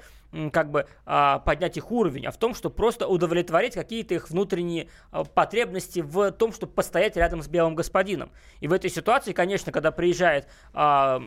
как 0.52 0.70
бы 0.70 0.86
а, 1.06 1.38
поднять 1.38 1.76
их 1.76 1.90
уровень, 1.90 2.26
а 2.26 2.32
в 2.32 2.36
том, 2.38 2.54
чтобы 2.54 2.74
просто 2.74 3.06
удовлетворить 3.06 3.74
какие-то 3.74 4.14
их 4.14 4.30
внутренние 4.30 4.88
а, 5.10 5.24
потребности 5.24 6.00
в 6.00 6.32
том, 6.32 6.52
чтобы 6.52 6.72
постоять 6.72 7.16
рядом 7.16 7.42
с 7.42 7.48
белым 7.48 7.74
господином. 7.74 8.30
И 8.60 8.68
в 8.68 8.72
этой 8.72 8.90
ситуации, 8.90 9.32
конечно, 9.32 9.70
когда 9.70 9.90
приезжает 9.90 10.48
а, 10.74 11.22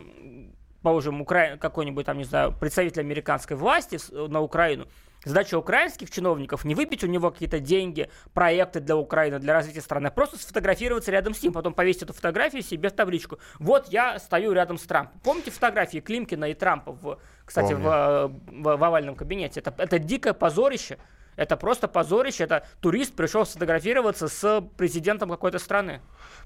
положим, 0.82 1.20
Укра... 1.20 1.56
какой-нибудь 1.56 2.04
там, 2.04 2.18
не 2.18 2.24
знаю, 2.24 2.52
представитель 2.52 3.00
американской 3.00 3.56
власти 3.56 3.98
на 4.12 4.40
Украину, 4.40 4.86
Задача 5.24 5.56
украинских 5.56 6.10
чиновников 6.10 6.64
не 6.64 6.74
выпить 6.74 7.04
у 7.04 7.06
него 7.06 7.30
какие-то 7.30 7.60
деньги, 7.60 8.10
проекты 8.34 8.80
для 8.80 8.96
Украины, 8.96 9.38
для 9.38 9.54
развития 9.54 9.80
страны, 9.80 10.08
а 10.08 10.10
просто 10.10 10.36
сфотографироваться 10.36 11.12
рядом 11.12 11.34
с 11.34 11.42
ним, 11.42 11.52
потом 11.52 11.74
повесить 11.74 12.02
эту 12.02 12.12
фотографию 12.12 12.62
себе 12.62 12.88
в 12.88 12.92
табличку. 12.92 13.38
Вот 13.58 13.88
я 13.88 14.18
стою 14.18 14.52
рядом 14.52 14.78
с 14.78 14.82
Трампом. 14.82 15.20
Помните 15.22 15.50
фотографии 15.50 15.98
Климкина 15.98 16.46
и 16.46 16.54
Трампа, 16.54 16.92
в, 16.92 17.20
кстати, 17.44 17.72
в, 17.72 17.80
в, 17.80 18.76
в 18.76 18.84
овальном 18.84 19.14
кабинете? 19.14 19.60
Это, 19.60 19.72
это 19.78 19.98
дикое 19.98 20.32
позорище. 20.32 20.98
Это 21.36 21.56
просто 21.56 21.88
позорище. 21.88 22.44
Это 22.44 22.66
турист 22.80 23.14
пришел 23.14 23.46
сфотографироваться 23.46 24.28
с 24.28 24.60
президентом 24.76 25.30
какой-то 25.30 25.58
страны. 25.58 26.00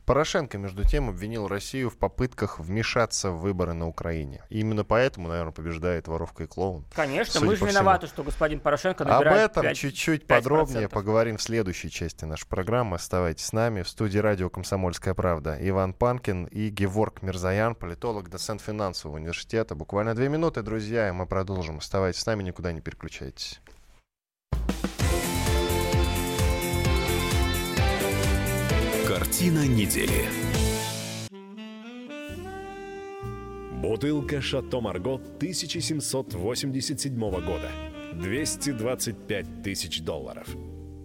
Порошенко, 0.07 0.57
между 0.57 0.85
тем, 0.85 1.09
обвинил 1.09 1.49
Россию 1.49 1.91
в 1.91 1.99
попытках 1.99 2.61
вмешаться 2.61 3.33
в 3.33 3.41
выборы 3.41 3.73
на 3.73 3.89
Украине. 3.89 4.43
И 4.51 4.61
именно 4.61 4.85
поэтому, 4.85 5.29
наверное, 5.29 5.53
побеждает 5.53 6.07
воровка 6.07 6.45
и 6.45 6.47
клоун. 6.47 6.85
Конечно, 6.95 7.41
мы 7.41 7.57
же 7.57 7.67
виноваты, 7.67 8.07
что 8.07 8.23
господин 8.23 8.61
Порошенко 8.61 9.05
набирает 9.05 9.57
Об 9.57 9.65
этом 9.65 9.75
чуть-чуть 9.75 10.27
подробнее 10.27 10.89
поговорим 10.89 11.39
в 11.39 11.43
следующей 11.43 11.91
части 11.91 12.25
нашей 12.25 12.47
программы. 12.47 12.97
Оставайтесь 12.97 13.47
с 13.47 13.53
нами. 13.53 13.83
В 13.83 13.89
студии 13.89 14.19
радио 14.19 14.49
«Комсомольская 14.49 15.15
правда» 15.15 15.59
Иван 15.61 15.93
Панкин 15.93 16.45
и 16.47 16.69
Геворг 16.69 17.23
Мирзаян, 17.23 17.75
политолог, 17.75 18.31
доцент 18.31 18.61
финансового 18.61 19.17
университета. 19.17 19.75
Буквально 19.75 20.15
две 20.15 20.29
минуты, 20.29 20.63
друзья, 20.63 21.09
и 21.09 21.13
мы 21.13 21.27
продолжим. 21.27 21.79
Оставайтесь 21.79 22.21
с 22.21 22.27
нами, 22.27 22.45
никуда 22.45 22.71
не 22.71 22.81
переключайтесь. 22.81 23.61
Картина 29.19 29.67
недели. 29.67 30.29
Бутылка 33.81 34.43
«Шато 34.43 34.83
Марго» 34.83 35.15
1787 35.15 37.19
года. 37.19 37.71
225 38.13 39.63
тысяч 39.63 40.03
долларов. 40.03 40.47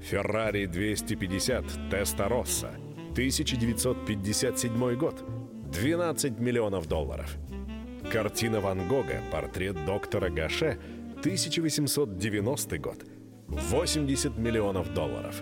«Феррари 0.01 0.65
250 0.65 1.89
Теста 1.89 2.27
Росса» 2.27 2.71
1957 3.11 4.95
год. 4.97 5.23
12 5.71 6.37
миллионов 6.37 6.87
долларов. 6.87 7.37
Картина 8.11 8.59
Ван 8.59 8.89
Гога 8.89 9.21
«Портрет 9.31 9.85
доктора 9.85 10.29
Гаше» 10.29 10.77
1890 11.19 12.77
год. 12.77 13.05
80 13.47 14.37
миллионов 14.37 14.93
долларов. 14.93 15.41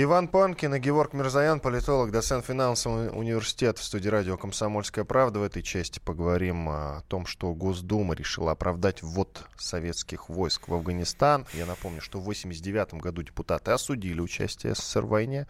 Иван 0.00 0.28
Панкин 0.28 0.76
и 0.76 0.78
Георг 0.78 1.12
Мирзаян, 1.12 1.58
политолог, 1.58 2.12
доцент 2.12 2.46
финансового 2.46 3.10
университета 3.10 3.80
в 3.80 3.82
студии 3.82 4.08
радио 4.08 4.36
«Комсомольская 4.36 5.04
правда». 5.04 5.40
В 5.40 5.42
этой 5.42 5.60
части 5.60 5.98
поговорим 5.98 6.68
о 6.68 7.02
том, 7.08 7.26
что 7.26 7.52
Госдума 7.52 8.14
решила 8.14 8.52
оправдать 8.52 9.02
ввод 9.02 9.42
советских 9.56 10.28
войск 10.28 10.68
в 10.68 10.74
Афганистан. 10.74 11.46
Я 11.52 11.66
напомню, 11.66 12.00
что 12.00 12.20
в 12.20 12.22
1989 12.22 13.02
году 13.02 13.22
депутаты 13.22 13.72
осудили 13.72 14.20
участие 14.20 14.76
СССР 14.76 15.04
в 15.04 15.08
войне. 15.08 15.48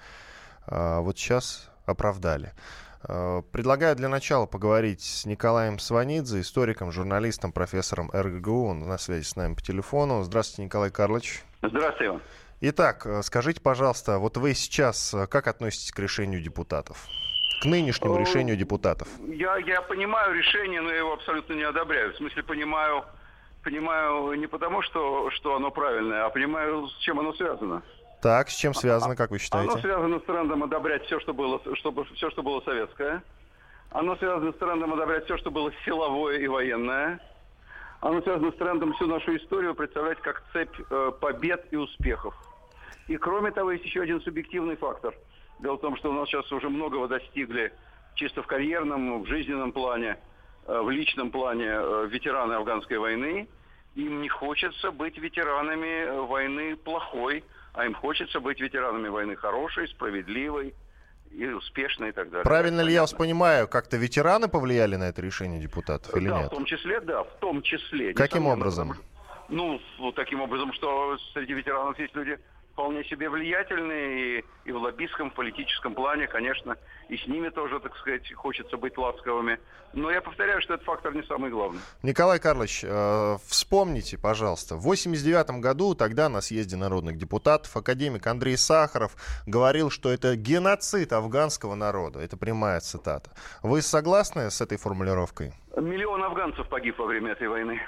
А 0.66 1.02
вот 1.02 1.18
сейчас 1.18 1.68
оправдали. 1.84 2.54
А, 3.02 3.42
предлагаю 3.42 3.96
для 3.96 4.08
начала 4.08 4.46
поговорить 4.46 5.02
с 5.02 5.26
Николаем 5.26 5.78
Сванидзе, 5.78 6.40
историком, 6.40 6.90
журналистом, 6.90 7.52
профессором 7.52 8.10
РГГУ. 8.14 8.68
Он 8.68 8.88
на 8.88 8.96
связи 8.96 9.24
с 9.24 9.36
нами 9.36 9.52
по 9.52 9.60
телефону. 9.60 10.22
Здравствуйте, 10.22 10.62
Николай 10.62 10.90
Карлович. 10.90 11.44
Здравствуйте, 11.60 12.06
Иван. 12.06 12.22
Итак, 12.60 13.06
э, 13.06 13.22
скажите, 13.22 13.60
пожалуйста, 13.60 14.18
вот 14.18 14.36
вы 14.36 14.52
сейчас 14.54 15.14
э, 15.14 15.28
как 15.28 15.46
относитесь 15.46 15.92
к 15.92 15.98
решению 16.00 16.40
депутатов? 16.42 17.06
К 17.62 17.66
нынешнему 17.66 18.16
э, 18.16 18.20
решению 18.20 18.56
депутатов? 18.56 19.06
Я, 19.28 19.58
я 19.58 19.80
понимаю 19.80 20.34
решение, 20.34 20.80
но 20.80 20.90
я 20.90 20.98
его 20.98 21.12
абсолютно 21.12 21.52
не 21.52 21.62
одобряю. 21.62 22.12
В 22.14 22.16
смысле, 22.16 22.42
понимаю, 22.42 23.04
понимаю 23.62 24.32
не 24.34 24.48
потому, 24.48 24.82
что, 24.82 25.30
что 25.30 25.54
оно 25.54 25.70
правильное, 25.70 26.24
а 26.24 26.30
понимаю, 26.30 26.88
с 26.88 26.96
чем 26.98 27.20
оно 27.20 27.32
связано. 27.34 27.82
Так, 28.22 28.50
с 28.50 28.56
чем 28.56 28.74
связано, 28.74 29.14
как 29.14 29.30
вы 29.30 29.38
считаете? 29.38 29.70
Оно 29.70 29.80
связано 29.80 30.18
с 30.18 30.22
трендом 30.24 30.64
одобрять 30.64 31.04
все, 31.04 31.20
что 31.20 31.32
было, 31.32 31.60
чтобы, 31.76 32.06
все, 32.16 32.28
что 32.30 32.42
было 32.42 32.60
советское. 32.62 33.22
Оно 33.90 34.16
связано 34.16 34.50
с 34.50 34.56
трендом 34.56 34.92
одобрять 34.94 35.26
все, 35.26 35.38
что 35.38 35.52
было 35.52 35.70
силовое 35.84 36.38
и 36.38 36.48
военное. 36.48 37.20
Оно 38.00 38.20
связано 38.22 38.50
с 38.50 38.56
трендом 38.56 38.92
всю 38.94 39.06
нашу 39.06 39.36
историю 39.36 39.76
представлять 39.76 40.20
как 40.22 40.42
цепь 40.52 40.74
э, 40.90 41.12
побед 41.20 41.66
и 41.70 41.76
успехов. 41.76 42.34
И 43.08 43.16
кроме 43.16 43.50
того, 43.50 43.72
есть 43.72 43.84
еще 43.84 44.02
один 44.02 44.20
субъективный 44.20 44.76
фактор. 44.76 45.14
Дело 45.60 45.76
в 45.76 45.80
том, 45.80 45.96
что 45.96 46.10
у 46.10 46.12
нас 46.12 46.28
сейчас 46.28 46.50
уже 46.52 46.68
многого 46.68 47.08
достигли 47.08 47.72
чисто 48.14 48.42
в 48.42 48.46
карьерном, 48.46 49.22
в 49.22 49.26
жизненном 49.26 49.72
плане, 49.72 50.18
э, 50.66 50.80
в 50.80 50.90
личном 50.90 51.30
плане 51.30 51.68
э, 51.68 52.06
ветераны 52.10 52.54
афганской 52.54 52.98
войны. 52.98 53.48
Им 53.94 54.20
не 54.20 54.28
хочется 54.28 54.90
быть 54.90 55.18
ветеранами 55.18 56.04
э, 56.04 56.20
войны 56.20 56.76
плохой, 56.76 57.44
а 57.72 57.86
им 57.86 57.94
хочется 57.94 58.40
быть 58.40 58.60
ветеранами 58.60 59.08
войны 59.08 59.36
хорошей, 59.36 59.88
справедливой, 59.88 60.74
и 61.30 61.46
успешной 61.46 62.10
и 62.10 62.12
так 62.12 62.30
далее. 62.30 62.44
Правильно 62.44 62.80
ли 62.80 62.92
я 62.92 63.02
вас 63.02 63.12
понимаю, 63.12 63.68
как-то 63.68 63.96
ветераны 63.96 64.48
повлияли 64.48 64.96
на 64.96 65.04
это 65.04 65.20
решение 65.20 65.60
депутатов 65.60 66.14
или 66.16 66.28
да, 66.28 66.42
нет? 66.42 66.46
в 66.46 66.54
том 66.54 66.64
числе, 66.64 67.00
да, 67.00 67.24
в 67.24 67.36
том 67.38 67.62
числе. 67.62 68.14
Каким 68.14 68.46
образом? 68.46 68.94
Ну, 69.48 69.80
таким 70.14 70.40
образом, 70.40 70.72
что 70.72 71.16
среди 71.32 71.54
ветеранов 71.54 71.98
есть 71.98 72.14
люди, 72.14 72.38
вполне 72.78 73.02
себе 73.06 73.28
влиятельные 73.28 74.38
и, 74.38 74.44
и 74.64 74.70
в 74.70 74.76
лоббистском, 74.76 75.32
в 75.32 75.34
политическом 75.34 75.96
плане, 75.96 76.28
конечно, 76.28 76.76
и 77.08 77.16
с 77.16 77.26
ними 77.26 77.48
тоже, 77.48 77.80
так 77.80 77.96
сказать, 77.96 78.32
хочется 78.32 78.76
быть 78.76 78.96
ласковыми. 78.96 79.58
Но 79.94 80.12
я 80.12 80.20
повторяю, 80.20 80.62
что 80.62 80.74
этот 80.74 80.86
фактор 80.86 81.12
не 81.12 81.24
самый 81.24 81.50
главный. 81.50 81.80
Николай 82.04 82.38
Карлович, 82.38 82.84
э, 82.84 83.36
вспомните, 83.48 84.16
пожалуйста, 84.16 84.76
в 84.76 84.82
89 84.82 85.60
году 85.60 85.96
тогда 85.96 86.28
на 86.28 86.40
съезде 86.40 86.76
народных 86.76 87.18
депутатов 87.18 87.76
академик 87.76 88.24
Андрей 88.28 88.56
Сахаров 88.56 89.16
говорил, 89.44 89.90
что 89.90 90.10
это 90.10 90.36
геноцид 90.36 91.12
афганского 91.12 91.74
народа. 91.74 92.20
Это 92.20 92.36
прямая 92.36 92.78
цитата. 92.78 93.32
Вы 93.64 93.82
согласны 93.82 94.52
с 94.52 94.60
этой 94.60 94.78
формулировкой? 94.78 95.52
Миллион 95.76 96.22
афганцев 96.22 96.68
погиб 96.68 96.96
во 96.98 97.06
время 97.06 97.32
этой 97.32 97.48
войны. 97.48 97.80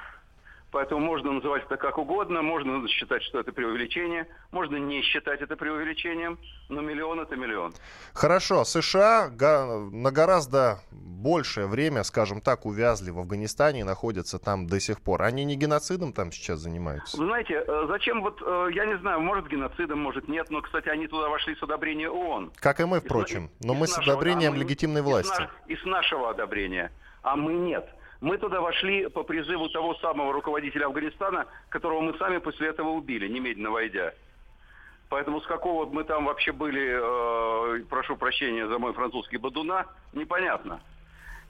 Поэтому 0.71 1.01
можно 1.01 1.33
называть 1.33 1.65
это 1.65 1.77
как 1.77 1.99
угодно, 1.99 2.43
можно 2.43 2.87
считать, 2.89 3.23
что 3.25 3.41
это 3.41 3.53
преувеличение, 3.53 4.29
можно 4.53 4.77
не 4.77 5.03
считать 5.03 5.41
это 5.41 5.57
преувеличением, 5.57 6.39
но 6.69 6.81
миллион 6.81 7.21
это 7.21 7.35
миллион. 7.35 7.73
Хорошо, 8.15 8.65
США 8.65 9.31
на 9.31 10.11
гораздо 10.13 10.79
большее 10.93 11.67
время, 11.67 12.05
скажем 12.05 12.41
так, 12.41 12.67
увязли 12.67 13.11
в 13.11 13.19
Афганистане 13.19 13.81
и 13.81 13.85
находятся 13.85 14.39
там 14.39 14.67
до 14.67 14.79
сих 14.81 15.01
пор. 15.01 15.23
Они 15.23 15.45
не 15.45 15.57
геноцидом 15.57 16.13
там 16.13 16.31
сейчас 16.31 16.61
занимаются? 16.61 17.17
Вы 17.19 17.27
знаете, 17.27 17.65
э, 17.67 17.87
зачем 17.89 18.23
вот, 18.23 18.41
э, 18.41 18.69
я 18.73 18.87
не 18.87 18.97
знаю, 18.99 19.21
может 19.21 19.49
геноцидом, 19.49 19.99
может 19.99 20.29
нет, 20.29 20.51
но, 20.51 20.63
кстати, 20.63 20.89
они 20.89 21.09
туда 21.09 21.29
вошли 21.29 21.57
с 21.57 21.63
одобрения 21.63 22.09
ООН. 22.09 22.53
Как 22.57 22.81
и 22.81 22.85
мы, 22.85 23.01
впрочем. 23.01 23.51
Но 23.61 23.75
и 23.75 23.77
мы 23.77 23.87
с, 23.87 23.97
нашего, 23.97 24.15
одобрением 24.15 24.53
а 24.53 24.55
мы, 24.55 24.61
легитимной 24.61 25.03
власти. 25.03 25.49
И 25.67 25.75
с, 25.75 25.79
и 25.79 25.83
с 25.83 25.85
нашего 25.85 26.31
одобрения, 26.31 26.93
а 27.23 27.37
мы 27.37 27.55
нет. 27.55 27.89
Мы 28.21 28.37
туда 28.37 28.61
вошли 28.61 29.09
по 29.09 29.23
призыву 29.23 29.69
того 29.71 29.95
самого 29.97 30.33
руководителя 30.33 30.87
Афганистана, 30.87 31.47
которого 31.71 32.01
мы 32.01 32.19
сами 32.19 32.39
после 32.39 32.69
этого 32.69 32.91
убили, 32.91 33.29
немедленно 33.29 33.71
войдя. 33.71 34.13
Поэтому 35.09 35.41
с 35.41 35.47
какого 35.47 35.87
мы 35.87 36.05
там 36.05 36.27
вообще 36.27 36.53
были, 36.53 37.81
э, 37.81 37.85
прошу 37.89 38.17
прощения 38.17 38.69
за 38.69 38.79
мой 38.79 38.93
французский 38.93 39.39
бадуна, 39.39 39.87
непонятно. 40.13 40.81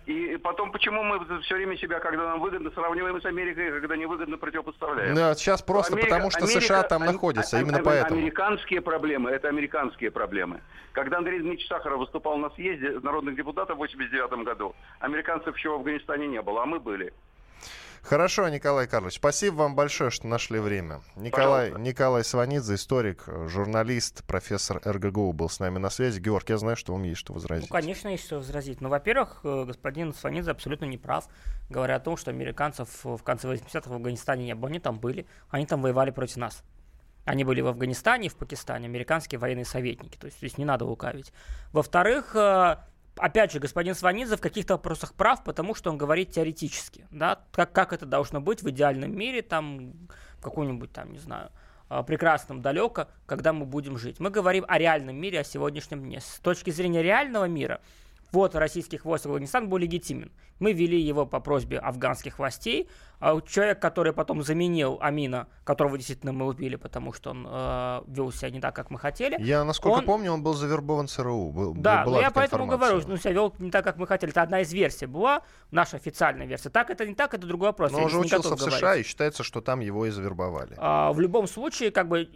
И 0.06 0.36
потом, 0.38 0.72
почему 0.72 1.02
мы 1.02 1.20
все 1.42 1.54
время 1.54 1.76
себя, 1.76 2.00
когда 2.00 2.24
нам 2.24 2.40
выгодно, 2.40 2.70
сравниваем 2.70 3.20
с 3.20 3.24
Америкой, 3.24 3.70
когда 3.80 3.96
невыгодно 3.96 4.38
противопоставляем? 4.38 5.14
Да, 5.14 5.34
сейчас 5.34 5.62
просто 5.62 5.92
Америка, 5.92 6.14
потому, 6.14 6.30
что 6.30 6.44
Америка, 6.44 6.60
США 6.60 6.82
там 6.82 7.04
находятся, 7.04 7.58
а, 7.58 7.60
именно 7.60 7.78
а, 7.78 7.82
поэтому. 7.82 8.18
Американские 8.18 8.80
проблемы, 8.80 9.30
это 9.30 9.48
американские 9.48 10.10
проблемы. 10.10 10.60
Когда 10.92 11.18
Андрей 11.18 11.38
Дмитриевич 11.40 11.68
Сахаров 11.68 12.00
выступал 12.00 12.38
на 12.38 12.50
съезде 12.50 12.98
народных 13.00 13.36
депутатов 13.36 13.76
в 13.76 13.78
89 13.78 14.44
году, 14.44 14.74
американцев 15.00 15.56
еще 15.56 15.70
в 15.70 15.74
Афганистане 15.74 16.26
не 16.26 16.42
было, 16.42 16.62
а 16.62 16.66
мы 16.66 16.80
были. 16.80 17.12
Хорошо, 18.02 18.48
Николай 18.48 18.86
Карлович, 18.86 19.16
спасибо 19.16 19.56
вам 19.56 19.74
большое, 19.74 20.10
что 20.10 20.26
нашли 20.26 20.58
время. 20.58 21.00
Николай, 21.16 21.72
Николай 21.72 22.24
Сванидзе, 22.24 22.74
историк, 22.74 23.24
журналист, 23.46 24.24
профессор 24.24 24.80
РГГУ 24.84 25.32
был 25.32 25.48
с 25.48 25.60
нами 25.60 25.78
на 25.78 25.90
связи. 25.90 26.20
Георг, 26.20 26.48
я 26.48 26.58
знаю, 26.58 26.76
что 26.76 26.92
вам 26.92 27.02
есть 27.02 27.20
что 27.20 27.32
возразить. 27.32 27.68
Ну, 27.70 27.74
конечно, 27.74 28.08
есть 28.08 28.24
что 28.24 28.36
возразить. 28.36 28.80
Но, 28.80 28.88
ну, 28.88 28.92
во-первых, 28.92 29.40
э, 29.44 29.64
господин 29.66 30.14
Сванидзе 30.14 30.50
абсолютно 30.50 30.86
не 30.86 30.98
прав, 30.98 31.28
говоря 31.68 31.96
о 31.96 32.00
том, 32.00 32.16
что 32.16 32.30
американцев 32.30 32.88
в 33.04 33.22
конце 33.22 33.48
80-х 33.48 33.90
в 33.90 33.92
Афганистане 33.94 34.46
не 34.46 34.54
было. 34.54 34.68
Они 34.68 34.80
там 34.80 34.98
были, 34.98 35.26
они 35.50 35.66
там 35.66 35.82
воевали 35.82 36.10
против 36.10 36.36
нас. 36.36 36.62
Они 37.26 37.44
были 37.44 37.60
в 37.60 37.66
Афганистане, 37.66 38.28
в 38.28 38.36
Пакистане, 38.36 38.86
американские 38.86 39.38
военные 39.38 39.64
советники. 39.64 40.16
То 40.16 40.26
есть 40.26 40.38
здесь 40.38 40.58
не 40.58 40.64
надо 40.64 40.84
лукавить. 40.84 41.32
Во-вторых, 41.72 42.34
э, 42.34 42.76
опять 43.20 43.52
же, 43.52 43.60
господин 43.60 43.94
Сванидзе 43.94 44.36
в 44.36 44.40
каких-то 44.40 44.74
вопросах 44.74 45.14
прав, 45.14 45.44
потому 45.44 45.74
что 45.74 45.90
он 45.90 45.98
говорит 45.98 46.32
теоретически, 46.32 47.06
да, 47.10 47.40
как, 47.52 47.72
как 47.72 47.92
это 47.92 48.06
должно 48.06 48.40
быть 48.40 48.62
в 48.62 48.70
идеальном 48.70 49.16
мире, 49.16 49.42
там, 49.42 49.92
какой-нибудь 50.40 50.92
там, 50.92 51.12
не 51.12 51.18
знаю, 51.18 51.50
а, 51.88 52.02
прекрасном 52.02 52.62
далеко, 52.62 53.08
когда 53.26 53.52
мы 53.52 53.66
будем 53.66 53.98
жить. 53.98 54.20
Мы 54.20 54.30
говорим 54.30 54.64
о 54.68 54.78
реальном 54.78 55.16
мире, 55.16 55.40
о 55.40 55.44
сегодняшнем 55.44 56.02
дне. 56.02 56.20
С 56.20 56.38
точки 56.38 56.70
зрения 56.70 57.02
реального 57.02 57.46
мира, 57.46 57.80
вот 58.32 58.54
российских 58.54 59.04
войск 59.04 59.24
в 59.24 59.28
Афганистан 59.28 59.68
был 59.68 59.78
легитимен. 59.78 60.30
Мы 60.60 60.72
вели 60.72 61.00
его 61.00 61.26
по 61.26 61.40
просьбе 61.40 61.78
афганских 61.78 62.38
властей. 62.38 62.88
А 63.20 63.38
человек, 63.42 63.80
который 63.80 64.14
потом 64.14 64.42
заменил 64.42 64.98
Амина, 65.00 65.46
которого 65.64 65.98
действительно 65.98 66.32
мы 66.32 66.46
убили, 66.46 66.76
потому 66.76 67.12
что 67.12 67.30
он 67.30 67.46
э, 67.48 68.00
вел 68.06 68.32
себя 68.32 68.50
не 68.50 68.60
так, 68.60 68.74
как 68.74 68.90
мы 68.90 68.98
хотели. 68.98 69.36
Я, 69.40 69.62
насколько 69.64 69.98
он... 69.98 70.04
помню, 70.06 70.32
он 70.32 70.42
был 70.42 70.54
завербован 70.54 71.06
ЦРУ. 71.06 71.50
Был, 71.50 71.74
да, 71.74 72.04
была 72.04 72.16
но 72.16 72.22
я 72.22 72.30
поэтому 72.30 72.66
говорю, 72.66 73.00
что 73.00 73.10
ну, 73.10 73.16
себя 73.18 73.32
вел 73.32 73.54
не 73.58 73.70
так, 73.70 73.84
как 73.84 73.98
мы 73.98 74.06
хотели. 74.06 74.32
Это 74.32 74.40
одна 74.42 74.60
из 74.62 74.72
версий 74.72 75.04
была, 75.04 75.42
наша 75.70 75.96
официальная 75.96 76.46
версия. 76.46 76.70
Так 76.70 76.88
это 76.88 77.06
не 77.06 77.14
так, 77.14 77.34
это 77.34 77.46
другой 77.46 77.68
вопрос. 77.68 77.92
Но 77.92 77.98
он 77.98 78.04
уже 78.04 78.18
учился 78.18 78.56
в 78.56 78.60
США, 78.60 78.80
говорить. 78.80 79.06
и 79.06 79.08
считается, 79.08 79.42
что 79.42 79.60
там 79.60 79.80
его 79.80 80.06
и 80.06 80.10
завербовали. 80.10 80.74
А, 80.78 81.12
в 81.12 81.20
любом 81.20 81.46
случае, 81.46 81.90
как 81.90 82.08
бы 82.08 82.30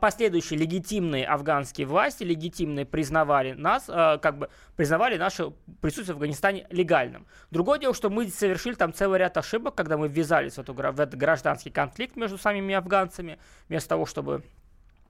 последующие 0.00 0.58
легитимные 0.58 1.26
афганские 1.26 1.86
власти, 1.86 2.24
легитимные 2.24 2.86
признавали 2.86 3.52
нас, 3.52 3.84
а, 3.88 4.16
как 4.16 4.38
бы 4.38 4.48
признавали 4.76 5.18
наше 5.18 5.52
присутствие 5.82 6.14
в 6.14 6.16
Афганистане 6.16 6.66
легальным. 6.70 7.26
Другое 7.50 7.78
дело, 7.78 7.94
что 7.94 8.08
мы 8.08 8.28
совершили 8.28 8.74
там 8.74 8.94
целый 8.94 9.18
ряд 9.18 9.36
ошибок, 9.36 9.74
когда 9.74 9.96
мы 9.96 10.08
ввязались 10.22 10.54
в, 10.54 10.58
эту, 10.58 10.72
в 10.72 10.80
этот 11.00 11.14
гражданский 11.16 11.70
конфликт 11.70 12.16
между 12.16 12.38
самими 12.38 12.74
афганцами, 12.74 13.38
вместо 13.68 13.90
того, 13.90 14.06
чтобы 14.06 14.42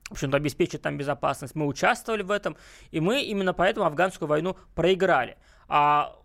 в 0.09 0.11
общем-то, 0.13 0.37
обеспечить 0.37 0.81
там 0.81 0.97
безопасность. 0.97 1.55
Мы 1.55 1.65
участвовали 1.65 2.23
в 2.23 2.31
этом, 2.31 2.57
и 2.91 2.99
мы 2.99 3.23
именно 3.23 3.53
поэтому 3.53 3.85
афганскую 3.85 4.27
войну 4.27 4.57
проиграли. 4.75 5.37
А 5.67 6.19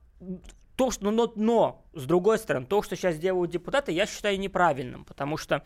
то, 0.76 0.90
что, 0.90 1.10
но, 1.10 1.32
но, 1.36 1.84
с 1.94 2.04
другой 2.04 2.38
стороны, 2.38 2.66
то, 2.66 2.82
что 2.82 2.96
сейчас 2.96 3.18
делают 3.18 3.50
депутаты, 3.50 3.92
я 3.92 4.06
считаю 4.06 4.38
неправильным, 4.38 5.04
потому 5.04 5.36
что 5.36 5.62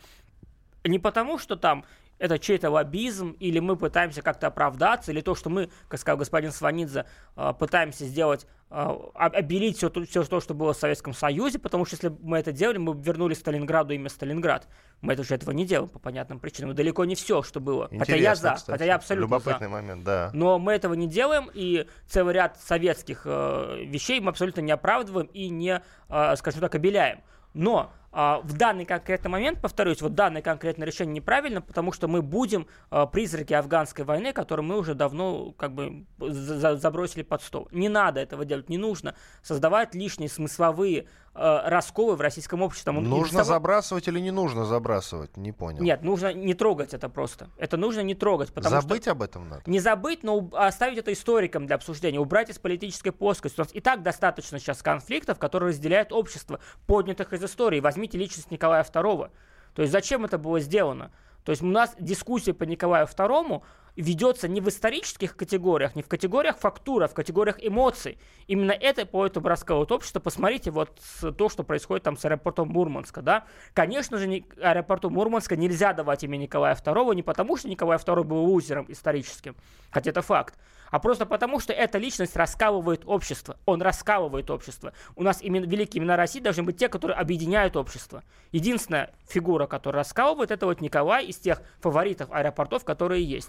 не 0.85 0.99
потому, 0.99 1.39
что 1.39 1.57
там 1.57 1.85
это 2.19 2.39
чей-то 2.39 2.71
лоббизм, 2.71 3.33
или 3.41 3.59
мы 3.59 3.77
пытаемся 3.77 4.23
как-то 4.23 4.47
оправдаться, 4.47 5.11
или 5.11 5.21
то, 5.21 5.35
что 5.35 5.51
мы, 5.51 5.71
как 5.89 5.99
сказал 5.99 6.19
господин 6.19 6.53
Сванидзе, 6.53 7.05
а, 7.35 7.53
пытаемся 7.53 8.05
сделать, 8.05 8.47
обелить 8.73 9.77
все, 9.77 9.91
все 9.91 10.25
то, 10.25 10.41
что 10.41 10.55
было 10.55 10.73
в 10.73 10.77
Советском 10.77 11.13
Союзе, 11.13 11.59
потому 11.59 11.85
что 11.85 11.95
если 11.95 12.09
бы 12.09 12.19
мы 12.23 12.39
это 12.39 12.53
делали, 12.53 12.79
мы 12.79 12.95
бы 12.95 13.03
вернули 13.03 13.35
Сталинграду 13.35 13.93
имя 13.93 14.09
Сталинград. 14.09 14.67
Мы 15.03 15.13
это 15.13 15.23
уже 15.23 15.35
этого 15.35 15.51
не 15.51 15.67
делаем 15.67 15.91
по 15.91 15.99
понятным 15.99 16.39
причинам. 16.39 16.73
И 16.73 16.75
далеко 16.75 17.05
не 17.05 17.15
все, 17.15 17.43
что 17.43 17.61
было. 17.61 17.89
Интересно, 17.91 18.05
хотя 18.05 18.17
я 18.17 18.35
за, 18.35 18.53
кстати. 18.55 18.71
хотя 18.71 18.85
я 18.87 18.95
абсолютно 18.95 19.35
Любопытный 19.35 19.67
за. 19.67 19.73
момент, 19.73 20.05
да. 20.05 20.31
Но 20.33 20.59
мы 20.59 20.73
этого 20.73 20.95
не 20.95 21.07
делаем, 21.07 21.51
и 21.53 21.87
целый 22.07 22.35
ряд 22.35 22.59
советских 22.61 23.23
э, 23.27 23.85
вещей 23.85 24.21
мы 24.21 24.31
абсолютно 24.31 24.63
не 24.63 24.73
оправдываем 24.73 25.27
и 25.27 25.51
не, 25.51 25.83
э, 26.09 26.37
скажем 26.37 26.61
так, 26.61 26.75
обеляем. 26.75 27.21
Но 27.55 27.93
а, 28.01 28.02
в 28.13 28.53
данный 28.53 28.85
конкретный 28.85 29.31
момент, 29.31 29.61
повторюсь, 29.61 30.03
вот 30.03 30.15
данное 30.15 30.43
конкретное 30.43 30.87
решение 30.87 31.15
неправильно, 31.15 31.63
потому 31.63 31.93
что 31.93 32.09
мы 32.09 32.21
будем 32.21 32.67
а, 32.91 33.07
призраки 33.07 33.55
афганской 33.55 34.05
войны, 34.05 34.33
которую 34.35 34.67
мы 34.67 34.77
уже 34.77 34.95
давно 34.95 35.53
как 35.53 35.73
бы 35.75 36.05
забросили 36.19 37.23
под 37.23 37.43
стол. 37.43 37.69
Не 37.73 37.89
надо 37.89 38.21
этого 38.21 38.45
делать, 38.45 38.69
не 38.69 38.79
нужно 38.79 39.15
создавать 39.43 39.95
лишние 39.95 40.29
смысловые 40.29 41.07
э, 41.35 41.61
расколы 41.65 42.17
в 42.17 42.21
российском 42.21 42.63
обществе. 42.63 42.93
Нужно 42.93 43.39
того... 43.39 43.49
забрасывать 43.49 44.09
или 44.09 44.21
не 44.21 44.31
нужно 44.31 44.65
забрасывать? 44.65 45.37
Не 45.37 45.53
понял. 45.53 45.83
Нет, 45.83 46.03
нужно 46.03 46.33
не 46.33 46.55
трогать 46.55 46.95
это 46.95 47.09
просто. 47.09 47.49
Это 47.57 47.77
нужно 47.77 48.01
не 48.01 48.15
трогать. 48.15 48.53
Потому 48.53 48.81
забыть 48.81 49.03
что... 49.03 49.13
об 49.13 49.23
этом 49.23 49.49
надо? 49.49 49.63
Не 49.67 49.81
забыть, 49.81 50.23
но 50.23 50.51
оставить 50.53 50.99
это 50.99 51.13
историкам 51.13 51.67
для 51.67 51.77
обсуждения, 51.77 52.21
убрать 52.21 52.51
из 52.51 52.59
политической 52.59 53.11
плоскости. 53.11 53.59
У 53.59 53.63
нас 53.63 53.71
и 53.73 53.81
так 53.81 54.03
достаточно 54.03 54.59
сейчас 54.59 54.83
конфликтов, 54.83 55.39
которые 55.39 55.71
разделяют 55.71 56.13
общество, 56.13 56.61
поднятых 56.87 57.33
из 57.33 57.43
истории. 57.43 57.81
Возьмите 58.03 58.19
личность 58.19 58.51
Николая 58.51 58.83
II. 58.83 59.31
То 59.75 59.83
есть 59.83 59.93
зачем 59.93 60.25
это 60.25 60.37
было 60.37 60.59
сделано? 60.59 61.13
То 61.45 61.51
есть 61.51 61.63
у 61.63 61.67
нас 61.67 61.95
дискуссия 62.01 62.53
по 62.53 62.65
Николаю 62.65 63.07
II 63.07 63.63
ведется 63.97 64.49
не 64.49 64.61
в 64.61 64.69
исторических 64.69 65.37
категориях, 65.37 65.95
не 65.95 66.03
в 66.03 66.09
категориях 66.09 66.59
фактуры, 66.59 67.05
а 67.05 67.09
в 67.09 67.15
категориях 67.15 67.57
эмоций. 67.61 68.19
Именно 68.47 68.73
это 68.73 69.05
по 69.07 69.27
этому 69.27 69.49
рассказывает 69.49 69.93
общество. 69.93 70.21
Посмотрите 70.21 70.71
вот 70.71 70.99
то, 71.37 71.49
что 71.49 71.63
происходит 71.63 72.05
там 72.05 72.17
с 72.17 72.25
аэропортом 72.25 72.69
Мурманска. 72.69 73.23
Да? 73.23 73.45
Конечно 73.75 74.19
же, 74.19 74.45
аэропорту 74.61 75.11
Мурманска 75.11 75.57
нельзя 75.57 75.93
давать 75.93 76.25
имя 76.25 76.37
Николая 76.37 76.75
II 76.75 77.15
не 77.15 77.23
потому, 77.23 77.57
что 77.57 77.69
Николай 77.69 77.99
II 77.99 78.25
был 78.25 78.45
лузером 78.45 78.87
историческим, 78.89 79.57
хотя 79.91 80.11
это 80.11 80.23
факт, 80.23 80.59
а 80.91 80.99
просто 80.99 81.25
потому, 81.25 81.59
что 81.61 81.73
эта 81.73 81.99
личность 81.99 82.37
раскалывает 82.37 83.03
общество. 83.07 83.57
Он 83.65 83.81
раскалывает 83.81 84.51
общество. 84.51 84.93
У 85.17 85.23
нас 85.23 85.41
именно 85.41 85.65
великие 85.65 86.03
имена 86.03 86.17
России 86.17 86.41
должны 86.41 86.63
быть 86.63 86.77
те, 86.77 86.89
которые 86.89 87.17
объединяют 87.17 87.77
общество. 87.77 88.23
Единственная 88.53 89.11
фигура, 89.27 89.67
которая 89.67 90.03
раскалывает, 90.03 90.51
это 90.51 90.67
вот 90.67 90.81
Николай 90.81 91.27
из 91.27 91.37
тех 91.37 91.63
фаворитов 91.81 92.31
аэропортов, 92.31 92.85
которые 92.85 93.25
есть. 93.25 93.49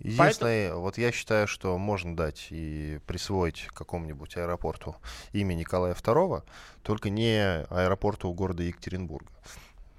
Единственное, 0.00 0.68
Поэтому... 0.68 0.80
вот 0.82 0.98
я 0.98 1.12
считаю, 1.12 1.46
что 1.46 1.76
можно 1.76 2.16
дать 2.16 2.48
и 2.50 3.00
присвоить 3.06 3.68
какому-нибудь 3.74 4.36
аэропорту 4.36 4.96
имя 5.32 5.54
Николая 5.54 5.94
II, 5.94 6.42
только 6.82 7.10
не 7.10 7.66
аэропорту 7.68 8.32
города 8.32 8.62
Екатеринбурга. 8.62 9.30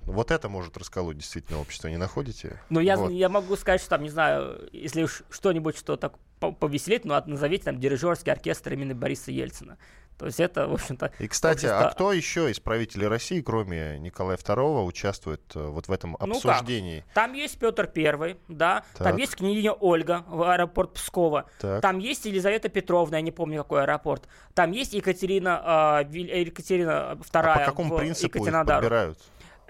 Вот 0.04 0.32
это 0.32 0.50
может 0.50 0.76
расколоть 0.78 1.18
действительно 1.18 1.60
общество, 1.60 1.88
не 1.88 1.98
находите? 1.98 2.60
Ну, 2.70 2.80
я, 2.80 2.98
вот. 2.98 3.12
я 3.12 3.30
могу 3.30 3.56
сказать, 3.56 3.82
что 3.82 3.92
там, 3.92 4.04
не 4.04 4.10
знаю, 4.10 4.68
если 4.74 5.04
уж 5.04 5.22
что-нибудь, 5.30 5.78
что 5.78 5.96
так 5.96 6.16
повеселить, 6.40 7.06
ну, 7.06 7.22
назовите 7.28 7.66
там 7.66 7.80
дирижерский 7.80 8.32
оркестр 8.32 8.74
имени 8.74 8.94
Бориса 8.94 9.32
Ельцина. 9.32 9.78
То 10.22 10.28
есть 10.28 10.40
это, 10.40 10.68
в 10.68 10.74
общем-то... 10.76 11.12
И, 11.18 11.28
кстати, 11.28 11.66
общество... 11.66 11.80
а 11.80 11.92
кто 11.92 12.14
еще 12.14 12.52
из 12.52 12.60
правителей 12.60 13.08
России, 13.08 13.42
кроме 13.42 13.98
Николая 13.98 14.38
II, 14.38 14.86
участвует 14.86 15.42
э, 15.56 15.66
вот 15.66 15.88
в 15.88 15.92
этом 15.92 16.16
обсуждении? 16.20 16.98
Ну 16.98 17.04
как? 17.08 17.14
Там 17.16 17.34
есть 17.34 17.58
Петр 17.58 17.92
I, 17.96 18.38
да, 18.48 18.84
так. 18.94 19.08
там 19.08 19.18
есть 19.18 19.36
княгиня 19.36 19.72
Ольга 19.72 20.24
в 20.28 20.44
аэропорт 20.44 20.94
Пскова, 20.94 21.50
так. 21.60 21.82
там 21.82 21.98
есть 21.98 22.26
Елизавета 22.26 22.70
Петровна, 22.70 23.18
я 23.18 23.22
не 23.22 23.32
помню, 23.32 23.64
какой 23.64 23.82
аэропорт, 23.82 24.28
там 24.54 24.72
есть 24.74 24.94
Екатерина, 24.94 26.04
э, 26.04 26.18
Екатерина 26.18 27.18
II 27.20 27.26
а 27.34 27.58
по 27.58 27.66
какому 27.66 27.98
принципу 27.98 28.46
их 28.46 28.54
подбирают? 28.54 29.18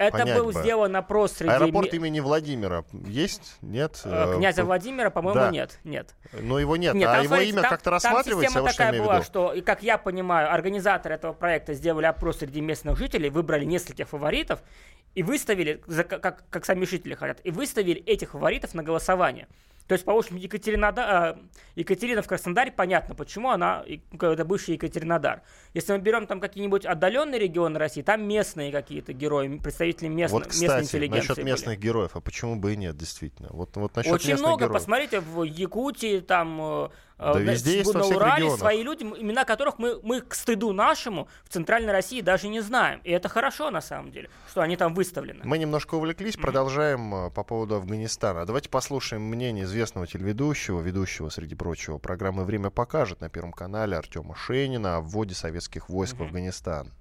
Это 0.01 0.25
был 0.25 0.45
бы. 0.45 0.53
сделан 0.53 0.95
опрос 0.95 1.33
среди... 1.33 1.51
Аэропорт 1.51 1.93
имени 1.93 2.19
Владимира 2.19 2.83
есть? 3.05 3.57
Нет? 3.61 4.01
Э, 4.03 4.35
князя 4.37 4.63
Владимира, 4.63 5.09
по-моему, 5.09 5.39
да. 5.39 5.51
нет. 5.51 5.79
Нет. 5.83 6.15
Но 6.33 6.59
его 6.59 6.75
нет. 6.75 6.95
нет 6.95 7.07
а 7.07 7.13
там, 7.13 7.23
его 7.23 7.35
смотрите, 7.35 7.51
имя 7.51 7.61
как-то 7.61 7.91
рассматривается? 7.91 8.53
Там 8.53 8.67
система 8.67 8.69
такая 8.71 9.01
была, 9.01 9.23
что, 9.23 9.53
и 9.53 9.61
как 9.61 9.83
я 9.83 9.97
понимаю, 9.97 10.51
организаторы 10.51 11.15
этого 11.15 11.33
проекта 11.33 11.73
сделали 11.73 12.05
опрос 12.05 12.39
среди 12.39 12.61
местных 12.61 12.97
жителей, 12.97 13.29
выбрали 13.29 13.63
нескольких 13.63 14.09
фаворитов 14.09 14.63
и 15.13 15.23
выставили, 15.23 15.81
как, 16.03 16.43
как 16.49 16.65
сами 16.65 16.85
жители 16.85 17.13
хотят, 17.13 17.39
и 17.43 17.51
выставили 17.51 18.01
этих 18.01 18.31
фаворитов 18.31 18.73
на 18.73 18.83
голосование. 18.83 19.47
То 19.91 19.95
есть, 19.95 20.05
по-моему, 20.05 20.37
Екатерина, 20.37 20.93
э, 20.95 21.35
Екатерина 21.75 22.21
в 22.21 22.27
Краснодаре, 22.27 22.71
понятно, 22.71 23.13
почему 23.13 23.49
она, 23.49 23.83
это 23.85 24.45
бывший 24.45 24.75
Екатеринодар. 24.75 25.41
Если 25.73 25.91
мы 25.91 25.99
берем 25.99 26.27
там 26.27 26.39
какие-нибудь 26.39 26.85
отдаленные 26.85 27.37
регионы 27.37 27.77
России, 27.77 28.01
там 28.01 28.25
местные 28.25 28.71
какие-то 28.71 29.11
герои, 29.11 29.57
представители 29.57 30.07
местно, 30.07 30.37
вот, 30.37 30.47
кстати, 30.47 30.63
местной 30.63 30.83
интеллигенции 30.83 31.27
насчет 31.27 31.43
местных 31.43 31.77
были. 31.79 31.87
героев, 31.87 32.11
а 32.13 32.21
почему 32.21 32.55
бы 32.55 32.71
и 32.71 32.77
нет, 32.77 32.95
действительно? 32.95 33.49
Вот, 33.51 33.75
вот 33.75 33.93
насчет 33.93 34.13
Очень 34.13 34.37
много, 34.37 34.59
героев. 34.63 34.79
посмотрите, 34.79 35.19
в 35.19 35.43
Якутии, 35.43 36.21
там, 36.21 36.85
э, 36.85 36.89
да, 37.21 37.39
везде 37.39 37.77
есть 37.77 37.93
на 37.93 38.03
Урале 38.03 38.35
регионах. 38.37 38.59
свои 38.59 38.83
люди, 38.83 39.03
имена 39.03 39.45
которых 39.45 39.77
мы, 39.77 39.99
мы 40.01 40.21
к 40.21 40.33
стыду 40.33 40.73
нашему 40.73 41.27
в 41.43 41.49
Центральной 41.49 41.91
России 41.91 42.21
даже 42.21 42.47
не 42.47 42.61
знаем. 42.61 42.99
И 43.03 43.11
это 43.11 43.29
хорошо, 43.29 43.69
на 43.69 43.81
самом 43.81 44.11
деле, 44.11 44.29
что 44.49 44.61
они 44.61 44.75
там 44.75 44.93
выставлены. 44.95 45.41
Мы 45.43 45.57
немножко 45.59 45.95
увлеклись, 45.95 46.35
mm-hmm. 46.35 46.41
продолжаем 46.41 47.13
э, 47.13 47.29
по 47.29 47.43
поводу 47.43 47.75
Афганистана. 47.75 48.45
Давайте 48.45 48.69
послушаем 48.69 49.21
мнение 49.21 49.65
известного 49.65 50.07
телеведущего, 50.07 50.81
ведущего, 50.81 51.29
среди 51.29 51.55
прочего, 51.55 51.99
программы 51.99 52.43
«Время 52.43 52.71
покажет» 52.71 53.21
на 53.21 53.29
Первом 53.29 53.53
канале 53.53 53.95
Артема 53.95 54.35
Шенина 54.35 54.97
о 54.97 55.01
вводе 55.01 55.35
советских 55.35 55.89
войск 55.89 56.15
mm-hmm. 56.15 56.17
в 56.17 56.23
Афганистан. 56.23 56.91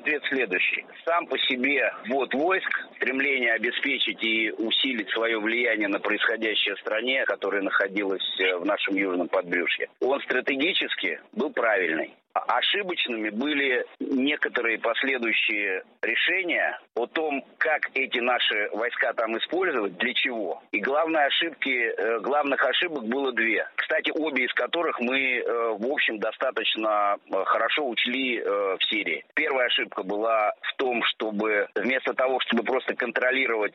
Ответ 0.00 0.22
следующий. 0.30 0.86
Сам 1.04 1.26
по 1.26 1.36
себе 1.36 1.92
ввод 2.08 2.32
войск, 2.32 2.88
стремление 2.96 3.52
обеспечить 3.52 4.22
и 4.24 4.50
усилить 4.50 5.10
свое 5.10 5.38
влияние 5.38 5.88
на 5.88 6.00
происходящее 6.00 6.74
в 6.74 6.80
стране, 6.80 7.22
которая 7.26 7.60
находилась 7.60 8.24
э, 8.40 8.56
в 8.56 8.64
нашем 8.64 8.94
южном 8.94 9.28
подбрюшье, 9.28 9.88
он 10.00 10.18
стратегически 10.22 11.20
был 11.32 11.50
правильный. 11.50 12.14
Ошибочными 12.32 13.30
были 13.30 13.84
некоторые 13.98 14.78
последующие 14.78 15.82
решения 16.02 16.78
о 16.94 17.06
том, 17.06 17.44
как 17.58 17.90
эти 17.94 18.18
наши 18.18 18.68
войска 18.72 19.12
там 19.14 19.36
использовать, 19.38 19.96
для 19.98 20.14
чего. 20.14 20.62
И 20.72 20.80
главные 20.80 21.26
ошибки, 21.26 21.70
э, 21.70 22.20
главных 22.20 22.62
ошибок 22.64 23.04
было 23.04 23.32
две. 23.32 23.66
Кстати, 23.76 24.10
обе 24.14 24.44
из 24.44 24.52
которых 24.54 25.00
мы, 25.00 25.38
э, 25.38 25.76
в 25.78 25.92
общем, 25.92 26.18
достаточно 26.18 27.16
э, 27.16 27.44
хорошо 27.44 27.88
учли 27.88 28.40
в 28.40 28.78
Сирии. 28.88 29.24
Первая 29.34 29.66
ошибка 29.66 30.02
была 30.02 30.52
в 30.62 30.74
том, 30.76 31.02
чтобы 31.04 31.68
вместо 31.74 32.14
того, 32.14 32.40
чтобы 32.40 32.62
просто 32.62 32.94
контролировать 32.94 33.74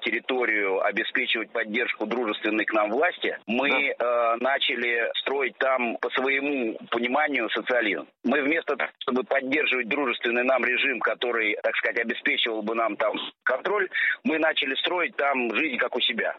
территорию, 0.00 0.84
обеспечивать 0.84 1.50
поддержку 1.50 2.06
дружественной 2.06 2.64
к 2.64 2.72
нам 2.72 2.90
власти, 2.90 3.38
мы 3.46 3.94
начали 4.40 5.10
строить 5.20 5.56
там 5.58 5.96
по 5.98 6.10
своему 6.10 6.76
пониманию 6.90 7.48
социализм. 7.50 7.91
Мы 8.24 8.42
вместо 8.42 8.76
того, 8.76 8.90
чтобы 8.98 9.24
поддерживать 9.24 9.88
дружественный 9.88 10.44
нам 10.44 10.64
режим, 10.64 11.00
который, 11.00 11.56
так 11.62 11.74
сказать, 11.76 11.98
обеспечивал 11.98 12.62
бы 12.62 12.74
нам 12.74 12.96
там 12.96 13.12
контроль, 13.42 13.88
мы 14.24 14.38
начали 14.38 14.74
строить 14.76 15.16
там 15.16 15.54
жизнь 15.56 15.76
как 15.78 15.94
у 15.96 16.00
себя. 16.00 16.36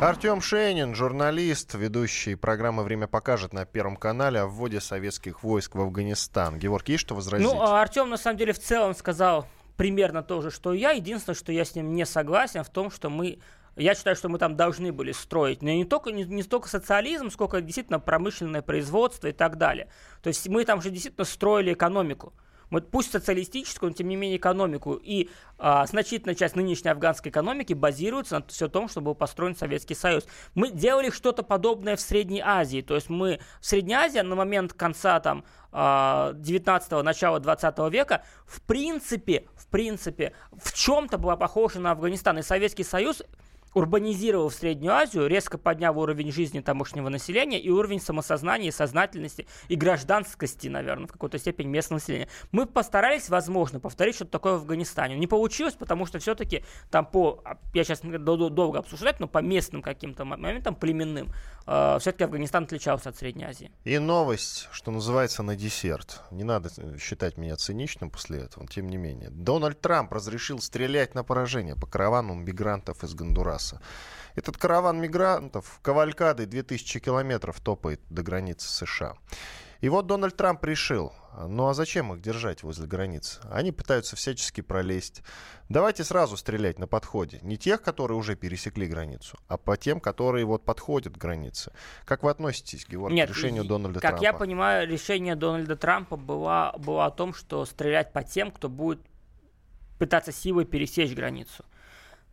Артем 0.00 0.40
Шейнин, 0.40 0.94
журналист, 0.94 1.74
ведущий 1.74 2.34
программы 2.34 2.84
«Время 2.84 3.06
покажет» 3.06 3.52
на 3.52 3.64
Первом 3.64 3.96
канале 3.96 4.40
о 4.40 4.46
вводе 4.46 4.80
советских 4.80 5.42
войск 5.42 5.74
в 5.74 5.80
Афганистан. 5.80 6.58
Георгий, 6.58 6.92
есть 6.92 7.04
что 7.04 7.14
возразить? 7.14 7.46
Ну, 7.46 7.60
а 7.60 7.80
Артем, 7.80 8.10
на 8.10 8.16
самом 8.16 8.36
деле, 8.36 8.52
в 8.52 8.58
целом 8.58 8.94
сказал 8.94 9.46
примерно 9.76 10.22
то 10.22 10.40
же, 10.40 10.50
что 10.50 10.72
я. 10.72 10.92
Единственное, 10.92 11.36
что 11.36 11.52
я 11.52 11.64
с 11.64 11.74
ним 11.74 11.94
не 11.94 12.04
согласен 12.04 12.62
в 12.62 12.70
том, 12.70 12.90
что 12.90 13.10
мы 13.10 13.38
я 13.76 13.94
считаю, 13.94 14.16
что 14.16 14.28
мы 14.28 14.38
там 14.38 14.56
должны 14.56 14.92
были 14.92 15.12
строить 15.12 15.62
но 15.62 15.70
не 15.70 15.84
только 15.84 16.12
не, 16.12 16.24
не 16.24 16.42
столько 16.42 16.68
социализм, 16.68 17.30
сколько 17.30 17.60
действительно 17.60 18.00
промышленное 18.00 18.62
производство 18.62 19.28
и 19.28 19.32
так 19.32 19.56
далее. 19.56 19.88
То 20.22 20.28
есть 20.28 20.48
мы 20.48 20.64
там 20.64 20.80
же 20.80 20.90
действительно 20.90 21.24
строили 21.24 21.72
экономику. 21.72 22.32
Мы, 22.70 22.80
пусть 22.80 23.12
социалистическую, 23.12 23.90
но 23.90 23.94
тем 23.94 24.08
не 24.08 24.16
менее 24.16 24.38
экономику. 24.38 24.94
И 24.94 25.30
а, 25.58 25.86
значительная 25.86 26.34
часть 26.34 26.56
нынешней 26.56 26.90
афганской 26.90 27.30
экономики 27.30 27.72
базируется 27.72 28.40
на 28.40 28.46
все 28.46 28.68
том, 28.68 28.88
чтобы 28.88 29.06
был 29.06 29.14
построен 29.14 29.54
Советский 29.54 29.94
Союз. 29.94 30.26
Мы 30.54 30.70
делали 30.70 31.10
что-то 31.10 31.42
подобное 31.42 31.96
в 31.96 32.00
Средней 32.00 32.40
Азии. 32.40 32.80
То 32.80 32.94
есть 32.94 33.08
мы 33.08 33.38
в 33.60 33.66
Средней 33.66 33.94
Азии 33.94 34.18
на 34.18 34.34
момент 34.34 34.72
конца 34.72 35.20
там 35.20 35.44
19-го, 35.72 37.02
начала 37.02 37.40
20 37.40 37.78
века, 37.92 38.24
в 38.46 38.60
принципе, 38.62 39.46
в 39.56 39.66
принципе, 39.66 40.32
в 40.52 40.72
чем-то 40.72 41.18
была 41.18 41.36
похожа 41.36 41.80
на 41.80 41.90
Афганистан. 41.92 42.38
И 42.38 42.42
Советский 42.42 42.84
Союз 42.84 43.22
урбанизировал 43.74 44.50
Среднюю 44.50 44.94
Азию, 44.94 45.26
резко 45.26 45.58
подняв 45.58 45.96
уровень 45.96 46.32
жизни 46.32 46.60
тамошнего 46.60 47.08
населения 47.08 47.60
и 47.60 47.70
уровень 47.70 48.00
самосознания, 48.00 48.72
сознательности 48.72 49.46
и 49.68 49.76
гражданскости, 49.76 50.68
наверное, 50.68 51.06
в 51.06 51.12
какой-то 51.12 51.38
степени 51.38 51.68
местного 51.68 51.98
населения. 51.98 52.28
Мы 52.52 52.66
постарались, 52.66 53.28
возможно, 53.28 53.80
повторить 53.80 54.14
что-то 54.14 54.30
такое 54.30 54.54
в 54.54 54.62
Афганистане. 54.62 55.16
Не 55.16 55.26
получилось, 55.26 55.74
потому 55.74 56.06
что 56.06 56.18
все-таки 56.18 56.64
там 56.90 57.04
по, 57.04 57.42
я 57.74 57.84
сейчас 57.84 58.00
долго 58.02 58.78
обсуждать, 58.78 59.20
но 59.20 59.28
по 59.28 59.38
местным 59.38 59.82
каким-то 59.82 60.24
моментам, 60.24 60.74
племенным, 60.74 61.28
э, 61.66 61.98
все-таки 62.00 62.24
Афганистан 62.24 62.64
отличался 62.64 63.08
от 63.10 63.16
Средней 63.16 63.44
Азии. 63.44 63.70
И 63.84 63.98
новость, 63.98 64.68
что 64.72 64.90
называется, 64.90 65.42
на 65.42 65.56
десерт. 65.56 66.22
Не 66.30 66.44
надо 66.44 66.70
считать 66.98 67.36
меня 67.36 67.56
циничным 67.56 68.10
после 68.10 68.40
этого, 68.40 68.66
тем 68.66 68.88
не 68.88 68.96
менее. 68.96 69.30
Дональд 69.30 69.80
Трамп 69.80 70.12
разрешил 70.12 70.60
стрелять 70.60 71.14
на 71.14 71.24
поражение 71.24 71.76
по 71.76 71.86
каравану 71.86 72.34
мигрантов 72.34 73.04
из 73.04 73.14
Гондураса. 73.14 73.80
Этот 74.34 74.56
караван 74.56 75.00
мигрантов 75.00 75.78
кавалькадой 75.82 76.46
2000 76.46 77.00
километров 77.00 77.60
топает 77.60 78.00
до 78.10 78.22
границы 78.22 78.68
США. 78.68 79.14
И 79.84 79.88
вот 79.90 80.06
Дональд 80.06 80.34
Трамп 80.34 80.64
решил, 80.64 81.12
ну 81.46 81.68
а 81.68 81.74
зачем 81.74 82.14
их 82.14 82.22
держать 82.22 82.62
возле 82.62 82.86
границы? 82.86 83.42
Они 83.50 83.70
пытаются 83.70 84.16
всячески 84.16 84.62
пролезть. 84.62 85.22
Давайте 85.68 86.04
сразу 86.04 86.38
стрелять 86.38 86.78
на 86.78 86.86
подходе. 86.86 87.38
Не 87.42 87.58
тех, 87.58 87.82
которые 87.82 88.16
уже 88.16 88.34
пересекли 88.34 88.86
границу, 88.86 89.36
а 89.46 89.58
по 89.58 89.76
тем, 89.76 90.00
которые 90.00 90.46
вот 90.46 90.64
подходят 90.64 91.12
к 91.12 91.18
границе. 91.18 91.70
Как 92.06 92.22
вы 92.22 92.30
относитесь, 92.30 92.88
Георгий, 92.88 93.16
Нет, 93.16 93.28
к 93.28 93.34
решению 93.34 93.66
Дональда 93.66 94.00
как 94.00 94.12
Трампа? 94.12 94.16
Как 94.16 94.22
я 94.22 94.32
понимаю, 94.32 94.88
решение 94.88 95.36
Дональда 95.36 95.76
Трампа 95.76 96.16
было, 96.16 96.74
было 96.78 97.04
о 97.04 97.10
том, 97.10 97.34
что 97.34 97.66
стрелять 97.66 98.10
по 98.14 98.22
тем, 98.22 98.52
кто 98.52 98.70
будет 98.70 99.02
пытаться 99.98 100.32
силой 100.32 100.64
пересечь 100.64 101.12
границу. 101.12 101.62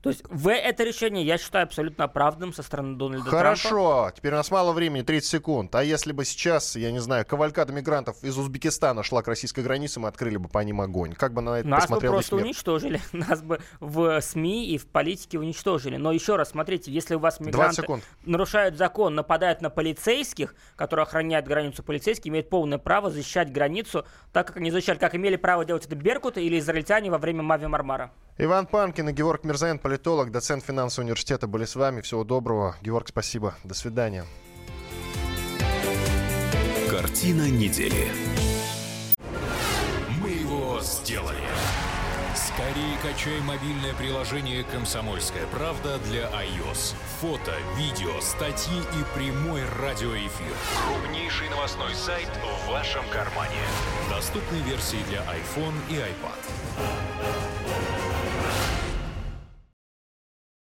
То 0.01 0.09
есть 0.09 0.23
в 0.29 0.51
это 0.51 0.83
решение 0.83 1.23
я 1.23 1.37
считаю 1.37 1.63
абсолютно 1.63 2.05
оправданным 2.05 2.53
со 2.53 2.63
стороны 2.63 2.97
Дональда 2.97 3.29
Хорошо, 3.29 3.69
Трампа. 3.69 3.85
Хорошо, 3.85 4.11
теперь 4.15 4.33
у 4.33 4.35
нас 4.35 4.49
мало 4.49 4.73
времени, 4.73 5.03
30 5.03 5.29
секунд. 5.29 5.75
А 5.75 5.83
если 5.83 6.11
бы 6.11 6.25
сейчас, 6.25 6.75
я 6.75 6.91
не 6.91 6.99
знаю, 6.99 7.25
кавалькада 7.25 7.71
мигрантов 7.71 8.23
из 8.23 8.35
Узбекистана 8.37 9.03
шла 9.03 9.21
к 9.21 9.27
российской 9.27 9.63
границе, 9.63 9.99
мы 9.99 10.07
открыли 10.07 10.37
бы 10.37 10.49
по 10.49 10.59
ним 10.59 10.81
огонь. 10.81 11.13
Как 11.13 11.33
бы 11.33 11.41
на 11.41 11.59
это 11.59 11.67
Нас 11.67 11.87
бы 11.87 11.99
просто 11.99 12.35
мир? 12.35 12.45
уничтожили. 12.45 12.99
Нас 13.11 13.43
бы 13.43 13.59
в 13.79 14.19
СМИ 14.21 14.69
и 14.69 14.77
в 14.79 14.87
политике 14.87 15.37
уничтожили. 15.37 15.97
Но 15.97 16.11
еще 16.11 16.35
раз, 16.35 16.49
смотрите, 16.49 16.91
если 16.91 17.13
у 17.13 17.19
вас 17.19 17.39
мигранты 17.39 17.85
нарушают 18.25 18.77
закон, 18.77 19.13
нападают 19.13 19.61
на 19.61 19.69
полицейских, 19.69 20.55
которые 20.75 21.03
охраняют 21.03 21.45
границу, 21.45 21.83
полицейские 21.83 22.31
имеют 22.31 22.49
полное 22.49 22.79
право 22.79 23.11
защищать 23.11 23.51
границу, 23.51 24.05
так 24.33 24.47
как 24.47 24.57
они 24.57 24.71
защищали, 24.71 24.97
как 24.97 25.13
имели 25.13 25.35
право 25.35 25.63
делать 25.63 25.85
это 25.85 25.95
беркуты 25.95 26.43
или 26.43 26.57
израильтяне 26.57 27.11
во 27.11 27.19
время 27.19 27.43
Мави 27.43 27.67
Мармара. 27.67 28.11
Иван 28.37 28.65
Панкин 28.65 29.09
и 29.09 29.13
Георг 29.13 29.43
Мирзаян, 29.43 29.77
политолог, 29.91 30.31
доцент 30.31 30.63
финансового 30.63 31.07
университета, 31.07 31.47
были 31.47 31.65
с 31.65 31.75
вами. 31.75 31.99
Всего 31.99 32.23
доброго. 32.23 32.77
Георг, 32.81 33.09
спасибо. 33.09 33.55
До 33.65 33.73
свидания. 33.73 34.23
Картина 36.89 37.49
недели. 37.49 38.07
Мы 40.21 40.29
его 40.29 40.79
сделали. 40.79 41.43
Скорее 42.33 42.97
качай 43.03 43.41
мобильное 43.41 43.93
приложение 43.95 44.63
«Комсомольская 44.63 45.45
правда» 45.47 45.99
для 46.07 46.23
iOS. 46.29 46.95
Фото, 47.19 47.53
видео, 47.75 48.21
статьи 48.21 48.79
и 48.79 49.17
прямой 49.17 49.61
радиоэфир. 49.81 50.53
Крупнейший 50.87 51.49
новостной 51.49 51.93
сайт 51.95 52.29
в 52.29 52.69
вашем 52.69 53.03
кармане. 53.09 53.59
Доступны 54.09 54.55
версии 54.59 55.03
для 55.09 55.19
iPhone 55.23 55.75
и 55.89 55.95
iPad. 55.95 56.39